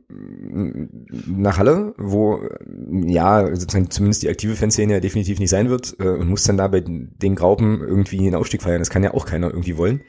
[1.26, 2.42] nach Halle, wo
[2.92, 6.56] ja sozusagen zumindest die aktive Fanszene ja definitiv nicht sein wird äh, und musst dann
[6.56, 8.78] da bei den Graupen irgendwie einen Aufstieg feiern.
[8.78, 10.02] Das kann ja auch keiner irgendwie wollen.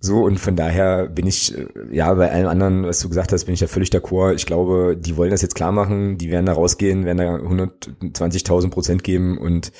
[0.00, 3.46] So, und von daher bin ich, äh, ja, bei allem anderen, was du gesagt hast,
[3.46, 4.34] bin ich ja völlig d'accord.
[4.34, 8.70] Ich glaube, die wollen das jetzt klar machen, die werden da rausgehen, werden da 120.000
[8.70, 9.72] Prozent geben und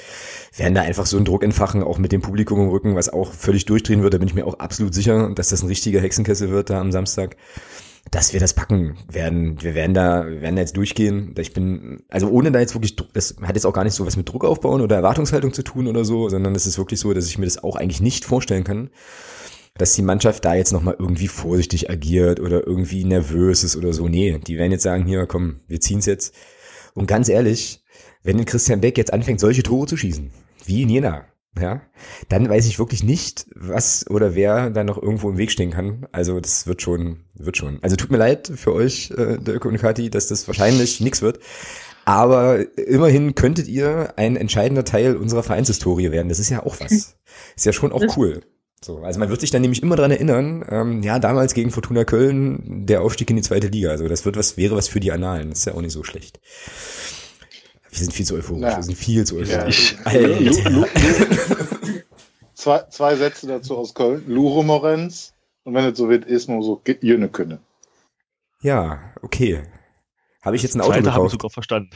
[0.56, 3.32] werden da einfach so einen Druck entfachen, auch mit dem Publikum im Rücken, was auch
[3.32, 4.12] völlig durchdrehen wird.
[4.12, 6.90] Da bin ich mir auch absolut sicher, dass das ein richtiger Hexenkessel wird da am
[6.90, 7.36] Samstag
[8.10, 9.62] dass wir das packen werden.
[9.62, 11.34] Wir werden da, wir werden da jetzt durchgehen.
[11.38, 14.16] Ich bin, also ohne da jetzt wirklich, das hat jetzt auch gar nicht so was
[14.16, 17.26] mit Druck aufbauen oder Erwartungshaltung zu tun oder so, sondern es ist wirklich so, dass
[17.26, 18.90] ich mir das auch eigentlich nicht vorstellen kann,
[19.78, 24.08] dass die Mannschaft da jetzt nochmal irgendwie vorsichtig agiert oder irgendwie nervös ist oder so.
[24.08, 26.34] Nee, die werden jetzt sagen, hier, komm, wir ziehen's jetzt.
[26.94, 27.82] Und ganz ehrlich,
[28.22, 30.30] wenn Christian Beck jetzt anfängt, solche Tore zu schießen,
[30.66, 31.24] wie in Jena,
[31.58, 31.80] ja,
[32.28, 36.06] dann weiß ich wirklich nicht, was oder wer da noch irgendwo im Weg stehen kann.
[36.12, 37.78] Also das wird schon, wird schon.
[37.82, 41.40] Also tut mir leid für euch, äh, Dirk und Kati, dass das wahrscheinlich nichts wird.
[42.04, 46.28] Aber immerhin könntet ihr ein entscheidender Teil unserer Vereinshistorie werden.
[46.28, 47.16] Das ist ja auch was.
[47.56, 48.40] Ist ja schon auch cool.
[48.82, 52.04] So, also man wird sich dann nämlich immer dran erinnern, ähm, ja, damals gegen Fortuna
[52.04, 53.90] Köln, der Aufstieg in die zweite Liga.
[53.90, 55.50] Also das wird was, wäre was für die Annalen.
[55.50, 56.40] Das ist ja auch nicht so schlecht.
[57.90, 58.62] Wir sind viel zu euphorisch.
[58.62, 58.76] Ja.
[58.76, 59.96] Wir sind viel zu euphorisch.
[60.04, 60.84] Ja.
[62.54, 64.24] zwei, zwei Sätze dazu aus Köln.
[64.26, 67.60] Luro Morenz und wenn es so wird, Ismo so Jönne könne.
[68.60, 69.64] Ja, okay.
[70.42, 71.16] Habe ich jetzt ein Auto Zweite gekauft?
[71.16, 71.90] Habe ich sogar verstanden.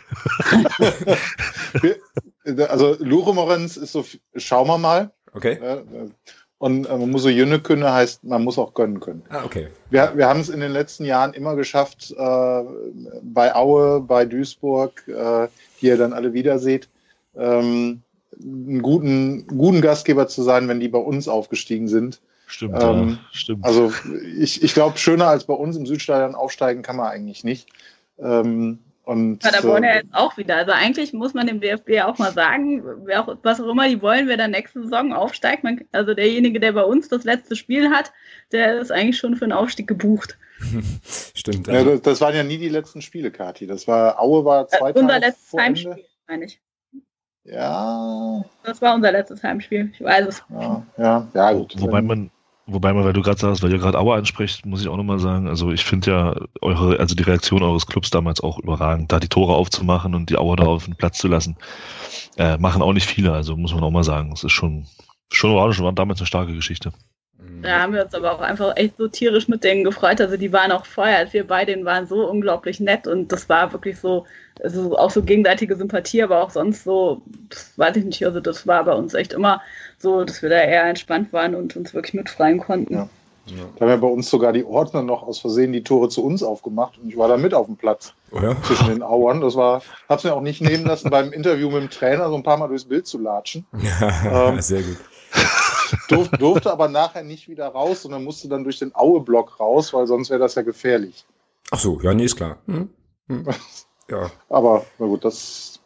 [2.68, 4.04] also Luro Morenz ist so,
[4.36, 5.12] schauen wir mal.
[5.32, 5.58] Okay.
[6.62, 9.24] Und äh, man muss so Jünne können, heißt, man muss auch gönnen können.
[9.30, 9.66] Ah, okay.
[9.90, 12.62] Wir, wir haben es in den letzten Jahren immer geschafft, äh,
[13.20, 15.48] bei Aue, bei Duisburg, äh,
[15.80, 16.88] die ihr dann alle wieder seht,
[17.36, 18.02] ähm,
[18.40, 22.20] einen guten, guten Gastgeber zu sein, wenn die bei uns aufgestiegen sind.
[22.46, 23.64] Stimmt, ähm, ja, stimmt.
[23.64, 23.92] Also
[24.38, 27.70] ich, ich glaube, schöner als bei uns im Südstadion aufsteigen kann man eigentlich nicht.
[28.20, 30.56] Ähm, und, ja, da wollen ja jetzt auch wieder.
[30.56, 34.00] Also eigentlich muss man dem DFB auch mal sagen, wer auch, was auch immer die
[34.00, 35.64] wollen, wer da nächste Saison aufsteigt.
[35.64, 38.12] Man, also derjenige, der bei uns das letzte Spiel hat,
[38.52, 40.38] der ist eigentlich schon für einen Aufstieg gebucht.
[41.34, 41.66] Stimmt.
[41.66, 43.66] Ja, das, das, waren ja nie die letzten Spiele, Kati.
[43.66, 46.60] Das war, Aue war zwei äh, Unser letztes Heimspiel, meine ich.
[47.44, 48.44] Ja.
[48.62, 50.44] Das war unser letztes Heimspiel, ich weiß es.
[50.50, 51.74] Ja, ja, ja gut.
[51.80, 52.30] Wobei man,
[52.66, 55.18] Wobei man, weil du gerade sagst, weil ihr gerade Auer anspricht, muss ich auch nochmal
[55.18, 59.18] sagen, also ich finde ja eure, also die Reaktion eures Clubs damals auch überragend, da
[59.18, 61.56] die Tore aufzumachen und die Auer da auf den Platz zu lassen.
[62.36, 64.30] Äh, machen auch nicht viele, also muss man auch mal sagen.
[64.32, 64.86] Es ist schon,
[65.32, 66.92] schon orange, war damals eine starke Geschichte.
[67.62, 70.20] Da haben wir uns aber auch einfach echt so tierisch mit denen gefreut.
[70.20, 73.48] Also die waren auch vorher, als wir bei denen waren, so unglaublich nett und das
[73.48, 74.26] war wirklich so,
[74.62, 78.66] also auch so gegenseitige Sympathie, aber auch sonst so, das weiß ich nicht, also das
[78.66, 79.62] war bei uns echt immer
[79.98, 82.94] so, dass wir da eher entspannt waren und uns wirklich mitfreien konnten.
[82.94, 83.08] Ja.
[83.46, 83.64] Ja.
[83.76, 86.42] Da haben ja bei uns sogar die Ordner noch aus Versehen die Tore zu uns
[86.42, 88.56] aufgemacht und ich war da mit auf dem Platz Oh ja?
[88.62, 89.40] zwischen den Auern.
[89.40, 92.44] Das war, hab's mir auch nicht nehmen lassen, beim Interview mit dem Trainer so ein
[92.44, 93.66] paar Mal durchs Bild zu latschen.
[94.24, 94.98] Ähm, Sehr gut.
[96.08, 100.06] Durf, durfte aber nachher nicht wieder raus, sondern musste dann durch den Aue-Block raus, weil
[100.06, 101.24] sonst wäre das ja gefährlich.
[101.70, 102.58] Ach so, ja, nee, ist klar.
[102.66, 102.90] Hm?
[103.28, 103.46] Hm.
[104.12, 105.80] Ja, Aber na gut, das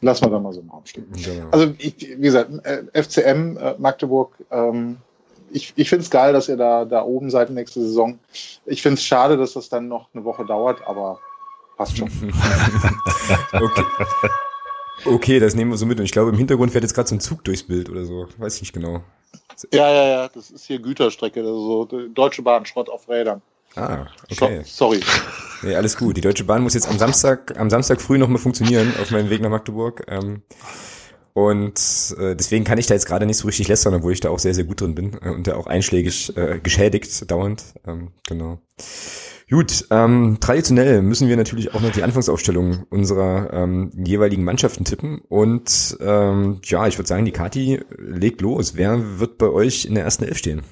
[0.00, 1.06] lassen wir dann mal so im Raum stehen.
[1.12, 1.50] genau.
[1.50, 4.96] Also, ich, wie gesagt, äh, FCM äh, Magdeburg, ähm,
[5.50, 8.18] ich, ich finde es geil, dass ihr da, da oben seid nächste Saison.
[8.64, 11.20] Ich finde es schade, dass das dann noch eine Woche dauert, aber
[11.76, 12.10] passt schon.
[13.52, 13.84] okay.
[15.04, 15.98] okay, das nehmen wir so mit.
[15.98, 18.26] Und ich glaube, im Hintergrund fährt jetzt gerade so ein Zug durchs Bild oder so.
[18.38, 19.02] Weiß ich nicht genau.
[19.72, 23.42] ja, ja, ja, das ist hier Güterstrecke, also so Deutsche Bahn, Schrott auf Rädern.
[23.76, 24.62] Ah, okay.
[24.64, 25.00] So, sorry.
[25.62, 26.16] Nee, alles gut.
[26.16, 29.40] Die Deutsche Bahn muss jetzt am Samstag, am Samstag früh nochmal funktionieren auf meinem Weg
[29.42, 30.04] nach Magdeburg.
[30.08, 30.42] Ähm,
[31.32, 34.30] und äh, deswegen kann ich da jetzt gerade nicht so richtig lästern, obwohl ich da
[34.30, 37.62] auch sehr, sehr gut drin bin äh, und da auch einschlägig äh, geschädigt dauernd.
[37.86, 38.58] Ähm, genau.
[39.50, 45.20] Gut, ähm, traditionell müssen wir natürlich auch noch die Anfangsaufstellung unserer ähm, jeweiligen Mannschaften tippen.
[45.28, 48.74] Und ähm, ja, ich würde sagen, die Kati legt los.
[48.74, 50.62] Wer wird bei euch in der ersten Elf stehen?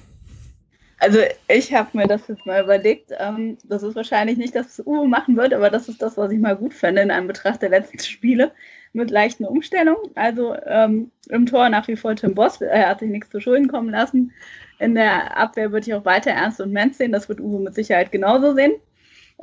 [1.05, 3.11] Also ich habe mir das jetzt mal überlegt.
[3.19, 6.39] Ähm, das ist wahrscheinlich nicht, dass Uwe machen wird, aber das ist das, was ich
[6.39, 8.51] mal gut fände in Anbetracht der letzten Spiele
[8.91, 10.09] mit leichten Umstellungen.
[10.15, 12.59] Also ähm, im Tor nach wie vor Tim Boss.
[12.59, 14.31] Er hat sich nichts zu Schulden kommen lassen.
[14.79, 17.11] In der Abwehr würde ich auch weiter Ernst und Menz sehen.
[17.11, 18.73] Das wird Uwe mit Sicherheit genauso sehen.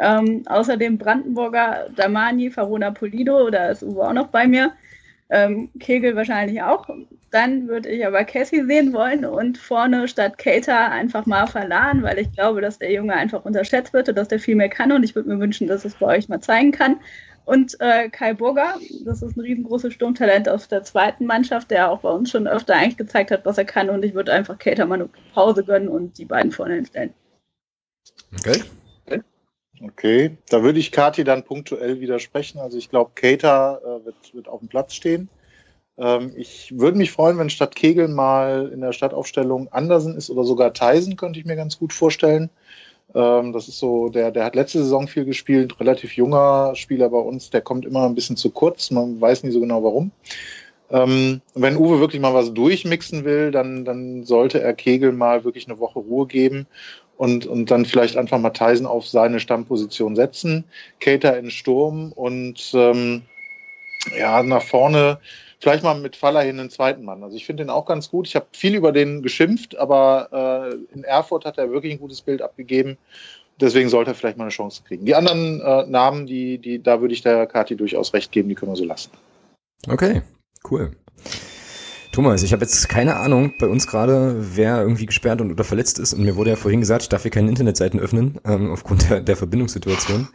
[0.00, 4.72] Ähm, außerdem Brandenburger, Damani, Farona Polido, da ist Uwe auch noch bei mir.
[5.34, 6.86] Ähm, Kegel wahrscheinlich auch.
[7.30, 12.18] Dann würde ich aber Cassie sehen wollen und vorne statt Cater einfach mal verladen, weil
[12.18, 15.02] ich glaube, dass der Junge einfach unterschätzt wird und dass der viel mehr kann und
[15.02, 17.00] ich würde mir wünschen, dass es bei euch mal zeigen kann.
[17.46, 18.74] Und äh, Kai Burger,
[19.06, 22.74] das ist ein riesengroßes Sturmtalent aus der zweiten Mannschaft, der auch bei uns schon öfter
[22.74, 25.88] eigentlich gezeigt hat, was er kann und ich würde einfach Cater mal eine Pause gönnen
[25.88, 27.14] und die beiden vorne hinstellen.
[28.38, 28.62] Okay.
[29.84, 32.60] Okay, da würde ich Kati dann punktuell widersprechen.
[32.60, 35.28] Also ich glaube, Cater äh, wird, wird auf dem Platz stehen.
[35.98, 40.44] Ähm, ich würde mich freuen, wenn statt Kegel mal in der Stadtaufstellung Andersen ist oder
[40.44, 42.48] sogar Tyson, könnte ich mir ganz gut vorstellen.
[43.14, 47.18] Ähm, das ist so, der, der hat letzte Saison viel gespielt, relativ junger Spieler bei
[47.18, 50.12] uns, der kommt immer ein bisschen zu kurz, man weiß nie so genau warum.
[50.90, 55.66] Ähm, wenn Uwe wirklich mal was durchmixen will, dann, dann sollte er Kegel mal wirklich
[55.66, 56.66] eine Woche Ruhe geben
[57.22, 60.64] und, und dann vielleicht einfach mal Tyson auf seine Stammposition setzen,
[60.98, 63.22] Cater in Sturm und ähm,
[64.18, 65.20] ja, nach vorne
[65.60, 67.22] vielleicht mal mit Faller hin einen zweiten Mann.
[67.22, 68.26] Also ich finde den auch ganz gut.
[68.26, 72.22] Ich habe viel über den geschimpft, aber äh, in Erfurt hat er wirklich ein gutes
[72.22, 72.98] Bild abgegeben.
[73.60, 75.04] Deswegen sollte er vielleicht mal eine Chance kriegen.
[75.04, 78.56] Die anderen äh, Namen, die, die, da würde ich der Kati durchaus recht geben, die
[78.56, 79.12] können wir so lassen.
[79.86, 80.22] Okay,
[80.68, 80.90] cool.
[82.12, 85.98] Thomas, ich habe jetzt keine Ahnung bei uns gerade, wer irgendwie gesperrt und oder verletzt
[85.98, 86.12] ist.
[86.12, 89.22] Und mir wurde ja vorhin gesagt, ich darf hier keine Internetseiten öffnen, ähm, aufgrund der,
[89.22, 90.28] der Verbindungssituation.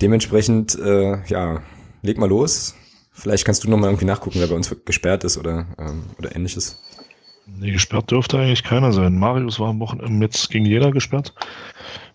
[0.00, 1.62] Dementsprechend, äh, ja,
[2.02, 2.74] leg mal los.
[3.12, 6.82] Vielleicht kannst du nochmal irgendwie nachgucken, wer bei uns gesperrt ist oder, ähm, oder ähnliches.
[7.46, 9.16] Nee, gesperrt dürfte eigentlich keiner sein.
[9.16, 11.34] Marius war am Wochenende jetzt gegen jeder gesperrt.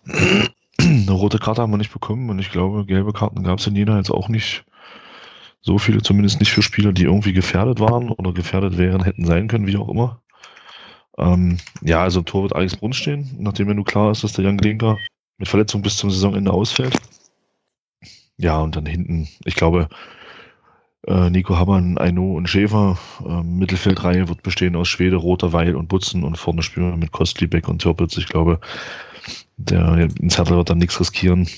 [0.80, 3.74] Eine rote Karte haben wir nicht bekommen und ich glaube, gelbe Karten gab es in
[3.74, 4.64] Jena jetzt auch nicht
[5.60, 9.48] so viele, zumindest nicht für Spieler, die irgendwie gefährdet waren oder gefährdet wären, hätten sein
[9.48, 10.22] können, wie auch immer.
[11.18, 14.32] Ähm, ja, also im Tor wird Alex Brunn stehen, nachdem ja nur klar ist, dass
[14.32, 14.96] der Jan Glinker
[15.38, 16.96] mit Verletzung bis zum Saisonende ausfällt.
[18.36, 19.88] Ja, und dann hinten, ich glaube,
[21.06, 22.98] äh, Nico Hamann, Aino und Schäfer.
[23.26, 27.12] Äh, Mittelfeldreihe wird bestehen aus Schwede, Roter, Weil und Butzen und vorne spielen wir mit
[27.12, 28.16] Kostlibeck und Türpitz.
[28.16, 28.60] Ich glaube,
[29.56, 31.48] der Zertler wird dann nichts riskieren.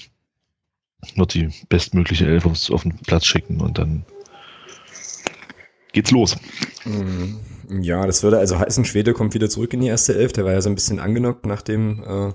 [1.16, 4.04] Wird die bestmögliche Elf auf, auf den Platz schicken und dann
[5.92, 6.36] geht's los.
[6.84, 7.40] Mhm.
[7.82, 10.32] Ja, das würde also heißen, Schwede kommt wieder zurück in die erste Elf.
[10.32, 12.28] Der war ja so ein bisschen angenockt nach dem äh,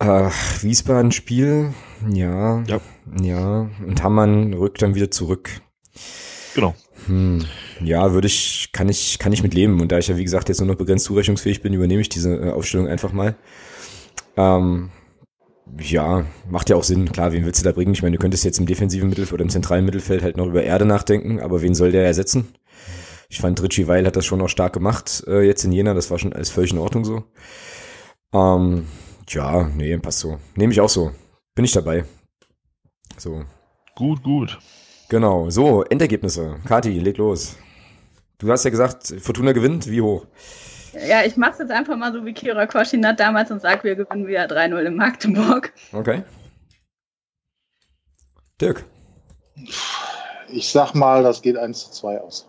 [0.00, 0.30] äh,
[0.60, 1.72] Wiesbaden-Spiel.
[2.12, 2.80] Ja, Ja.
[3.20, 3.70] ja.
[3.86, 5.50] Und Hammann rückt dann wieder zurück.
[6.54, 6.74] Genau.
[7.06, 7.44] Hm.
[7.80, 9.80] Ja, würde ich, kann ich, kann ich mit leben.
[9.80, 12.34] Und da ich ja, wie gesagt, jetzt nur noch begrenzt zurechnungsfähig bin, übernehme ich diese
[12.34, 13.36] äh, Aufstellung einfach mal.
[14.36, 14.90] Ähm,
[15.78, 17.10] ja, macht ja auch Sinn.
[17.12, 17.92] Klar, wen willst du da bringen?
[17.92, 20.62] Ich meine, du könntest jetzt im defensiven Mittelfeld oder im zentralen Mittelfeld halt noch über
[20.62, 22.48] Erde nachdenken, aber wen soll der ersetzen?
[23.28, 25.94] Ich fand, Richie Weil hat das schon auch stark gemacht, äh, jetzt in Jena.
[25.94, 27.24] Das war schon alles völlig in Ordnung so.
[28.34, 28.86] Ähm,
[29.28, 30.38] ja, nee, passt so.
[30.54, 31.12] Nehme ich auch so.
[31.54, 32.04] Bin ich dabei.
[33.16, 33.44] So.
[33.94, 34.58] Gut, gut.
[35.08, 35.48] Genau.
[35.48, 36.56] So, Endergebnisse.
[36.66, 37.56] Kati, leg los.
[38.38, 39.88] Du hast ja gesagt, Fortuna gewinnt.
[39.88, 40.26] Wie hoch?
[40.92, 43.96] Ja, ich mache es jetzt einfach mal so wie Kira Koschinat damals und sage, wir
[43.96, 45.72] gewinnen wieder 3-0 in Magdeburg.
[45.92, 46.22] Okay.
[48.60, 48.84] Dirk.
[50.48, 52.48] Ich sag mal, das geht 1 zu 2 aus.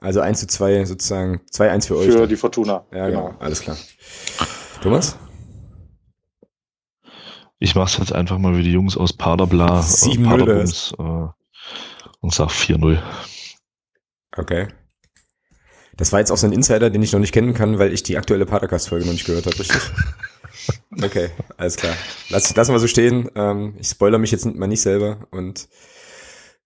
[0.00, 2.06] Also 1 zu 2 sozusagen, 2-1 für euch.
[2.06, 2.28] Für dann.
[2.28, 2.84] die Fortuna.
[2.92, 3.34] ja, genau.
[3.38, 3.76] Alles klar.
[4.82, 5.16] Thomas?
[7.58, 11.28] Ich mach's jetzt einfach mal wie die Jungs aus Paderbla, 7-0 Paderbums, äh,
[12.20, 12.98] und sag 4-0.
[14.36, 14.68] Okay.
[15.96, 18.02] Das war jetzt auch so ein Insider, den ich noch nicht kennen kann, weil ich
[18.02, 19.80] die aktuelle Padercast-Folge noch nicht gehört habe, richtig?
[21.02, 21.28] Okay,
[21.58, 21.94] alles klar.
[22.30, 23.30] Lass, lassen wir so stehen.
[23.34, 25.68] Ähm, ich spoiler mich jetzt mal nicht selber und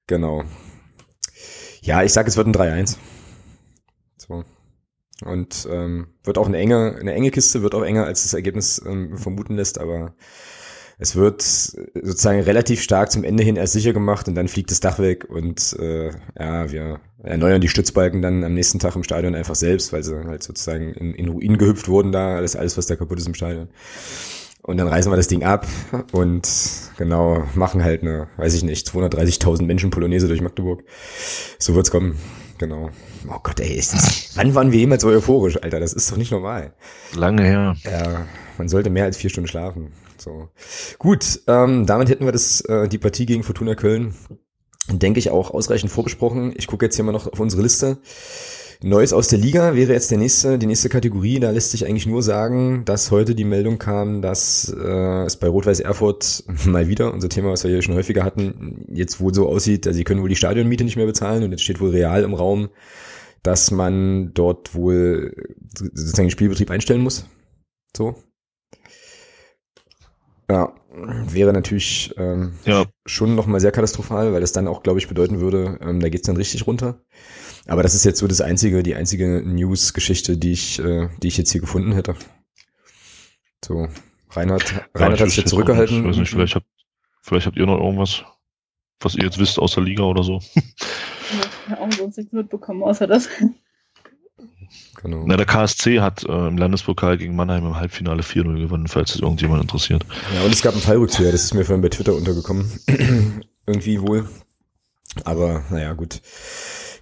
[0.06, 0.44] genau.
[1.82, 2.96] Ja, ich sag, es wird ein 3-1.
[4.16, 4.44] So.
[5.24, 8.80] Und ähm, wird auch eine enge, eine enge Kiste, wird auch enger, als das Ergebnis
[8.86, 10.14] ähm, vermuten lässt, aber
[11.00, 14.80] es wird sozusagen relativ stark zum Ende hin erst sicher gemacht und dann fliegt das
[14.80, 19.34] Dach weg und äh, ja, wir erneuern die Stützbalken dann am nächsten Tag im Stadion
[19.34, 22.84] einfach selbst, weil sie halt sozusagen in, in Ruinen gehüpft wurden da, alles, alles, was
[22.84, 23.68] da kaputt ist im Stadion.
[24.62, 25.66] Und dann reißen wir das Ding ab
[26.12, 26.46] und
[26.98, 30.84] genau, machen halt eine, weiß ich nicht, 230.000 Menschen Polonaise durch Magdeburg.
[31.58, 32.18] So wird's kommen.
[32.58, 32.90] Genau.
[33.26, 35.80] Oh Gott, ey, ist das, wann waren wir jemals so euphorisch, Alter?
[35.80, 36.74] Das ist doch nicht normal.
[37.14, 37.74] Lange her.
[37.84, 38.26] Ja,
[38.60, 39.92] man sollte mehr als vier Stunden schlafen.
[40.18, 40.50] So.
[40.98, 44.14] Gut, ähm, damit hätten wir das, äh, die Partie gegen Fortuna Köln,
[44.90, 46.52] denke ich, auch ausreichend vorbesprochen.
[46.56, 47.98] Ich gucke jetzt hier mal noch auf unsere Liste.
[48.82, 51.40] Neues aus der Liga wäre jetzt der nächste, die nächste Kategorie.
[51.40, 55.48] Da lässt sich eigentlich nur sagen, dass heute die Meldung kam, dass äh, es bei
[55.48, 59.48] Rot-Weiß Erfurt mal wieder, unser Thema, was wir hier schon häufiger hatten, jetzt wohl so
[59.48, 62.24] aussieht, also sie können wohl die Stadionmiete nicht mehr bezahlen und jetzt steht wohl real
[62.24, 62.68] im Raum,
[63.42, 65.34] dass man dort wohl
[65.74, 67.24] sozusagen den Spielbetrieb einstellen muss.
[67.96, 68.16] So.
[70.50, 75.06] Ja, wäre natürlich ähm, Ja, schon nochmal sehr katastrophal, weil das dann auch, glaube ich,
[75.06, 77.04] bedeuten würde, ähm, da geht's dann richtig runter.
[77.68, 81.36] Aber das ist jetzt so das einzige, die einzige News-Geschichte, die ich, äh, die ich
[81.36, 82.16] jetzt hier gefunden hätte.
[83.64, 83.86] So,
[84.30, 85.50] Reinhard, ja, Reinhard hat sich jetzt nicht.
[85.50, 85.98] zurückgehalten.
[86.00, 86.66] Ich weiß nicht, vielleicht habt,
[87.22, 88.24] vielleicht habt ihr noch irgendwas,
[88.98, 90.40] was ihr jetzt wisst aus der Liga oder so.
[90.54, 93.28] Ich habe auch sonst nichts mitbekommen, außer das.
[95.02, 95.24] Genau.
[95.26, 99.20] Na, der KSC hat äh, im Landespokal gegen Mannheim im Halbfinale 4-0 gewonnen, falls es
[99.20, 100.04] irgendjemand interessiert.
[100.34, 102.70] Ja, und es gab einen Fallrückzieher, das ist mir vorhin bei Twitter untergekommen.
[103.66, 104.28] Irgendwie wohl.
[105.24, 106.20] Aber, naja, gut.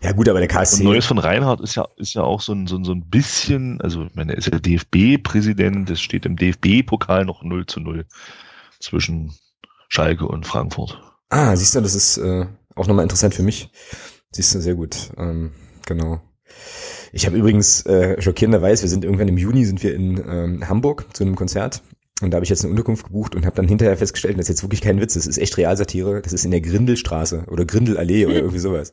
[0.00, 0.80] Ja, gut, aber der KSC.
[0.80, 3.08] Und Neues von Reinhardt ist ja, ist ja auch so ein, so ein, so ein
[3.08, 7.80] bisschen, also ich meine, er ist ja DFB-Präsident, es steht im DFB-Pokal noch 0 zu
[7.80, 8.06] 0
[8.78, 9.34] zwischen
[9.88, 11.00] Schalke und Frankfurt.
[11.30, 12.46] Ah, siehst du, das ist äh,
[12.76, 13.70] auch nochmal interessant für mich.
[14.30, 15.10] Siehst du, sehr gut.
[15.16, 15.52] Ähm,
[15.84, 16.20] genau.
[17.12, 21.06] Ich habe übrigens äh, schockierenderweise, wir sind irgendwann im Juni, sind wir in ähm, Hamburg
[21.12, 21.82] zu einem Konzert
[22.20, 24.48] und da habe ich jetzt eine Unterkunft gebucht und habe dann hinterher festgestellt, das ist
[24.48, 28.26] jetzt wirklich kein Witz, das ist echt Realsatire, das ist in der Grindelstraße oder Grindelallee
[28.26, 28.92] oder irgendwie sowas.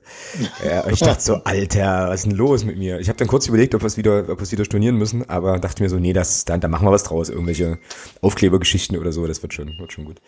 [0.64, 3.00] Ja, und ich dachte so, Alter, was ist denn los mit mir?
[3.00, 5.28] Ich habe dann kurz überlegt, ob wir es wieder, ob wir es wieder stornieren müssen,
[5.28, 7.80] aber dachte mir so, nee, das, da, da machen wir was draus, irgendwelche
[8.22, 10.22] Aufklebergeschichten oder so, das wird schon, wird schon gut.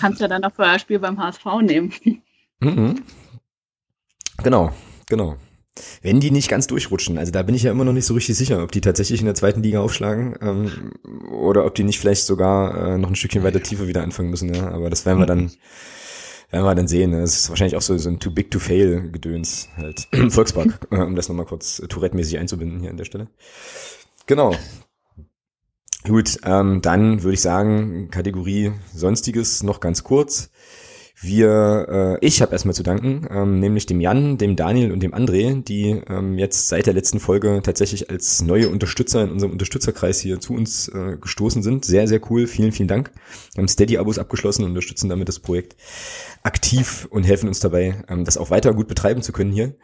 [0.00, 1.92] Kannst ja dann für ein Spiel beim HSV nehmen.
[2.60, 3.02] Mhm.
[4.42, 4.72] Genau,
[5.06, 5.36] genau.
[6.02, 8.36] Wenn die nicht ganz durchrutschen, also da bin ich ja immer noch nicht so richtig
[8.36, 10.92] sicher, ob die tatsächlich in der zweiten Liga aufschlagen ähm,
[11.30, 14.52] oder ob die nicht vielleicht sogar äh, noch ein Stückchen weiter tiefer wieder anfangen müssen.
[14.52, 14.70] Ja?
[14.70, 15.50] Aber das werden wir dann,
[16.50, 17.12] werden wir dann sehen.
[17.12, 20.08] Das ist wahrscheinlich auch so, so ein Too Big to Fail Gedöns halt.
[20.28, 23.28] Volkspark, äh, um das nochmal kurz Tourette-mäßig einzubinden hier an der Stelle.
[24.26, 24.54] Genau.
[26.04, 30.50] Gut, ähm, dann würde ich sagen, Kategorie Sonstiges noch ganz kurz.
[31.22, 35.14] Wir, äh, ich habe erstmal zu danken, ähm, nämlich dem Jan, dem Daniel und dem
[35.14, 40.18] André, die ähm, jetzt seit der letzten Folge tatsächlich als neue Unterstützer in unserem Unterstützerkreis
[40.18, 41.84] hier zu uns äh, gestoßen sind.
[41.84, 42.48] Sehr, sehr cool.
[42.48, 43.12] Vielen, vielen Dank.
[43.54, 45.76] Wir haben Steady-Abos abgeschlossen und unterstützen damit das Projekt
[46.42, 49.76] aktiv und helfen uns dabei, ähm, das auch weiter gut betreiben zu können hier.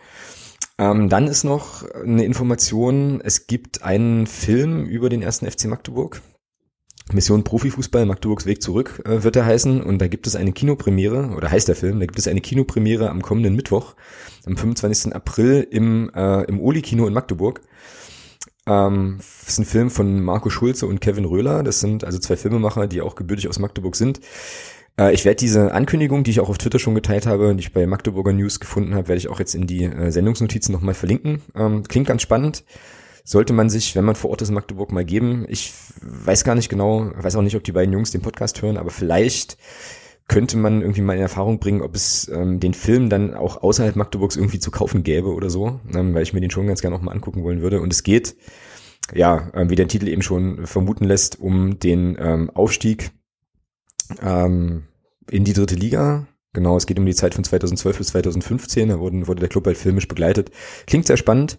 [0.77, 6.21] Ähm, dann ist noch eine Information, es gibt einen Film über den ersten FC Magdeburg.
[7.13, 9.83] Mission Profifußball, Magdeburgs Weg zurück äh, wird er heißen.
[9.83, 13.11] Und da gibt es eine Kinopremiere, oder heißt der Film, da gibt es eine Kinopremiere
[13.11, 13.95] am kommenden Mittwoch,
[14.47, 15.15] am 25.
[15.15, 17.61] April im, äh, im Oli-Kino in Magdeburg.
[18.67, 21.63] Ähm, das ist ein Film von Marco Schulze und Kevin Röhler.
[21.63, 24.21] Das sind also zwei Filmemacher, die auch gebürtig aus Magdeburg sind.
[24.99, 27.73] Äh, ich werde diese Ankündigung, die ich auch auf Twitter schon geteilt habe, die ich
[27.73, 31.41] bei Magdeburger News gefunden habe, werde ich auch jetzt in die äh, Sendungsnotizen nochmal verlinken.
[31.55, 32.65] Ähm, klingt ganz spannend
[33.29, 35.45] sollte man sich, wenn man vor Ort ist in Magdeburg, mal geben.
[35.51, 38.79] Ich weiß gar nicht genau, weiß auch nicht, ob die beiden Jungs den Podcast hören,
[38.79, 39.59] aber vielleicht
[40.29, 43.97] könnte man irgendwie mal in Erfahrung bringen, ob es ähm, den Film dann auch außerhalb
[43.97, 46.97] Magdeburgs irgendwie zu kaufen gäbe oder so, ähm, weil ich mir den schon ganz gerne
[46.97, 47.83] auch mal angucken wollen würde.
[47.83, 48.35] Und es geht,
[49.15, 53.11] ja, ähm, wie der Titel eben schon vermuten lässt, um den ähm, Aufstieg
[54.23, 54.85] ähm,
[55.31, 56.27] in die dritte Liga.
[56.55, 58.89] Genau, es geht um die Zeit von 2012 bis 2015.
[58.89, 60.51] Da wurden, wurde der Club halt filmisch begleitet.
[60.87, 61.59] Klingt sehr spannend.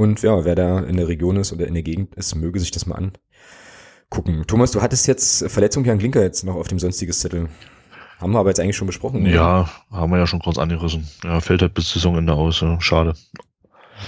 [0.00, 2.70] Und ja, wer da in der Region ist oder in der Gegend ist, möge sich
[2.70, 3.12] das mal
[4.08, 4.44] angucken.
[4.46, 7.50] Thomas, du hattest jetzt Verletzung Jan Klinker jetzt noch auf dem sonstiges Zettel.
[8.18, 9.20] Haben wir aber jetzt eigentlich schon besprochen.
[9.20, 9.30] Oder?
[9.30, 11.06] Ja, haben wir ja schon kurz angerissen.
[11.22, 12.62] Ja, fällt halt bis Saisonende aus.
[12.62, 12.80] Ja.
[12.80, 13.12] Schade.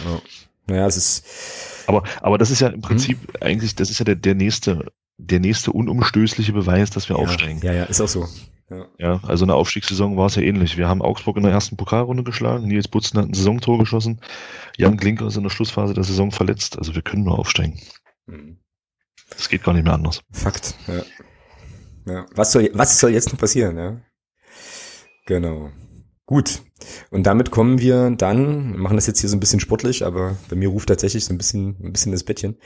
[0.07, 0.23] Ja.
[0.67, 1.85] Naja, es ist.
[1.87, 3.43] Aber, aber das ist ja im Prinzip hm.
[3.43, 7.61] eigentlich, das ist ja der, der nächste, der nächste unumstößliche Beweis, dass wir ja, aufsteigen.
[7.63, 8.27] Ja, ja, ist auch so.
[8.71, 8.87] Ja.
[8.99, 10.79] ja, also eine Aufstiegssaison war es ja ähnlich.
[10.79, 14.21] Wir haben Augsburg in der ersten Pokalrunde geschlagen, Nils Butzen hat ein Saisontor geschossen,
[14.79, 16.79] Jan Klinker ist in der Schlussphase der Saison verletzt.
[16.79, 17.79] Also wir können nur aufsteigen.
[18.27, 18.59] Mhm.
[19.31, 20.23] Das geht gar nicht mehr anders.
[20.31, 21.03] Fakt, ja.
[22.13, 22.27] ja.
[22.35, 24.01] Was, soll, was soll jetzt noch passieren, ja?
[25.27, 25.71] Genau.
[26.27, 26.63] Gut.
[27.11, 30.57] Und damit kommen wir dann, machen das jetzt hier so ein bisschen sportlich, aber bei
[30.57, 32.57] mir ruft tatsächlich so ein bisschen, ein bisschen das Bettchen,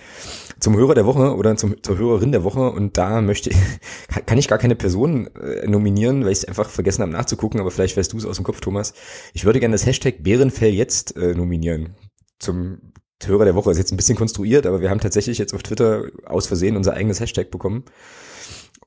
[0.61, 2.71] zum Hörer der Woche oder zum, zur Hörerin der Woche.
[2.71, 3.57] Und da möchte ich,
[4.27, 7.71] kann ich gar keine Person äh, nominieren, weil ich es einfach vergessen habe nachzugucken, aber
[7.71, 8.93] vielleicht weißt du es aus dem Kopf, Thomas.
[9.33, 11.97] Ich würde gerne das Hashtag Bärenfell jetzt äh, nominieren
[12.39, 12.93] zum
[13.25, 13.71] Hörer der Woche.
[13.71, 16.93] ist jetzt ein bisschen konstruiert, aber wir haben tatsächlich jetzt auf Twitter aus Versehen unser
[16.93, 17.85] eigenes Hashtag bekommen.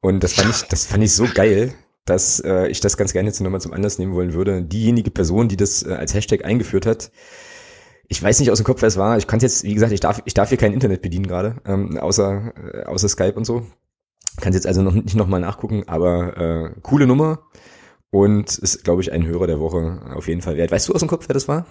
[0.01, 1.73] Und das fand ich, das fand ich so geil
[2.05, 4.63] dass äh, ich das ganz gerne jetzt nochmal zum Anlass nehmen wollen würde.
[4.63, 7.11] Diejenige Person, die das äh, als Hashtag eingeführt hat,
[8.11, 9.17] ich weiß nicht aus dem Kopf, wer es war.
[9.17, 11.97] Ich kann jetzt, wie gesagt, ich darf, ich darf hier kein Internet bedienen gerade, ähm,
[11.97, 13.67] außer, äh, außer Skype und so.
[14.41, 17.43] Kann jetzt also noch nicht nochmal nachgucken, aber äh, coole Nummer
[18.09, 20.71] und ist, glaube ich, ein Hörer der Woche auf jeden Fall wert.
[20.71, 21.67] Weißt du aus dem Kopf, wer das war?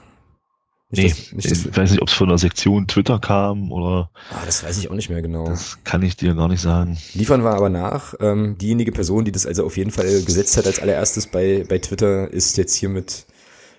[0.91, 4.11] Nee, das, nicht ich weiß nicht, ob es von der Sektion Twitter kam oder.
[4.31, 5.47] Ah, das weiß ich auch nicht mehr genau.
[5.47, 6.97] Das kann ich dir gar nicht sagen.
[7.13, 8.15] Liefern wir aber nach.
[8.21, 11.79] Ähm, diejenige Person, die das also auf jeden Fall gesetzt hat als allererstes bei, bei
[11.79, 13.27] Twitter, ist jetzt hier mit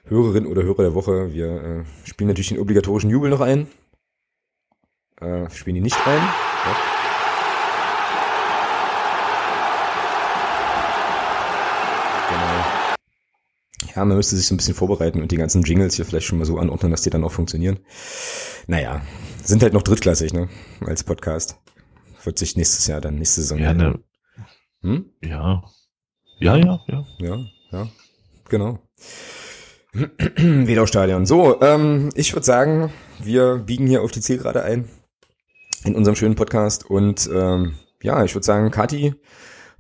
[0.06, 1.34] Hörerin oder Hörer der Woche.
[1.34, 3.66] Wir äh, spielen natürlich den obligatorischen Jubel noch ein.
[5.20, 6.22] Äh, spielen ihn nicht ein.
[6.22, 6.99] Ja.
[13.96, 16.38] Ja, man müsste sich so ein bisschen vorbereiten und die ganzen Jingles hier vielleicht schon
[16.38, 17.80] mal so anordnen, dass die dann auch funktionieren.
[18.68, 19.02] Naja,
[19.44, 20.48] sind halt noch drittklassig, ne?
[20.86, 21.58] Als Podcast.
[22.24, 23.58] Wird sich nächstes Jahr dann, nächste Saison.
[23.58, 24.00] Ja, ne,
[24.82, 25.06] hm?
[25.22, 25.64] ja.
[26.40, 27.06] Ja, ja, ja.
[27.20, 27.88] Ja, ja.
[28.48, 28.80] Genau.
[29.94, 31.26] Wedau-Stadion.
[31.26, 34.88] So, ähm, ich würde sagen, wir biegen hier auf die Zielgerade ein
[35.84, 39.16] in unserem schönen Podcast und ähm, ja, ich würde sagen, Kati,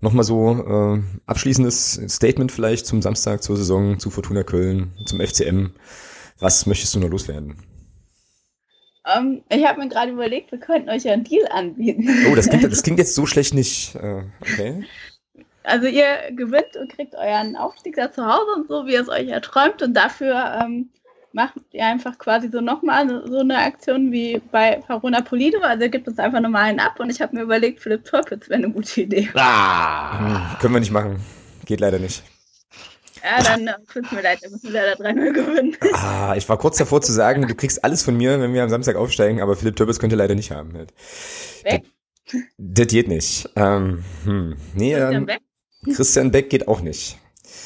[0.01, 5.71] Nochmal so äh, abschließendes Statement vielleicht zum Samstag, zur Saison, zu Fortuna Köln, zum FCM.
[6.39, 7.57] Was möchtest du noch loswerden?
[9.03, 12.07] Um, ähm, ich habe mir gerade überlegt, wir könnten euch ja einen Deal anbieten.
[12.31, 13.95] Oh, das klingt, das klingt jetzt so schlecht nicht.
[13.95, 14.85] Äh, okay.
[15.63, 19.09] Also ihr gewinnt und kriegt euren Aufstieg da zu Hause und so, wie ihr es
[19.09, 19.81] euch erträumt.
[19.81, 20.89] Und dafür ähm,
[21.34, 25.60] macht ihr einfach quasi so nochmal so eine Aktion wie bei Farona Polido.
[25.60, 28.49] Also ihr gebt uns einfach nochmal einen ab und ich habe mir überlegt, Philipp Torpitz
[28.49, 29.30] wäre eine gute Idee.
[29.35, 31.19] Ah, können wir nicht machen.
[31.65, 32.23] Geht leider nicht.
[33.23, 35.77] Ja, dann äh, tut mir leid, dann müssen wir leider 3-0 gewinnen.
[35.93, 38.69] Ah, ich war kurz davor zu sagen, du kriegst alles von mir, wenn wir am
[38.69, 40.73] Samstag aufsteigen, aber Philipp Türpitz könnte leider nicht haben.
[40.73, 41.84] Weg?
[42.31, 43.49] Das, das geht nicht.
[43.56, 44.56] Ähm, hm.
[44.73, 45.41] Nee, Christian ähm, Beck?
[45.95, 47.18] Christian Beck geht auch nicht.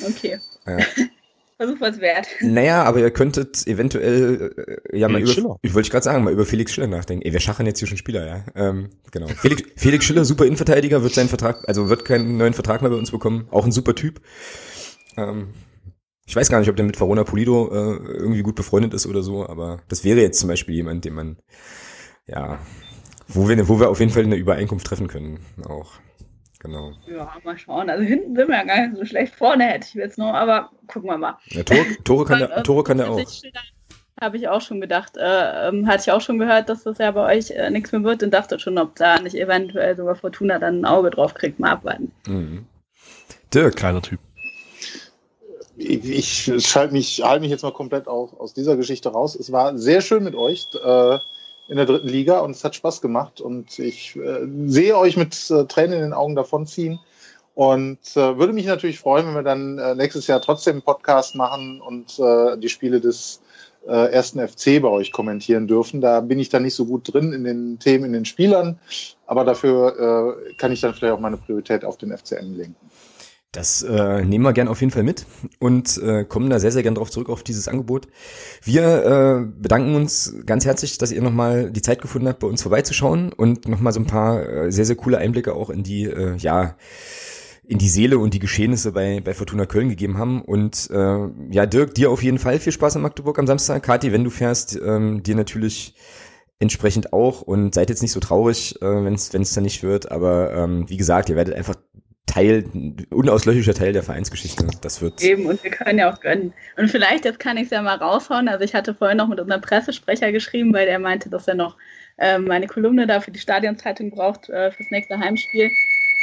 [0.03, 0.39] Okay.
[0.65, 0.77] Ja.
[1.57, 2.27] Versuch was wert.
[2.41, 6.33] Naja, aber ihr könntet eventuell äh, ja Felix mal über, ich wollte gerade sagen, mal
[6.33, 7.25] über Felix Schiller nachdenken.
[7.25, 8.45] Ey, wir schachen jetzt hier schon Spieler, ja.
[8.55, 9.27] Ähm, genau.
[9.27, 12.97] Felix, Felix Schiller, super Innenverteidiger, wird seinen Vertrag, also wird keinen neuen Vertrag mehr bei
[12.97, 13.47] uns bekommen.
[13.51, 14.21] Auch ein super Typ.
[15.17, 15.49] Ähm,
[16.25, 19.23] ich weiß gar nicht, ob der mit Verona Polido äh, irgendwie gut befreundet ist oder
[19.23, 21.37] so, aber das wäre jetzt zum Beispiel jemand, den man,
[22.25, 22.59] ja,
[23.27, 25.93] wo wir, wo wir auf jeden Fall eine Übereinkunft treffen können, auch.
[26.63, 26.93] Genau.
[27.07, 27.89] Ja, mal schauen.
[27.89, 29.35] Also hinten sind wir ja gar nicht so schlecht.
[29.35, 31.37] Vorne hätte ich jetzt noch, aber gucken wir mal.
[31.49, 33.21] Ja, Tore, Tore kann der, Tore kann der auch.
[34.21, 35.17] Habe ich auch schon gedacht.
[35.17, 38.03] Äh, ähm, hatte ich auch schon gehört, dass das ja bei euch äh, nichts mehr
[38.03, 41.59] wird und dachte schon, ob da nicht eventuell sogar Fortuna dann ein Auge drauf kriegt.
[41.59, 42.13] Mal abwarten.
[42.27, 42.65] Mhm.
[43.53, 43.75] Dirk.
[43.75, 44.19] Kleiner Typ.
[45.75, 49.35] Ich, ich schalte mich, halte mich jetzt mal komplett auf, aus dieser Geschichte raus.
[49.35, 50.67] Es war sehr schön mit euch.
[50.81, 51.17] Äh,
[51.73, 55.49] in der dritten Liga und es hat Spaß gemacht und ich äh, sehe euch mit
[55.49, 56.99] äh, Tränen in den Augen davonziehen
[57.55, 61.33] und äh, würde mich natürlich freuen, wenn wir dann äh, nächstes Jahr trotzdem einen Podcast
[61.33, 63.41] machen und äh, die Spiele des
[63.87, 65.99] äh, ersten FC bei euch kommentieren dürfen.
[65.99, 68.77] Da bin ich dann nicht so gut drin in den Themen, in den Spielern,
[69.25, 72.75] aber dafür kann ich dann vielleicht auch meine Priorität auf den FCM lenken.
[73.53, 75.27] Das äh, nehmen wir gern auf jeden Fall mit
[75.59, 78.07] und äh, kommen da sehr, sehr gern drauf zurück auf dieses Angebot.
[78.63, 82.63] Wir äh, bedanken uns ganz herzlich, dass ihr nochmal die Zeit gefunden habt, bei uns
[82.63, 86.35] vorbeizuschauen und nochmal so ein paar äh, sehr, sehr coole Einblicke auch in die, äh,
[86.37, 86.75] ja,
[87.63, 90.41] in die Seele und die Geschehnisse bei, bei Fortuna Köln gegeben haben.
[90.41, 93.83] Und äh, ja, Dirk, dir auf jeden Fall viel Spaß in Magdeburg am Samstag.
[93.83, 95.93] Kathi, wenn du fährst, ähm, dir natürlich
[96.57, 100.11] entsprechend auch und seid jetzt nicht so traurig, äh, wenn es dann nicht wird.
[100.11, 101.75] Aber ähm, wie gesagt, ihr werdet einfach
[102.25, 102.65] Teil,
[103.09, 104.67] unauslöschlicher Teil der Vereinsgeschichte.
[104.81, 105.21] Das wird.
[105.21, 106.53] Eben, und wir können ja auch gönnen.
[106.77, 108.47] Und vielleicht, jetzt kann ich es ja mal raushauen.
[108.47, 111.77] Also ich hatte vorhin noch mit unserem Pressesprecher geschrieben, weil der meinte, dass er noch
[112.17, 115.69] äh, meine Kolumne da für die Stadionzeitung braucht äh, fürs nächste Heimspiel.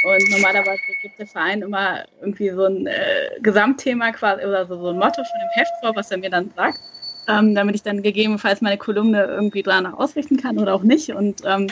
[0.03, 4.89] Und normalerweise gibt der Verein immer irgendwie so ein äh, Gesamtthema quasi oder so, so
[4.89, 6.79] ein Motto von dem Heft vor, was er mir dann sagt,
[7.27, 11.11] ähm, damit ich dann gegebenenfalls meine Kolumne irgendwie danach ausrichten kann oder auch nicht.
[11.11, 11.67] Und ähm,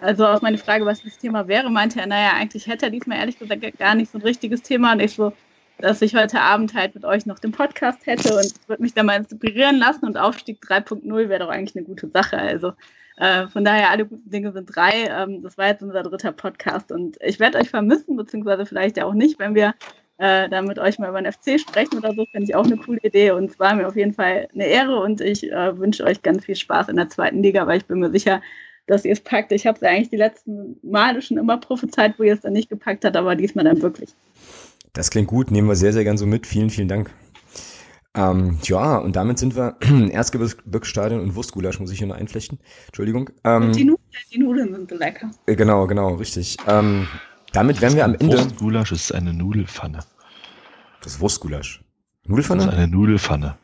[0.00, 3.18] also auf meine Frage, was das Thema wäre, meinte er, naja, eigentlich hätte er diesmal
[3.18, 4.92] ehrlich gesagt gar nicht so ein richtiges Thema.
[4.92, 5.32] Und ich so,
[5.78, 9.02] dass ich heute Abend halt mit euch noch den Podcast hätte und würde mich da
[9.02, 12.38] mal inspirieren lassen und Aufstieg 3.0 wäre doch eigentlich eine gute Sache.
[12.38, 12.72] Also
[13.16, 15.06] äh, von daher, alle guten Dinge sind drei.
[15.08, 19.04] Ähm, das war jetzt unser dritter Podcast und ich werde euch vermissen, beziehungsweise vielleicht ja
[19.04, 19.74] auch nicht, wenn wir
[20.18, 22.76] äh, dann mit euch mal über den FC sprechen oder so, finde ich auch eine
[22.76, 26.04] coole Idee und es war mir auf jeden Fall eine Ehre und ich äh, wünsche
[26.04, 28.42] euch ganz viel Spaß in der zweiten Liga, weil ich bin mir sicher,
[28.88, 29.52] dass ihr es packt.
[29.52, 32.52] Ich habe es ja eigentlich die letzten Male schon immer prophezeit, wo ihr es dann
[32.52, 34.10] nicht gepackt habt, aber diesmal dann wirklich.
[34.92, 36.46] Das klingt gut, nehmen wir sehr, sehr gern so mit.
[36.46, 37.10] Vielen, vielen Dank.
[38.14, 39.76] Ähm, ja, und damit sind wir
[40.10, 42.58] Erzgebirgsstadion und Wurstgulasch, muss ich hier noch einflechten.
[42.86, 43.30] Entschuldigung.
[43.44, 43.98] Ähm, die, Nudeln,
[44.32, 45.30] die, Nudeln, sind so lecker.
[45.46, 46.56] Äh, genau, genau, richtig.
[46.66, 47.06] Ähm,
[47.52, 48.38] damit wären wir am Ende.
[48.38, 50.00] Wurstgulasch ist eine Nudelfanne.
[51.02, 51.84] Das ist Wurstgulasch.
[52.26, 52.64] Nudelfanne?
[52.64, 53.56] Das ist eine Nudelfanne.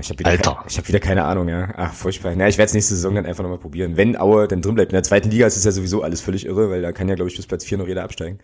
[0.00, 0.64] Ich habe wieder, Alter.
[0.68, 1.68] ich hab wieder keine Ahnung, ja.
[1.76, 2.34] Ach, furchtbar.
[2.36, 3.96] Na, ich werde es nächste Saison dann einfach nochmal probieren.
[3.96, 4.90] Wenn Aue dann drin bleibt.
[4.92, 7.14] In der zweiten Liga ist es ja sowieso alles völlig irre, weil da kann ja,
[7.14, 8.40] glaube ich, bis Platz 4 noch jeder absteigen.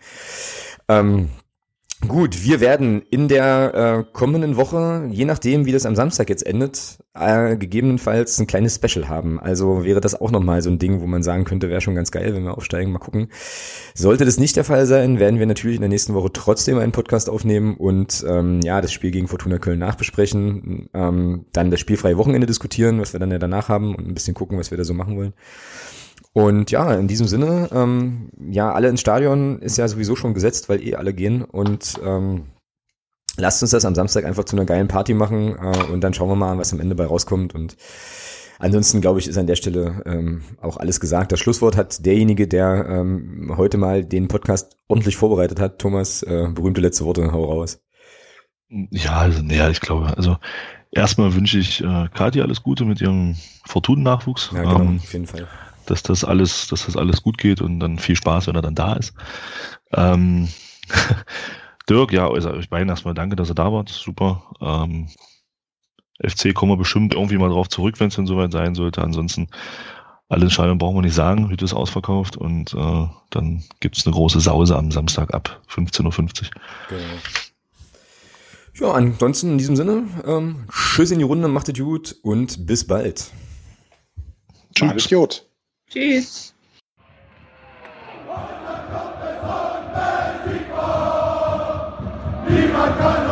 [0.87, 1.29] Ähm,
[2.07, 6.45] Gut, wir werden in der äh, kommenden Woche, je nachdem, wie das am Samstag jetzt
[6.45, 9.39] endet, äh, gegebenenfalls ein kleines Special haben.
[9.39, 12.11] Also wäre das auch nochmal so ein Ding, wo man sagen könnte, wäre schon ganz
[12.11, 12.91] geil, wenn wir aufsteigen.
[12.91, 13.29] Mal gucken.
[13.93, 16.91] Sollte das nicht der Fall sein, werden wir natürlich in der nächsten Woche trotzdem einen
[16.91, 22.17] Podcast aufnehmen und ähm, ja, das Spiel gegen Fortuna Köln nachbesprechen, ähm, dann das spielfreie
[22.17, 24.83] Wochenende diskutieren, was wir dann ja danach haben und ein bisschen gucken, was wir da
[24.83, 25.33] so machen wollen.
[26.35, 30.67] Und ja, in diesem Sinne, ähm, ja, alle ins Stadion ist ja sowieso schon gesetzt,
[30.67, 31.43] weil eh alle gehen.
[31.43, 32.47] Und ähm,
[33.37, 36.27] lasst uns das am Samstag einfach zu einer geilen Party machen äh, und dann schauen
[36.27, 37.55] wir mal, was am Ende bei rauskommt.
[37.55, 37.77] Und
[38.59, 41.31] ansonsten, glaube ich, ist an der Stelle ähm, auch alles gesagt.
[41.31, 45.79] Das Schlusswort hat derjenige, der ähm, heute mal den Podcast ordentlich vorbereitet hat.
[45.79, 47.81] Thomas, äh, berühmte letzte Worte, hau raus.
[48.67, 50.35] Ja, also, naja, ich glaube, also
[50.91, 54.51] erstmal wünsche ich äh, Kathi alles Gute mit ihrem Fortun-Nachwuchs.
[54.53, 55.47] Ja, genau, ähm, auf jeden Fall
[55.85, 58.75] dass das alles, dass das alles gut geht und dann viel Spaß, wenn er dann
[58.75, 59.13] da ist.
[59.93, 60.49] Ähm,
[61.89, 63.85] Dirk, ja, also ich meine erstmal danke, dass er da war.
[63.87, 64.43] Super.
[64.61, 65.07] Ähm,
[66.23, 69.01] FC kommen wir bestimmt irgendwie mal drauf zurück, wenn es denn soweit sein sollte.
[69.01, 69.47] Ansonsten
[70.27, 71.49] alle Entscheidungen brauchen wir nicht sagen.
[71.49, 76.03] Heute ist ausverkauft und äh, dann gibt es eine große Sause am Samstag ab 15.50
[76.05, 76.49] Uhr.
[76.89, 77.03] Genau.
[78.77, 82.85] Ja, ansonsten in diesem Sinne, ähm, Tschüss in die Runde, macht es gut und bis
[82.85, 83.31] bald.
[84.73, 84.89] Tschüss.
[84.89, 85.45] Alles gut.
[85.89, 86.53] Tschüss.
[92.47, 93.24] Niemand kann